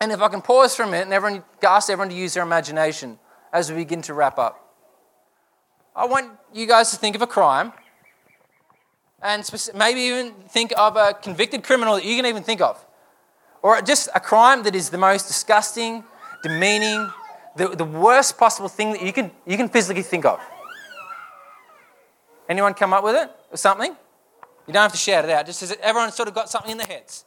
And 0.00 0.12
if 0.12 0.20
I 0.20 0.28
can 0.28 0.42
pause 0.42 0.76
for 0.76 0.82
a 0.82 0.86
minute 0.86 1.04
and 1.04 1.12
everyone, 1.12 1.44
ask 1.62 1.88
everyone 1.88 2.10
to 2.10 2.14
use 2.14 2.34
their 2.34 2.42
imagination 2.42 3.18
as 3.52 3.70
we 3.70 3.78
begin 3.78 4.02
to 4.02 4.14
wrap 4.14 4.38
up. 4.38 4.58
I 5.96 6.06
want 6.06 6.30
you 6.52 6.66
guys 6.66 6.90
to 6.90 6.96
think 6.96 7.16
of 7.16 7.22
a 7.22 7.26
crime 7.26 7.72
and 9.22 9.48
maybe 9.74 10.00
even 10.00 10.32
think 10.48 10.72
of 10.76 10.96
a 10.96 11.14
convicted 11.14 11.62
criminal 11.62 11.94
that 11.94 12.04
you 12.04 12.16
can 12.16 12.26
even 12.26 12.42
think 12.42 12.60
of. 12.60 12.84
Or 13.62 13.80
just 13.80 14.08
a 14.14 14.20
crime 14.20 14.64
that 14.64 14.74
is 14.74 14.90
the 14.90 14.98
most 14.98 15.28
disgusting, 15.28 16.02
demeaning, 16.42 17.10
the, 17.56 17.68
the 17.68 17.84
worst 17.84 18.36
possible 18.36 18.68
thing 18.68 18.92
that 18.92 19.02
you 19.02 19.12
can, 19.12 19.30
you 19.46 19.56
can 19.56 19.68
physically 19.68 20.02
think 20.02 20.24
of. 20.24 20.40
Anyone 22.48 22.74
come 22.74 22.92
up 22.92 23.04
with 23.04 23.14
it 23.14 23.30
or 23.50 23.56
something? 23.56 23.96
You 24.66 24.72
don't 24.72 24.82
have 24.82 24.92
to 24.92 24.98
shout 24.98 25.24
it 25.24 25.30
out. 25.30 25.46
Just 25.46 25.62
as 25.62 25.76
everyone 25.80 26.10
sort 26.12 26.28
of 26.28 26.34
got 26.34 26.50
something 26.50 26.72
in 26.72 26.78
their 26.78 26.86
heads. 26.86 27.24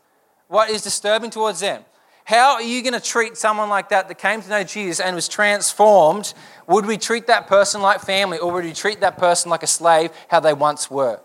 What 0.47 0.69
is 0.69 0.81
disturbing 0.81 1.29
towards 1.29 1.61
them? 1.61 1.83
How 2.25 2.55
are 2.55 2.61
you 2.61 2.81
going 2.81 2.93
to 2.93 2.99
treat 2.99 3.37
someone 3.37 3.69
like 3.69 3.89
that 3.89 4.07
that 4.07 4.15
came 4.15 4.41
to 4.41 4.49
know 4.49 4.63
Jesus 4.63 4.99
and 4.99 5.15
was 5.15 5.27
transformed? 5.27 6.33
Would 6.67 6.85
we 6.85 6.97
treat 6.97 7.27
that 7.27 7.47
person 7.47 7.81
like 7.81 8.01
family 8.01 8.39
or 8.39 8.51
would 8.51 8.65
we 8.65 8.73
treat 8.73 8.99
that 9.01 9.17
person 9.17 9.51
like 9.51 9.63
a 9.63 9.67
slave, 9.67 10.11
how 10.27 10.39
they 10.39 10.53
once 10.53 10.89
were? 10.89 11.19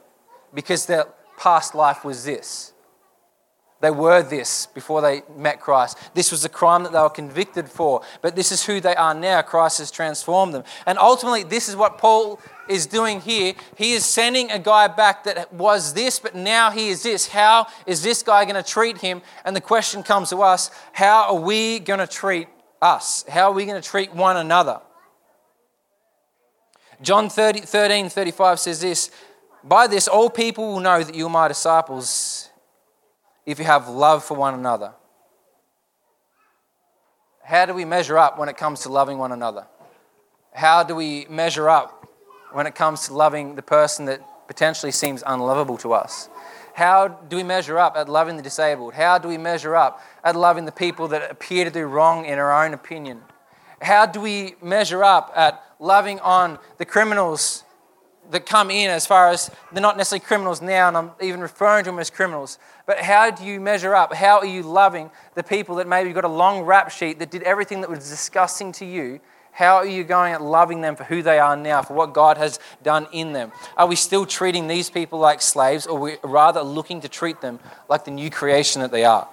Because 0.52 0.86
their 0.86 1.06
past 1.38 1.74
life 1.74 2.04
was 2.04 2.24
this. 2.24 2.72
They 3.80 3.90
were 3.90 4.22
this 4.22 4.66
before 4.66 5.00
they 5.00 5.22
met 5.34 5.58
Christ. 5.58 5.96
This 6.12 6.30
was 6.30 6.42
the 6.42 6.50
crime 6.50 6.82
that 6.82 6.92
they 6.92 7.00
were 7.00 7.08
convicted 7.08 7.66
for, 7.66 8.02
but 8.20 8.36
this 8.36 8.52
is 8.52 8.66
who 8.66 8.78
they 8.78 8.94
are 8.94 9.14
now. 9.14 9.40
Christ 9.40 9.78
has 9.78 9.90
transformed 9.90 10.52
them. 10.52 10.64
And 10.84 10.98
ultimately, 10.98 11.44
this 11.44 11.66
is 11.66 11.76
what 11.76 11.96
Paul 11.96 12.38
is 12.68 12.84
doing 12.84 13.22
here. 13.22 13.54
He 13.76 13.92
is 13.92 14.04
sending 14.04 14.50
a 14.50 14.58
guy 14.58 14.86
back 14.86 15.24
that 15.24 15.50
was 15.54 15.94
this, 15.94 16.18
but 16.18 16.34
now 16.34 16.70
he 16.70 16.90
is 16.90 17.02
this. 17.02 17.28
How 17.28 17.68
is 17.86 18.02
this 18.02 18.22
guy 18.22 18.44
going 18.44 18.62
to 18.62 18.62
treat 18.62 18.98
him? 18.98 19.22
And 19.46 19.56
the 19.56 19.62
question 19.62 20.02
comes 20.02 20.28
to 20.28 20.42
us 20.42 20.70
how 20.92 21.34
are 21.34 21.40
we 21.40 21.78
going 21.78 22.00
to 22.00 22.06
treat 22.06 22.48
us? 22.82 23.24
How 23.30 23.50
are 23.50 23.54
we 23.54 23.64
going 23.64 23.80
to 23.80 23.88
treat 23.88 24.14
one 24.14 24.36
another? 24.36 24.82
John 27.00 27.30
30, 27.30 27.60
13 27.60 28.10
35 28.10 28.60
says 28.60 28.80
this 28.82 29.10
By 29.62 29.86
this, 29.86 30.08
all 30.08 30.30
people 30.30 30.72
will 30.72 30.80
know 30.80 31.02
that 31.02 31.14
you 31.14 31.26
are 31.26 31.30
my 31.30 31.48
disciples 31.48 32.48
if 33.44 33.58
you 33.58 33.64
have 33.64 33.88
love 33.88 34.24
for 34.24 34.34
one 34.34 34.54
another. 34.54 34.92
How 37.44 37.66
do 37.66 37.74
we 37.74 37.84
measure 37.84 38.16
up 38.16 38.38
when 38.38 38.48
it 38.48 38.56
comes 38.56 38.80
to 38.82 38.88
loving 38.88 39.18
one 39.18 39.32
another? 39.32 39.66
How 40.52 40.82
do 40.82 40.94
we 40.94 41.26
measure 41.28 41.68
up 41.68 42.08
when 42.52 42.66
it 42.66 42.74
comes 42.74 43.06
to 43.06 43.14
loving 43.14 43.54
the 43.56 43.62
person 43.62 44.06
that 44.06 44.20
potentially 44.46 44.92
seems 44.92 45.22
unlovable 45.26 45.76
to 45.78 45.92
us? 45.92 46.28
How 46.74 47.08
do 47.08 47.36
we 47.36 47.42
measure 47.42 47.78
up 47.78 47.96
at 47.96 48.08
loving 48.08 48.36
the 48.36 48.42
disabled? 48.42 48.94
How 48.94 49.18
do 49.18 49.28
we 49.28 49.36
measure 49.36 49.76
up 49.76 50.00
at 50.24 50.36
loving 50.36 50.64
the 50.64 50.72
people 50.72 51.08
that 51.08 51.30
appear 51.30 51.64
to 51.64 51.70
do 51.70 51.84
wrong 51.86 52.24
in 52.24 52.38
our 52.38 52.64
own 52.64 52.72
opinion? 52.72 53.20
How 53.82 54.06
do 54.06 54.20
we 54.20 54.54
measure 54.62 55.02
up 55.02 55.32
at 55.34 55.62
loving 55.78 56.20
on 56.20 56.58
the 56.78 56.84
criminals 56.84 57.64
that 58.30 58.46
come 58.46 58.70
in 58.70 58.90
as 58.90 59.06
far 59.06 59.28
as 59.28 59.50
they're 59.72 59.82
not 59.82 59.96
necessarily 59.96 60.24
criminals 60.24 60.62
now, 60.62 60.88
and 60.88 60.96
I'm 60.96 61.10
even 61.20 61.40
referring 61.40 61.84
to 61.84 61.90
them 61.90 61.98
as 61.98 62.10
criminals, 62.10 62.58
but 62.86 62.98
how 62.98 63.30
do 63.30 63.44
you 63.44 63.60
measure 63.60 63.94
up? 63.94 64.14
How 64.14 64.38
are 64.38 64.46
you 64.46 64.62
loving 64.62 65.10
the 65.34 65.42
people 65.42 65.76
that 65.76 65.88
maybe 65.88 66.12
got 66.12 66.24
a 66.24 66.28
long 66.28 66.62
rap 66.62 66.90
sheet 66.90 67.18
that 67.18 67.30
did 67.30 67.42
everything 67.42 67.80
that 67.80 67.90
was 67.90 68.08
disgusting 68.08 68.72
to 68.72 68.84
you? 68.84 69.20
How 69.52 69.76
are 69.76 69.86
you 69.86 70.04
going 70.04 70.32
at 70.32 70.40
loving 70.40 70.80
them 70.80 70.96
for 70.96 71.04
who 71.04 71.22
they 71.22 71.38
are 71.38 71.56
now, 71.56 71.82
for 71.82 71.94
what 71.94 72.14
God 72.14 72.36
has 72.36 72.60
done 72.82 73.08
in 73.12 73.32
them? 73.32 73.52
Are 73.76 73.86
we 73.86 73.96
still 73.96 74.24
treating 74.24 74.68
these 74.68 74.88
people 74.90 75.18
like 75.18 75.42
slaves, 75.42 75.86
or 75.86 75.98
we 75.98 76.16
rather 76.22 76.62
looking 76.62 77.00
to 77.00 77.08
treat 77.08 77.40
them 77.40 77.58
like 77.88 78.04
the 78.04 78.10
new 78.12 78.30
creation 78.30 78.80
that 78.80 78.92
they 78.92 79.04
are? 79.04 79.28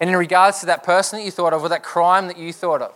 And 0.00 0.10
in 0.10 0.16
regards 0.16 0.60
to 0.60 0.66
that 0.66 0.84
person 0.84 1.18
that 1.18 1.24
you 1.24 1.30
thought 1.30 1.52
of, 1.52 1.62
or 1.62 1.70
that 1.70 1.82
crime 1.82 2.28
that 2.28 2.38
you 2.38 2.52
thought 2.52 2.82
of, 2.82 2.94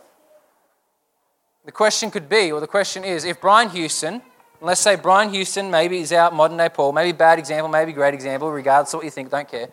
the 1.65 1.73
question 1.73 2.11
could 2.11 2.29
be, 2.29 2.51
or 2.53 2.61
the 2.61 2.67
question 2.67 3.05
is, 3.05 3.25
if 3.25 3.41
Brian 3.41 3.69
Houston, 3.71 4.23
let's 4.61 4.81
say 4.81 4.97
Brian 4.97 5.31
Houston 5.31 5.71
maybe 5.71 6.01
is 6.01 6.13
our 6.13 6.31
modern 6.31 6.57
day 6.57 6.69
Paul, 6.69 6.93
maybe 6.93 7.13
bad 7.13 7.39
example, 7.39 7.69
maybe 7.69 7.93
great 7.93 8.15
example, 8.15 8.51
regardless 8.51 8.95
of 8.95 8.99
what 8.99 9.05
you 9.05 9.11
think, 9.11 9.31
don't 9.31 9.49
care. 9.49 9.69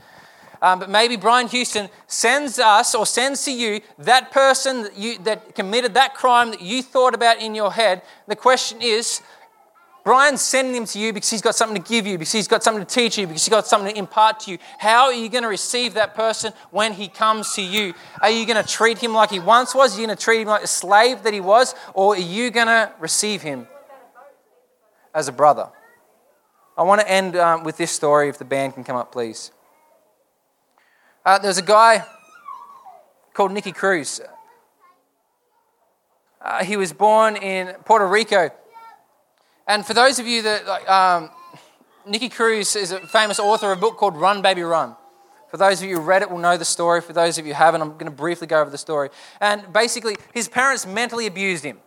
Um, 0.62 0.80
but 0.80 0.90
maybe 0.90 1.18
Brian 1.18 1.48
Houston 1.48 1.88
sends 2.08 2.60
us 2.60 2.96
or 2.96 3.06
sends 3.06 3.46
to 3.46 3.52
you 3.52 3.80
that 4.00 4.32
person 4.32 4.84
that, 4.84 4.98
you, 4.98 5.18
that 5.20 5.54
committed 5.56 5.94
that 5.94 6.16
crime 6.16 6.50
that 6.50 6.62
you 6.62 6.82
thought 6.82 7.14
about 7.14 7.40
in 7.40 7.54
your 7.54 7.72
head. 7.72 8.02
The 8.28 8.36
question 8.36 8.82
is, 8.82 9.22
Brian's 10.08 10.41
sending 10.41 10.74
him 10.74 10.86
to 10.86 10.99
you 10.99 11.12
because 11.12 11.30
he's 11.30 11.41
got 11.41 11.53
something 11.53 11.84
to 11.84 11.89
give 11.89 12.08
you, 12.08 12.18
because 12.18 12.32
he's 12.32 12.47
got 12.47 12.64
something 12.64 12.82
to 12.82 12.89
teach 12.89 13.18
you, 13.18 13.28
because 13.28 13.43
he's 13.43 13.51
got 13.51 13.68
something 13.68 13.91
to 13.93 13.99
impart 13.99 14.39
to 14.39 14.51
you. 14.51 14.58
How 14.78 15.08
are 15.08 15.14
you 15.14 15.28
going 15.28 15.43
to 15.43 15.49
receive 15.49 15.95
that 15.95 16.16
person 16.16 16.53
when 16.72 16.93
he 16.93 17.10
comes 17.10 17.53
to 17.55 17.62
you? 17.62 17.93
Are 18.22 18.30
you 18.30 18.45
going 18.45 18.55
to 18.55 18.66
treat 18.66 18.99
him 18.99 19.12
like 19.12 19.32
he 19.32 19.39
once 19.39 19.76
was? 19.76 19.97
Are 19.97 19.99
you 19.99 20.08
going 20.08 20.18
to 20.18 20.24
treat 20.24 20.43
him 20.43 20.47
like 20.47 20.64
a 20.64 20.68
slave 20.68 21.24
that 21.24 21.34
he 21.34 21.41
was? 21.41 21.76
Or 21.93 22.16
are 22.16 22.18
you 22.18 22.51
going 22.51 22.68
to 22.68 22.89
receive 23.01 23.41
him 23.41 23.68
as 25.14 25.28
a 25.28 25.34
brother? 25.34 25.68
I 26.78 26.84
want 26.84 27.01
to 27.01 27.12
end 27.12 27.36
um, 27.36 27.66
with 27.66 27.76
this 27.76 27.91
story, 27.91 28.30
if 28.30 28.38
the 28.38 28.45
band 28.45 28.76
can 28.76 28.86
come 28.86 28.95
up, 28.95 29.12
please. 29.12 29.51
Uh, 31.26 31.38
there's 31.38 31.58
a 31.58 31.62
guy 31.62 32.05
called 33.34 33.51
Nicky 33.51 33.74
Cruz. 33.74 34.22
Uh, 36.41 36.64
he 36.64 36.78
was 36.78 36.93
born 36.93 37.36
in 37.36 37.76
Puerto 37.84 38.08
Rico 38.08 38.51
and 39.68 39.86
for 39.86 39.93
those 39.93 40.20
of 40.20 40.28
you 40.28 40.41
that, 40.43 40.89
um, 40.89 41.30
Nicky 42.05 42.30
Cruz 42.30 42.76
is 42.76 42.91
a 42.91 42.99
famous 43.07 43.38
author 43.39 43.72
of 43.72 43.78
a 43.78 43.82
book 43.82 43.97
called 43.97 44.15
Run 44.15 44.41
Baby 44.41 44.61
Run. 44.61 44.95
For 45.49 45.57
those 45.57 45.82
of 45.82 45.89
you 45.89 45.97
who 45.97 46.01
read 46.01 46.22
it 46.22 46.32
will 46.32 46.38
know 46.38 46.57
the 46.57 46.65
story. 46.65 47.01
For 47.01 47.13
those 47.13 47.38
of 47.38 47.45
you 47.45 47.53
who 47.53 47.57
haven't, 47.57 47.82
I'm 47.82 47.91
going 47.93 48.05
to 48.05 48.11
briefly 48.11 48.47
go 48.47 48.61
over 48.61 48.70
the 48.70 48.78
story. 48.78 49.09
And 49.41 49.72
basically, 49.74 50.15
his 50.34 50.47
parents 50.47 50.86
mentally 50.86 51.26
abused 51.26 51.63
him. 51.63 51.80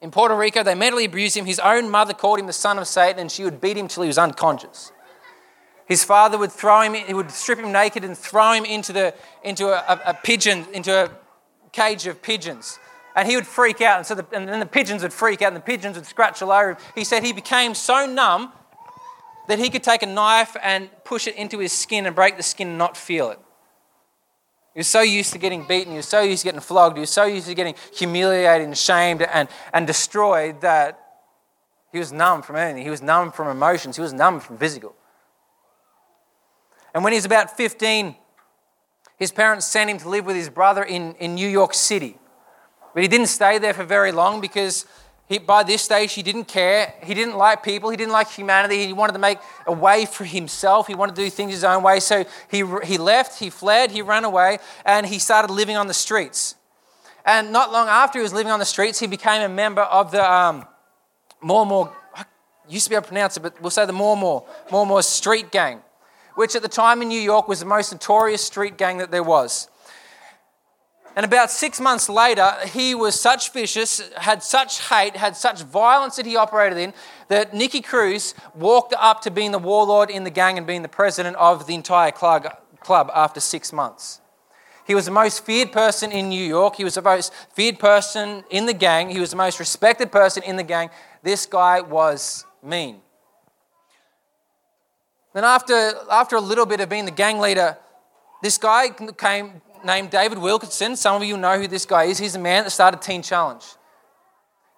In 0.00 0.10
Puerto 0.10 0.36
Rico, 0.36 0.62
they 0.62 0.74
mentally 0.74 1.04
abused 1.04 1.36
him. 1.36 1.46
His 1.46 1.58
own 1.58 1.90
mother 1.90 2.12
called 2.12 2.38
him 2.38 2.46
the 2.46 2.52
son 2.52 2.78
of 2.78 2.86
Satan, 2.86 3.20
and 3.20 3.32
she 3.32 3.44
would 3.44 3.60
beat 3.60 3.76
him 3.76 3.88
till 3.88 4.02
he 4.02 4.08
was 4.08 4.18
unconscious. 4.18 4.92
His 5.86 6.04
father 6.04 6.38
would 6.38 6.52
throw 6.52 6.82
him, 6.82 6.94
he 6.94 7.14
would 7.14 7.30
strip 7.30 7.58
him 7.58 7.72
naked 7.72 8.04
and 8.04 8.18
throw 8.18 8.52
him 8.52 8.64
into, 8.64 8.92
the, 8.92 9.14
into 9.44 9.68
a, 9.68 9.84
a, 9.88 10.10
a 10.10 10.14
pigeon, 10.14 10.66
into 10.72 10.92
a 10.92 11.10
cage 11.72 12.06
of 12.06 12.20
pigeons 12.22 12.78
and 13.16 13.26
he 13.26 13.34
would 13.34 13.46
freak 13.46 13.80
out. 13.80 13.96
And, 13.96 14.06
so 14.06 14.14
the, 14.14 14.26
and 14.32 14.46
then 14.46 14.60
the 14.60 14.66
pigeons 14.66 15.02
would 15.02 15.12
freak 15.12 15.42
out, 15.42 15.48
and 15.48 15.56
the 15.56 15.60
pigeons 15.60 15.96
would 15.96 16.06
scratch 16.06 16.42
all 16.42 16.52
over 16.52 16.72
him. 16.72 16.76
He 16.94 17.02
said 17.02 17.24
he 17.24 17.32
became 17.32 17.74
so 17.74 18.06
numb 18.06 18.52
that 19.48 19.58
he 19.58 19.70
could 19.70 19.82
take 19.82 20.02
a 20.02 20.06
knife 20.06 20.56
and 20.62 20.90
push 21.04 21.26
it 21.26 21.34
into 21.36 21.58
his 21.58 21.72
skin 21.72 22.06
and 22.06 22.14
break 22.14 22.36
the 22.36 22.42
skin 22.42 22.68
and 22.68 22.78
not 22.78 22.96
feel 22.96 23.30
it. 23.30 23.38
He 24.74 24.80
was 24.80 24.88
so 24.88 25.00
used 25.00 25.32
to 25.32 25.38
getting 25.38 25.66
beaten, 25.66 25.92
he 25.92 25.96
was 25.96 26.06
so 26.06 26.20
used 26.20 26.42
to 26.42 26.48
getting 26.48 26.60
flogged, 26.60 26.98
he 26.98 27.00
was 27.00 27.10
so 27.10 27.24
used 27.24 27.46
to 27.46 27.54
getting 27.54 27.74
humiliated 27.94 28.66
and 28.66 28.76
shamed 28.76 29.22
and, 29.22 29.48
and 29.72 29.86
destroyed 29.86 30.60
that 30.60 31.00
he 31.92 31.98
was 31.98 32.12
numb 32.12 32.42
from 32.42 32.56
anything. 32.56 32.82
He 32.82 32.90
was 32.90 33.00
numb 33.00 33.32
from 33.32 33.48
emotions, 33.48 33.96
he 33.96 34.02
was 34.02 34.12
numb 34.12 34.38
from 34.38 34.58
physical. 34.58 34.94
And 36.92 37.02
when 37.02 37.14
he 37.14 37.16
was 37.16 37.24
about 37.24 37.56
15, 37.56 38.16
his 39.18 39.32
parents 39.32 39.64
sent 39.64 39.88
him 39.88 39.96
to 39.98 40.08
live 40.10 40.26
with 40.26 40.36
his 40.36 40.50
brother 40.50 40.82
in, 40.82 41.14
in 41.14 41.34
New 41.34 41.48
York 41.48 41.72
City. 41.72 42.18
But 42.96 43.02
he 43.02 43.08
didn't 43.08 43.26
stay 43.26 43.58
there 43.58 43.74
for 43.74 43.84
very 43.84 44.10
long 44.10 44.40
because 44.40 44.86
he, 45.28 45.36
by 45.36 45.64
this 45.64 45.82
stage 45.82 46.14
he 46.14 46.22
didn't 46.22 46.46
care. 46.46 46.94
He 47.02 47.12
didn't 47.12 47.36
like 47.36 47.62
people. 47.62 47.90
He 47.90 47.96
didn't 47.98 48.14
like 48.14 48.30
humanity. 48.30 48.86
He 48.86 48.94
wanted 48.94 49.12
to 49.12 49.18
make 49.18 49.36
a 49.66 49.72
way 49.72 50.06
for 50.06 50.24
himself. 50.24 50.86
He 50.86 50.94
wanted 50.94 51.14
to 51.16 51.20
do 51.20 51.28
things 51.28 51.52
his 51.52 51.62
own 51.62 51.82
way. 51.82 52.00
So 52.00 52.24
he, 52.50 52.64
he 52.84 52.96
left, 52.96 53.38
he 53.38 53.50
fled, 53.50 53.90
he 53.90 54.00
ran 54.00 54.24
away, 54.24 54.60
and 54.86 55.04
he 55.04 55.18
started 55.18 55.52
living 55.52 55.76
on 55.76 55.88
the 55.88 55.92
streets. 55.92 56.54
And 57.26 57.52
not 57.52 57.70
long 57.70 57.86
after 57.86 58.18
he 58.18 58.22
was 58.22 58.32
living 58.32 58.50
on 58.50 58.60
the 58.60 58.64
streets, 58.64 58.98
he 58.98 59.06
became 59.06 59.42
a 59.42 59.54
member 59.54 59.82
of 59.82 60.10
the 60.10 60.24
um, 60.24 60.64
more. 61.42 61.92
I 62.14 62.24
used 62.66 62.84
to 62.84 62.88
be 62.88 62.96
able 62.96 63.02
to 63.02 63.08
pronounce 63.08 63.36
it, 63.36 63.40
but 63.40 63.60
we'll 63.60 63.68
say 63.68 63.84
the 63.84 63.92
more 63.92 64.16
more 64.70 65.02
street 65.02 65.50
gang, 65.50 65.82
which 66.34 66.56
at 66.56 66.62
the 66.62 66.68
time 66.68 67.02
in 67.02 67.08
New 67.08 67.20
York 67.20 67.46
was 67.46 67.60
the 67.60 67.66
most 67.66 67.92
notorious 67.92 68.42
street 68.42 68.78
gang 68.78 68.96
that 68.96 69.10
there 69.10 69.22
was. 69.22 69.68
And 71.16 71.24
about 71.24 71.50
six 71.50 71.80
months 71.80 72.10
later, 72.10 72.52
he 72.66 72.94
was 72.94 73.18
such 73.18 73.50
vicious, 73.50 74.02
had 74.18 74.42
such 74.42 74.86
hate, 74.86 75.16
had 75.16 75.34
such 75.34 75.62
violence 75.62 76.16
that 76.16 76.26
he 76.26 76.36
operated 76.36 76.76
in, 76.76 76.92
that 77.28 77.54
Nicky 77.54 77.80
Cruz 77.80 78.34
walked 78.54 78.94
up 78.98 79.22
to 79.22 79.30
being 79.30 79.50
the 79.50 79.58
warlord 79.58 80.10
in 80.10 80.24
the 80.24 80.30
gang 80.30 80.58
and 80.58 80.66
being 80.66 80.82
the 80.82 80.88
president 80.88 81.34
of 81.36 81.66
the 81.66 81.74
entire 81.74 82.12
club, 82.12 83.10
after 83.14 83.40
six 83.40 83.72
months. 83.72 84.20
He 84.86 84.94
was 84.94 85.06
the 85.06 85.10
most 85.10 85.44
feared 85.44 85.72
person 85.72 86.12
in 86.12 86.28
New 86.28 86.44
York. 86.44 86.76
He 86.76 86.84
was 86.84 86.94
the 86.96 87.02
most 87.02 87.32
feared 87.54 87.78
person 87.78 88.44
in 88.50 88.66
the 88.66 88.74
gang. 88.74 89.08
He 89.08 89.18
was 89.18 89.30
the 89.30 89.36
most 89.36 89.58
respected 89.58 90.12
person 90.12 90.42
in 90.42 90.56
the 90.56 90.62
gang. 90.62 90.90
This 91.22 91.46
guy 91.46 91.80
was 91.80 92.44
mean. 92.62 93.00
Then, 95.32 95.44
after, 95.44 95.94
after 96.10 96.36
a 96.36 96.40
little 96.40 96.66
bit 96.66 96.80
of 96.80 96.90
being 96.90 97.06
the 97.06 97.10
gang 97.10 97.38
leader, 97.38 97.78
this 98.42 98.58
guy 98.58 98.90
came 98.90 99.62
named 99.86 100.10
David 100.10 100.38
Wilkinson. 100.38 100.96
Some 100.96 101.22
of 101.22 101.26
you 101.26 101.36
know 101.36 101.58
who 101.58 101.68
this 101.68 101.86
guy 101.86 102.04
is. 102.04 102.18
He's 102.18 102.34
a 102.34 102.40
man 102.40 102.64
that 102.64 102.70
started 102.70 103.00
Teen 103.00 103.22
Challenge. 103.22 103.64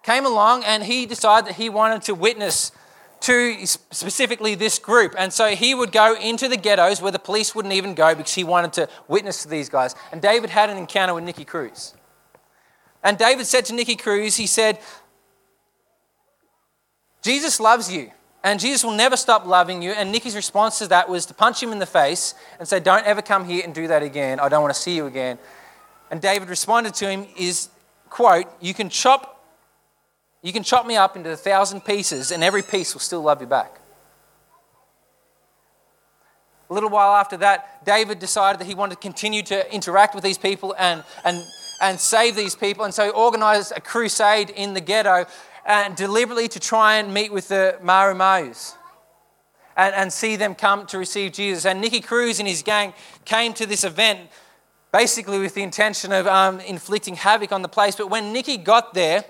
Came 0.03 0.25
along 0.25 0.63
and 0.63 0.83
he 0.83 1.05
decided 1.05 1.49
that 1.49 1.55
he 1.55 1.69
wanted 1.69 2.03
to 2.03 2.15
witness 2.15 2.71
to 3.21 3.65
specifically 3.65 4.55
this 4.55 4.79
group. 4.79 5.13
And 5.17 5.33
so 5.33 5.49
he 5.49 5.75
would 5.75 5.91
go 5.91 6.15
into 6.15 6.47
the 6.47 6.55
ghettos 6.55 7.01
where 7.01 7.11
the 7.11 7.19
police 7.19 7.53
wouldn't 7.53 7.73
even 7.73 7.93
go 7.93 8.15
because 8.15 8.33
he 8.33 8.43
wanted 8.43 8.71
to 8.73 8.87
witness 9.07 9.43
to 9.43 9.49
these 9.49 9.67
guys. 9.67 9.95
And 10.11 10.21
David 10.21 10.49
had 10.49 10.69
an 10.69 10.77
encounter 10.77 11.13
with 11.13 11.25
Nicky 11.25 11.43
Cruz. 11.43 11.93
And 13.03 13.17
David 13.17 13.45
said 13.45 13.65
to 13.65 13.73
Nicky 13.73 13.95
Cruz, 13.95 14.37
he 14.37 14.47
said, 14.47 14.79
Jesus 17.21 17.59
loves 17.59 17.91
you. 17.91 18.11
And 18.43 18.59
Jesus 18.59 18.83
will 18.83 18.95
never 18.95 19.17
stop 19.17 19.45
loving 19.45 19.81
you. 19.81 19.91
And 19.91 20.11
Nicky's 20.11 20.35
response 20.35 20.79
to 20.79 20.87
that 20.87 21.09
was 21.09 21.25
to 21.25 21.33
punch 21.33 21.61
him 21.61 21.71
in 21.71 21.79
the 21.79 21.85
face 21.85 22.35
and 22.57 22.67
say, 22.67 22.79
Don't 22.79 23.05
ever 23.05 23.21
come 23.21 23.45
here 23.45 23.61
and 23.63 23.75
do 23.75 23.87
that 23.87 24.01
again. 24.01 24.39
I 24.39 24.47
don't 24.47 24.61
want 24.61 24.73
to 24.73 24.79
see 24.79 24.95
you 24.95 25.07
again. 25.07 25.37
And 26.09 26.21
David 26.21 26.49
responded 26.49 26.93
to 26.95 27.09
him, 27.09 27.27
Is 27.37 27.69
quote, 28.09 28.45
you 28.61 28.73
can 28.73 28.89
chop 28.89 29.35
you 30.41 30.53
can 30.53 30.63
chop 30.63 30.85
me 30.85 30.95
up 30.95 31.17
into 31.17 31.31
a 31.31 31.35
thousand 31.35 31.81
pieces 31.81 32.31
and 32.31 32.43
every 32.43 32.63
piece 32.63 32.93
will 32.93 33.01
still 33.01 33.21
love 33.21 33.41
you 33.41 33.47
back. 33.47 33.79
A 36.69 36.73
little 36.73 36.89
while 36.89 37.15
after 37.15 37.35
that, 37.37 37.83
David 37.85 38.19
decided 38.19 38.61
that 38.61 38.65
he 38.65 38.75
wanted 38.75 38.95
to 38.95 39.01
continue 39.01 39.41
to 39.43 39.73
interact 39.73 40.15
with 40.15 40.23
these 40.23 40.37
people 40.37 40.75
and, 40.77 41.03
and, 41.25 41.43
and 41.81 41.99
save 41.99 42.35
these 42.35 42.55
people. 42.55 42.85
And 42.85 42.93
so 42.93 43.05
he 43.05 43.09
organized 43.09 43.73
a 43.75 43.81
crusade 43.81 44.51
in 44.51 44.75
the 44.75 44.81
ghetto 44.81 45.25
and 45.65 45.95
deliberately 45.95 46.47
to 46.47 46.59
try 46.59 46.95
and 46.95 47.13
meet 47.13 47.31
with 47.31 47.47
the 47.49 47.77
Maru 47.81 48.15
and, 49.79 49.95
and 49.95 50.11
see 50.11 50.35
them 50.35 50.55
come 50.55 50.85
to 50.87 50.97
receive 50.97 51.31
Jesus. 51.31 51.65
And 51.65 51.81
Nicky 51.81 52.01
Cruz 52.01 52.39
and 52.39 52.47
his 52.47 52.61
gang 52.61 52.93
came 53.25 53.53
to 53.53 53.65
this 53.65 53.83
event 53.83 54.29
basically 54.91 55.39
with 55.39 55.53
the 55.53 55.61
intention 55.61 56.11
of 56.11 56.27
um, 56.27 56.59
inflicting 56.61 57.15
havoc 57.15 57.51
on 57.51 57.61
the 57.61 57.69
place. 57.69 57.95
But 57.95 58.09
when 58.09 58.33
Nicky 58.33 58.57
got 58.57 58.93
there, 58.93 59.23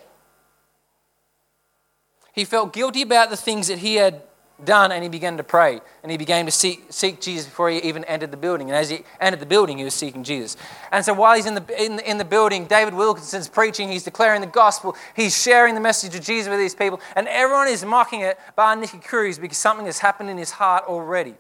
he 2.34 2.46
felt 2.46 2.74
guilty 2.74 3.02
about 3.02 3.30
the 3.30 3.38
things 3.38 3.68
that 3.68 3.80
he 3.80 3.96
had 3.96 4.22
done 4.66 4.92
and 4.92 5.04
he 5.04 5.10
began 5.10 5.38
to 5.38 5.44
pray 5.44 5.80
and 6.04 6.12
he 6.12 6.18
began 6.18 6.46
to 6.46 6.52
seek, 6.52 6.86
seek 6.90 7.22
jesus 7.22 7.46
before 7.46 7.70
he 7.70 7.80
even 7.80 8.04
entered 8.06 8.32
the 8.32 8.38
building 8.38 8.70
and 8.70 8.78
as 8.78 8.90
he 8.90 9.04
entered 9.20 9.40
the 9.40 9.46
building 9.46 9.78
he 9.78 9.84
was 9.84 9.94
seeking 9.94 10.24
jesus 10.24 10.58
and 10.92 11.04
so 11.04 11.14
while 11.14 11.36
he's 11.36 11.46
in 11.46 11.56
the, 11.56 11.84
in, 11.84 12.00
in 12.00 12.18
the 12.18 12.26
building 12.26 12.66
david 12.66 12.94
wilkinson's 12.94 13.48
preaching 13.48 13.92
he's 13.92 14.04
declaring 14.04 14.42
the 14.42 14.48
gospel 14.48 14.96
he's 15.16 15.40
sharing 15.40 15.76
the 15.76 15.82
message 15.82 16.16
of 16.16 16.22
jesus 16.22 16.50
with 16.50 16.60
these 16.60 16.76
people 16.76 17.00
and 17.16 17.28
everyone 17.28 17.68
is 17.68 17.84
mocking 17.86 18.22
it 18.22 18.38
by 18.56 18.76
nicky 18.76 19.00
cruz 19.00 19.38
because 19.38 19.58
something 19.58 19.86
has 19.86 20.00
happened 20.00 20.30
in 20.30 20.38
his 20.38 20.52
heart 20.52 20.84
already 20.86 21.36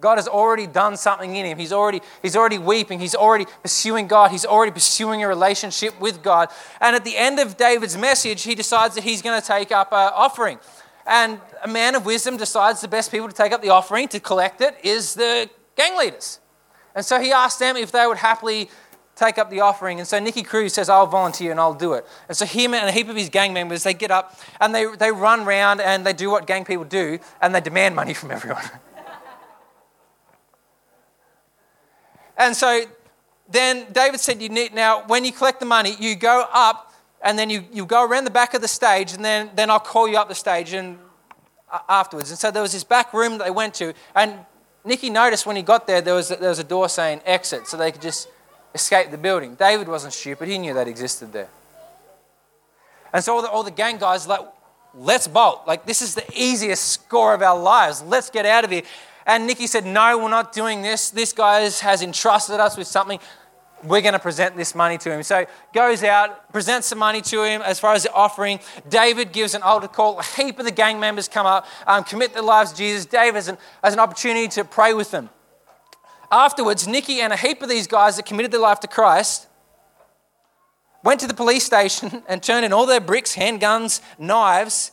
God 0.00 0.18
has 0.18 0.28
already 0.28 0.66
done 0.66 0.96
something 0.96 1.34
in 1.34 1.46
him. 1.46 1.58
He's 1.58 1.72
already, 1.72 2.02
he's 2.20 2.36
already 2.36 2.58
weeping. 2.58 3.00
He's 3.00 3.14
already 3.14 3.46
pursuing 3.62 4.06
God. 4.06 4.30
He's 4.30 4.44
already 4.44 4.72
pursuing 4.72 5.22
a 5.22 5.28
relationship 5.28 5.98
with 6.00 6.22
God. 6.22 6.50
And 6.80 6.94
at 6.94 7.04
the 7.04 7.16
end 7.16 7.38
of 7.38 7.56
David's 7.56 7.96
message, 7.96 8.42
he 8.42 8.54
decides 8.54 8.96
that 8.96 9.04
he's 9.04 9.22
going 9.22 9.40
to 9.40 9.46
take 9.46 9.72
up 9.72 9.92
an 9.92 10.12
offering. 10.14 10.58
And 11.06 11.40
a 11.62 11.68
man 11.68 11.94
of 11.94 12.06
wisdom 12.06 12.36
decides 12.36 12.80
the 12.80 12.88
best 12.88 13.10
people 13.10 13.28
to 13.28 13.34
take 13.34 13.52
up 13.52 13.62
the 13.62 13.70
offering 13.70 14.08
to 14.08 14.20
collect 14.20 14.60
it 14.60 14.76
is 14.82 15.14
the 15.14 15.50
gang 15.76 15.98
leaders. 15.98 16.40
And 16.94 17.04
so 17.04 17.20
he 17.20 17.32
asked 17.32 17.58
them 17.58 17.76
if 17.76 17.92
they 17.92 18.06
would 18.06 18.18
happily 18.18 18.70
take 19.16 19.38
up 19.38 19.50
the 19.50 19.60
offering. 19.60 19.98
And 19.98 20.08
so 20.08 20.18
Nicky 20.18 20.42
Cruz 20.42 20.74
says, 20.74 20.88
I'll 20.88 21.06
volunteer 21.06 21.50
and 21.50 21.60
I'll 21.60 21.74
do 21.74 21.92
it. 21.92 22.06
And 22.28 22.36
so 22.36 22.46
him 22.46 22.74
and 22.74 22.88
a 22.88 22.92
heap 22.92 23.08
of 23.08 23.16
his 23.16 23.28
gang 23.28 23.52
members, 23.52 23.82
they 23.82 23.94
get 23.94 24.10
up 24.10 24.38
and 24.60 24.74
they, 24.74 24.86
they 24.96 25.12
run 25.12 25.40
around 25.40 25.80
and 25.80 26.04
they 26.04 26.12
do 26.12 26.30
what 26.30 26.46
gang 26.46 26.64
people 26.64 26.84
do 26.84 27.18
and 27.40 27.54
they 27.54 27.60
demand 27.60 27.94
money 27.94 28.14
from 28.14 28.30
everyone. 28.30 28.64
And 32.36 32.56
so 32.56 32.82
then 33.48 33.86
David 33.92 34.20
said, 34.20 34.42
You 34.42 34.48
need 34.48 34.74
now, 34.74 35.04
when 35.06 35.24
you 35.24 35.32
collect 35.32 35.60
the 35.60 35.66
money, 35.66 35.96
you 35.98 36.16
go 36.16 36.46
up 36.52 36.83
and 37.24 37.38
then 37.38 37.50
you, 37.50 37.64
you 37.72 37.86
go 37.86 38.06
around 38.06 38.24
the 38.24 38.30
back 38.30 38.54
of 38.54 38.60
the 38.60 38.68
stage, 38.68 39.14
and 39.14 39.24
then, 39.24 39.50
then 39.54 39.70
I'll 39.70 39.80
call 39.80 40.06
you 40.06 40.18
up 40.18 40.28
the 40.28 40.34
stage 40.34 40.74
and 40.74 40.98
uh, 41.72 41.78
afterwards. 41.88 42.30
And 42.30 42.38
so 42.38 42.50
there 42.50 42.62
was 42.62 42.72
this 42.72 42.84
back 42.84 43.12
room 43.14 43.38
that 43.38 43.44
they 43.44 43.50
went 43.50 43.74
to, 43.74 43.94
and 44.14 44.38
Nicky 44.84 45.08
noticed 45.08 45.46
when 45.46 45.56
he 45.56 45.62
got 45.62 45.86
there, 45.86 46.02
there 46.02 46.14
was, 46.14 46.28
there 46.28 46.50
was 46.50 46.58
a 46.58 46.64
door 46.64 46.88
saying 46.88 47.22
exit, 47.24 47.66
so 47.66 47.78
they 47.78 47.90
could 47.90 48.02
just 48.02 48.28
escape 48.74 49.10
the 49.10 49.18
building. 49.18 49.54
David 49.54 49.88
wasn't 49.88 50.12
stupid, 50.12 50.48
he 50.48 50.58
knew 50.58 50.74
that 50.74 50.86
existed 50.86 51.32
there. 51.32 51.48
And 53.12 53.24
so 53.24 53.36
all 53.36 53.42
the, 53.42 53.48
all 53.48 53.62
the 53.62 53.70
gang 53.70 53.96
guys 53.96 54.26
like, 54.26 54.40
let's 54.92 55.26
bolt. 55.26 55.62
Like, 55.66 55.86
this 55.86 56.02
is 56.02 56.14
the 56.14 56.24
easiest 56.34 56.84
score 56.84 57.32
of 57.32 57.42
our 57.42 57.58
lives. 57.58 58.02
Let's 58.02 58.28
get 58.28 58.44
out 58.44 58.64
of 58.64 58.70
here. 58.70 58.82
And 59.26 59.46
Nicky 59.46 59.66
said, 59.66 59.86
No, 59.86 60.18
we're 60.18 60.28
not 60.28 60.52
doing 60.52 60.82
this. 60.82 61.10
This 61.10 61.32
guy 61.32 61.60
has 61.60 62.02
entrusted 62.02 62.60
us 62.60 62.76
with 62.76 62.86
something. 62.86 63.18
We're 63.84 64.00
going 64.00 64.14
to 64.14 64.18
present 64.18 64.56
this 64.56 64.74
money 64.74 64.98
to 64.98 65.12
him. 65.12 65.22
So 65.22 65.46
goes 65.72 66.02
out, 66.02 66.50
presents 66.52 66.90
the 66.90 66.96
money 66.96 67.20
to 67.22 67.44
him 67.44 67.60
as 67.62 67.78
far 67.78 67.94
as 67.94 68.04
the 68.04 68.12
offering. 68.12 68.60
David 68.88 69.32
gives 69.32 69.54
an 69.54 69.62
altar 69.62 69.88
call. 69.88 70.18
A 70.18 70.22
heap 70.22 70.58
of 70.58 70.64
the 70.64 70.72
gang 70.72 70.98
members 70.98 71.28
come 71.28 71.46
up, 71.46 71.66
um, 71.86 72.02
commit 72.04 72.32
their 72.32 72.42
lives 72.42 72.72
to 72.72 72.78
Jesus. 72.78 73.04
David 73.04 73.34
has 73.34 73.48
an, 73.48 73.58
has 73.82 73.92
an 73.92 74.00
opportunity 74.00 74.48
to 74.48 74.64
pray 74.64 74.94
with 74.94 75.10
them. 75.10 75.28
Afterwards, 76.30 76.88
Nicky 76.88 77.20
and 77.20 77.32
a 77.32 77.36
heap 77.36 77.62
of 77.62 77.68
these 77.68 77.86
guys 77.86 78.16
that 78.16 78.26
committed 78.26 78.50
their 78.50 78.60
life 78.60 78.80
to 78.80 78.88
Christ 78.88 79.46
went 81.04 81.20
to 81.20 81.26
the 81.26 81.34
police 81.34 81.64
station 81.64 82.22
and 82.28 82.42
turned 82.42 82.64
in 82.64 82.72
all 82.72 82.86
their 82.86 83.00
bricks, 83.00 83.36
handguns, 83.36 84.00
knives, 84.18 84.90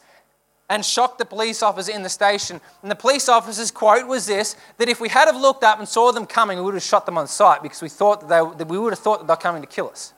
and 0.72 0.86
shocked 0.86 1.18
the 1.18 1.26
police 1.26 1.62
officer 1.62 1.92
in 1.92 2.02
the 2.02 2.10
station. 2.10 2.62
And 2.82 2.90
the 2.90 2.96
police 2.96 3.28
officer's 3.28 3.72
quote 3.72 4.08
was 4.08 4.26
this 4.26 4.56
that 4.78 4.88
if 4.88 5.02
we 5.02 5.10
had 5.10 5.26
have 5.26 5.36
looked 5.36 5.66
up 5.66 5.80
and 5.80 5.88
saw 5.88 6.14
them 6.14 6.26
coming, 6.26 6.58
we 6.58 6.64
would 6.64 6.76
have 6.76 6.82
shot 6.82 7.06
them 7.06 7.18
on 7.18 7.28
sight 7.28 7.62
because 7.62 7.82
we 7.82 7.90
thought 7.90 8.22
that, 8.22 8.30
they, 8.30 8.58
that 8.58 8.68
we 8.70 8.80
would 8.80 8.94
have 8.94 9.00
thought 9.00 9.20
that 9.20 9.28
they're 9.28 9.36
coming 9.36 9.62
to 9.62 9.68
kill 9.68 9.90
us. 9.90 10.14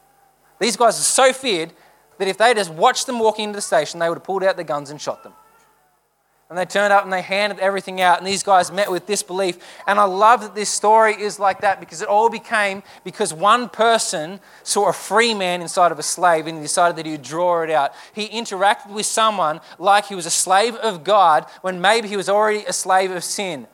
These 0.59 0.77
guys 0.77 0.99
are 0.99 1.01
so 1.01 1.33
feared 1.33 1.73
that 2.19 2.27
if 2.27 2.37
they 2.37 2.53
just 2.53 2.69
watched 2.69 3.07
them 3.07 3.17
walking 3.17 3.45
into 3.45 3.57
the 3.57 3.61
station, 3.63 3.99
they 3.99 4.07
would 4.07 4.19
have 4.19 4.23
pulled 4.23 4.43
out 4.43 4.55
their 4.55 4.63
guns 4.63 4.91
and 4.91 5.01
shot 5.01 5.23
them. 5.23 5.33
And 6.53 6.59
they 6.59 6.65
turned 6.65 6.93
up 6.93 7.03
and 7.03 7.11
they 7.11 7.23
handed 7.23 7.57
everything 7.57 7.99
out, 7.99 8.19
and 8.19 8.27
these 8.27 8.43
guys 8.43 8.71
met 8.71 8.91
with 8.91 9.07
disbelief. 9.07 9.57
And 9.87 9.99
I 9.99 10.03
love 10.03 10.41
that 10.41 10.53
this 10.53 10.69
story 10.69 11.19
is 11.19 11.39
like 11.39 11.61
that 11.61 11.79
because 11.79 12.03
it 12.03 12.07
all 12.07 12.29
became 12.29 12.83
because 13.03 13.33
one 13.33 13.69
person 13.69 14.39
saw 14.61 14.87
a 14.87 14.93
free 14.93 15.33
man 15.33 15.63
inside 15.63 15.91
of 15.91 15.97
a 15.97 16.03
slave 16.03 16.45
and 16.45 16.57
he 16.57 16.61
decided 16.61 16.95
that 16.97 17.07
he 17.07 17.13
would 17.13 17.23
draw 17.23 17.63
it 17.63 17.71
out. 17.71 17.93
He 18.13 18.29
interacted 18.29 18.91
with 18.91 19.07
someone 19.07 19.61
like 19.79 20.05
he 20.05 20.13
was 20.13 20.27
a 20.27 20.29
slave 20.29 20.75
of 20.75 21.03
God 21.03 21.47
when 21.61 21.81
maybe 21.81 22.07
he 22.07 22.17
was 22.17 22.29
already 22.29 22.63
a 22.65 22.73
slave 22.73 23.09
of 23.09 23.23
sin. 23.23 23.65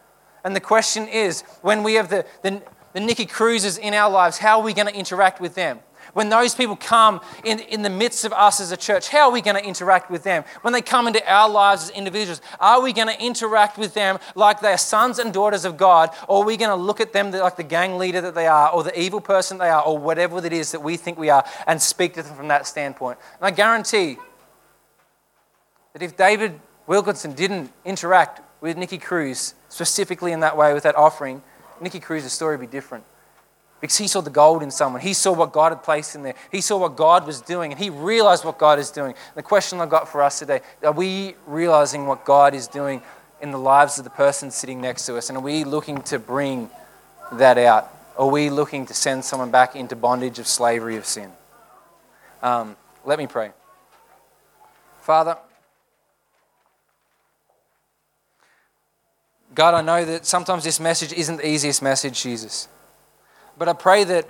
And 0.45 0.55
the 0.55 0.61
question 0.61 1.05
is 1.05 1.41
when 1.61 1.83
we 1.83 1.95
have 1.95 2.09
the, 2.09 2.25
the, 2.43 2.63
the 2.93 3.01
Nicky 3.01 3.25
Cruzes 3.25 3.77
in 3.77 3.93
our 3.93 4.09
lives, 4.09 4.37
how 4.37 4.61
are 4.61 4.63
we 4.63 4.73
going 4.73 4.87
to 4.87 4.95
interact 4.95 5.41
with 5.41 5.53
them? 5.53 5.81
When 6.13 6.29
those 6.29 6.55
people 6.55 6.75
come 6.75 7.21
in, 7.43 7.59
in 7.59 7.81
the 7.81 7.89
midst 7.89 8.25
of 8.25 8.33
us 8.33 8.59
as 8.59 8.71
a 8.71 8.77
church, 8.77 9.09
how 9.09 9.29
are 9.29 9.31
we 9.31 9.41
going 9.41 9.55
to 9.55 9.65
interact 9.65 10.09
with 10.09 10.23
them? 10.23 10.43
When 10.61 10.73
they 10.73 10.81
come 10.81 11.07
into 11.07 11.25
our 11.31 11.49
lives 11.49 11.83
as 11.83 11.89
individuals, 11.91 12.41
are 12.59 12.81
we 12.81 12.93
going 12.93 13.07
to 13.07 13.23
interact 13.23 13.77
with 13.77 13.93
them 13.93 14.19
like 14.35 14.61
they 14.61 14.71
are 14.71 14.77
sons 14.77 15.19
and 15.19 15.33
daughters 15.33 15.65
of 15.65 15.77
God? 15.77 16.09
Or 16.27 16.43
are 16.43 16.45
we 16.45 16.57
going 16.57 16.69
to 16.69 16.75
look 16.75 16.99
at 16.99 17.13
them 17.13 17.31
like 17.31 17.57
the 17.57 17.63
gang 17.63 17.97
leader 17.97 18.21
that 18.21 18.35
they 18.35 18.47
are, 18.47 18.71
or 18.71 18.83
the 18.83 18.99
evil 18.99 19.21
person 19.21 19.57
they 19.57 19.69
are, 19.69 19.83
or 19.83 19.97
whatever 19.97 20.43
it 20.43 20.53
is 20.53 20.71
that 20.71 20.81
we 20.81 20.97
think 20.97 21.17
we 21.17 21.29
are, 21.29 21.45
and 21.67 21.81
speak 21.81 22.13
to 22.15 22.23
them 22.23 22.35
from 22.35 22.47
that 22.47 22.65
standpoint? 22.65 23.19
And 23.39 23.47
I 23.47 23.51
guarantee 23.51 24.17
that 25.93 26.01
if 26.01 26.17
David 26.17 26.59
Wilkinson 26.87 27.33
didn't 27.33 27.71
interact 27.85 28.41
with 28.61 28.77
Nicky 28.77 28.97
Cruz 28.97 29.53
specifically 29.69 30.31
in 30.31 30.39
that 30.41 30.57
way 30.57 30.73
with 30.73 30.83
that 30.83 30.95
offering, 30.95 31.41
Nicky 31.81 31.99
Cruz's 31.99 32.33
story 32.33 32.57
would 32.57 32.69
be 32.69 32.71
different 32.71 33.05
because 33.81 33.97
he 33.97 34.07
saw 34.07 34.21
the 34.21 34.29
gold 34.29 34.61
in 34.61 34.71
someone. 34.71 35.01
He 35.01 35.13
saw 35.13 35.31
what 35.31 35.53
God 35.53 35.71
had 35.71 35.83
placed 35.83 36.15
in 36.15 36.23
there. 36.23 36.35
He 36.51 36.61
saw 36.61 36.77
what 36.77 36.95
God 36.95 37.25
was 37.25 37.41
doing, 37.41 37.71
and 37.71 37.79
he 37.79 37.89
realized 37.89 38.43
what 38.43 38.57
God 38.57 38.79
is 38.79 38.91
doing. 38.91 39.13
The 39.35 39.43
question 39.43 39.79
I've 39.79 39.89
got 39.89 40.09
for 40.09 40.21
us 40.21 40.39
today 40.39 40.61
are 40.83 40.91
we 40.91 41.35
realizing 41.47 42.05
what 42.05 42.25
God 42.25 42.53
is 42.53 42.67
doing 42.67 43.01
in 43.41 43.51
the 43.51 43.59
lives 43.59 43.97
of 43.97 44.03
the 44.03 44.09
person 44.09 44.51
sitting 44.51 44.81
next 44.81 45.05
to 45.05 45.17
us? 45.17 45.29
And 45.29 45.37
are 45.37 45.41
we 45.41 45.63
looking 45.63 46.01
to 46.03 46.19
bring 46.19 46.69
that 47.33 47.57
out? 47.57 47.93
Are 48.17 48.27
we 48.27 48.49
looking 48.49 48.85
to 48.87 48.93
send 48.93 49.23
someone 49.23 49.49
back 49.49 49.75
into 49.75 49.95
bondage 49.95 50.39
of 50.39 50.47
slavery 50.47 50.97
of 50.97 51.05
sin? 51.05 51.31
Um, 52.43 52.75
let 53.05 53.17
me 53.17 53.27
pray. 53.27 53.51
Father, 55.01 55.37
God, 59.55 59.73
I 59.73 59.81
know 59.81 60.05
that 60.05 60.25
sometimes 60.25 60.63
this 60.63 60.79
message 60.79 61.13
isn't 61.13 61.37
the 61.37 61.47
easiest 61.47 61.81
message, 61.81 62.21
Jesus. 62.21 62.67
But 63.59 63.67
I 63.67 63.73
pray 63.73 64.05
that 64.05 64.25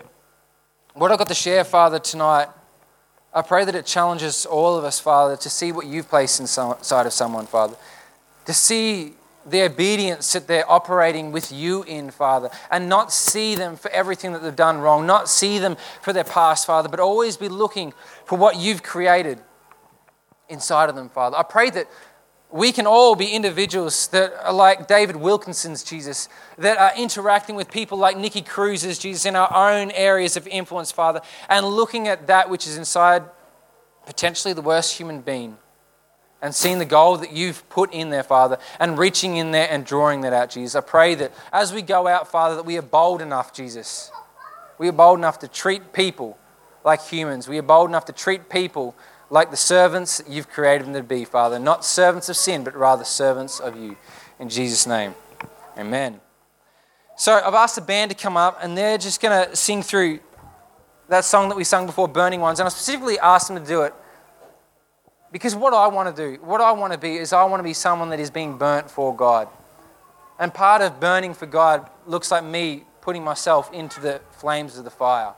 what 0.96 1.12
I've 1.12 1.20
got 1.20 1.28
to 1.28 1.36
share, 1.36 1.64
Father, 1.64 2.00
tonight, 2.00 2.48
I 3.32 3.44
pray 3.44 3.64
that 3.64 3.76
it 3.76 3.86
challenges 3.86 4.48
all 4.48 4.76
of 4.76 4.84
us, 4.84 5.00
Father, 5.00 5.38
to 5.38 5.50
see 5.52 5.72
what 5.72 5.86
you've 5.86 6.10
placed 6.10 6.40
inside 6.40 7.06
of 7.06 7.14
someone, 7.14 7.46
Father. 7.46 7.76
To 8.48 8.54
see 8.56 9.14
the 9.46 9.62
obedience 9.62 10.34
that 10.34 10.48
they're 10.48 10.70
operating 10.70 11.32
with 11.32 11.52
you 11.52 11.84
in, 11.84 12.10
Father, 12.10 12.50
and 12.72 12.90
not 12.90 13.14
see 13.14 13.54
them 13.54 13.76
for 13.76 13.92
everything 13.92 14.34
that 14.34 14.42
they've 14.42 14.56
done 14.56 14.80
wrong, 14.80 15.06
not 15.06 15.30
see 15.30 15.60
them 15.60 15.78
for 16.02 16.12
their 16.12 16.24
past, 16.24 16.66
Father, 16.66 16.90
but 16.90 17.00
always 17.00 17.38
be 17.38 17.50
looking 17.50 17.94
for 18.26 18.36
what 18.36 18.56
you've 18.56 18.82
created 18.82 19.40
inside 20.50 20.90
of 20.90 20.96
them, 20.96 21.08
Father. 21.08 21.38
I 21.38 21.44
pray 21.44 21.70
that 21.70 21.88
we 22.52 22.72
can 22.72 22.88
all 22.88 23.16
be 23.16 23.28
individuals 23.28 24.08
that 24.08 24.34
are 24.44 24.54
like 24.54 24.88
David 24.88 25.16
Wilkinson's 25.16 25.84
Jesus, 25.84 26.28
that 26.58 26.78
are 26.78 26.92
interacting 26.98 27.56
with 27.56 27.70
people 27.70 27.98
like 27.98 28.18
Nicky 28.18 28.42
Cruz's 28.42 28.98
Jesus 28.98 29.26
in 29.26 29.36
our 29.36 29.54
own 29.54 29.92
areas 29.92 30.36
of 30.36 30.48
influence, 30.48 30.92
Father, 30.92 31.22
and 31.48 31.66
looking 31.66 32.08
at 32.08 32.28
that 32.28 32.50
which 32.50 32.66
is 32.66 32.78
inside 32.78 33.24
potentially 34.06 34.54
the 34.54 34.62
worst 34.62 34.98
human 34.98 35.22
being 35.22 35.58
and 36.42 36.56
seeing 36.56 36.80
the 36.80 36.86
gold 36.86 37.22
that 37.22 37.34
you've 37.34 37.68
put 37.70 37.94
in 37.94 38.10
there, 38.10 38.24
Father, 38.24 38.58
and 38.80 38.98
reaching 38.98 39.38
in 39.38 39.52
there 39.52 39.68
and 39.70 39.86
drawing 39.86 40.22
that 40.22 40.34
out, 40.34 40.50
Jesus. 40.50 40.76
I 40.76 40.82
pray 40.82 41.14
that 41.16 41.32
as 41.52 41.74
we 41.74 41.82
go 41.82 42.08
out, 42.08 42.28
Father, 42.32 42.56
that 42.56 42.66
we 42.66 42.78
are 42.78 42.84
bold 42.84 43.22
enough, 43.22 43.54
Jesus. 43.54 44.12
We 44.80 44.88
are 44.88 44.94
bold 44.94 45.20
enough 45.20 45.40
to 45.40 45.48
treat 45.48 45.94
people 45.94 46.38
like 46.84 47.04
humans. 47.04 47.48
We 47.48 47.58
are 47.60 47.64
bold 47.64 47.90
enough 47.90 48.06
to 48.06 48.14
treat 48.14 48.50
people 48.50 48.96
like 49.30 49.52
the 49.52 49.58
servants 49.58 50.22
you've 50.28 50.50
created 50.50 50.88
them 50.88 50.94
to 50.94 51.04
be, 51.04 51.26
Father. 51.26 51.60
Not 51.60 51.86
servants 51.86 52.30
of 52.30 52.38
sin, 52.38 52.64
but 52.64 52.76
rather 52.76 53.04
servants 53.04 53.60
of 53.60 53.78
you. 53.78 53.96
In 54.40 54.50
Jesus' 54.50 54.88
name, 54.88 55.14
amen. 55.78 56.20
So 57.16 57.34
I've 57.34 57.54
asked 57.54 57.76
the 57.76 57.82
band 57.82 58.12
to 58.12 58.18
come 58.18 58.38
up, 58.38 58.60
and 58.62 58.78
they're 58.78 58.98
just 58.98 59.22
going 59.22 59.50
to 59.50 59.56
sing 59.56 59.84
through 59.84 60.20
that 61.10 61.26
song 61.26 61.50
that 61.50 61.56
we 61.56 61.64
sung 61.64 61.86
before, 61.86 62.08
Burning 62.08 62.40
Ones, 62.40 62.60
and 62.60 62.66
I 62.66 62.70
specifically 62.70 63.20
asked 63.20 63.48
them 63.48 63.58
to 63.58 63.66
do 63.66 63.82
it 63.82 63.94
because 65.32 65.56
what 65.56 65.74
I 65.74 65.88
want 65.88 66.16
to 66.16 66.30
do, 66.30 66.42
what 66.42 66.62
I 66.62 66.72
want 66.72 66.94
to 66.94 67.00
be, 67.00 67.18
is 67.18 67.34
I 67.34 67.44
want 67.44 67.60
to 67.60 67.64
be 67.64 67.74
someone 67.74 68.10
that 68.10 68.20
is 68.20 68.32
being 68.32 68.58
burnt 68.58 68.90
for 68.90 69.16
God. 69.16 69.48
And 70.40 70.54
part 70.54 70.82
of 70.82 71.00
burning 71.00 71.34
for 71.34 71.46
God 71.46 71.90
looks 72.08 72.32
like 72.32 72.44
me 72.44 72.86
putting 73.02 73.24
myself 73.24 73.72
into 73.74 74.00
the 74.00 74.22
flames 74.32 74.78
of 74.78 74.86
the 74.86 74.90
fire. 74.90 75.34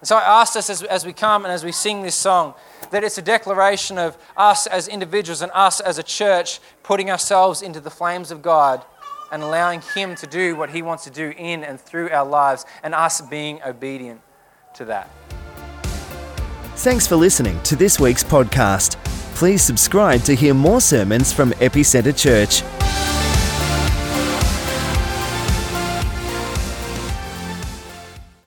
And 0.00 0.08
so 0.08 0.16
I 0.16 0.40
asked 0.40 0.56
us 0.56 0.70
as, 0.70 0.82
as 0.82 1.04
we 1.04 1.12
come 1.12 1.44
and 1.44 1.52
as 1.52 1.64
we 1.64 1.72
sing 1.72 2.02
this 2.02 2.14
song 2.14 2.54
that 2.90 3.04
it's 3.04 3.18
a 3.18 3.22
declaration 3.22 3.98
of 3.98 4.16
us 4.36 4.66
as 4.66 4.88
individuals 4.88 5.42
and 5.42 5.50
us 5.54 5.80
as 5.80 5.98
a 5.98 6.02
church 6.02 6.60
putting 6.82 7.10
ourselves 7.10 7.62
into 7.62 7.80
the 7.80 7.90
flames 7.90 8.30
of 8.30 8.42
God 8.42 8.84
and 9.32 9.42
allowing 9.42 9.80
Him 9.94 10.14
to 10.16 10.26
do 10.26 10.56
what 10.56 10.70
He 10.70 10.82
wants 10.82 11.04
to 11.04 11.10
do 11.10 11.32
in 11.36 11.64
and 11.64 11.80
through 11.80 12.10
our 12.10 12.26
lives 12.26 12.64
and 12.82 12.94
us 12.94 13.20
being 13.20 13.60
obedient 13.64 14.20
to 14.74 14.84
that. 14.86 15.08
Thanks 16.76 17.06
for 17.06 17.16
listening 17.16 17.62
to 17.64 17.76
this 17.76 18.00
week's 18.00 18.24
podcast. 18.24 18.96
Please 19.34 19.62
subscribe 19.62 20.22
to 20.22 20.34
hear 20.34 20.54
more 20.54 20.80
sermons 20.80 21.32
from 21.32 21.50
Epicenter 21.52 22.16
Church. 22.16 22.62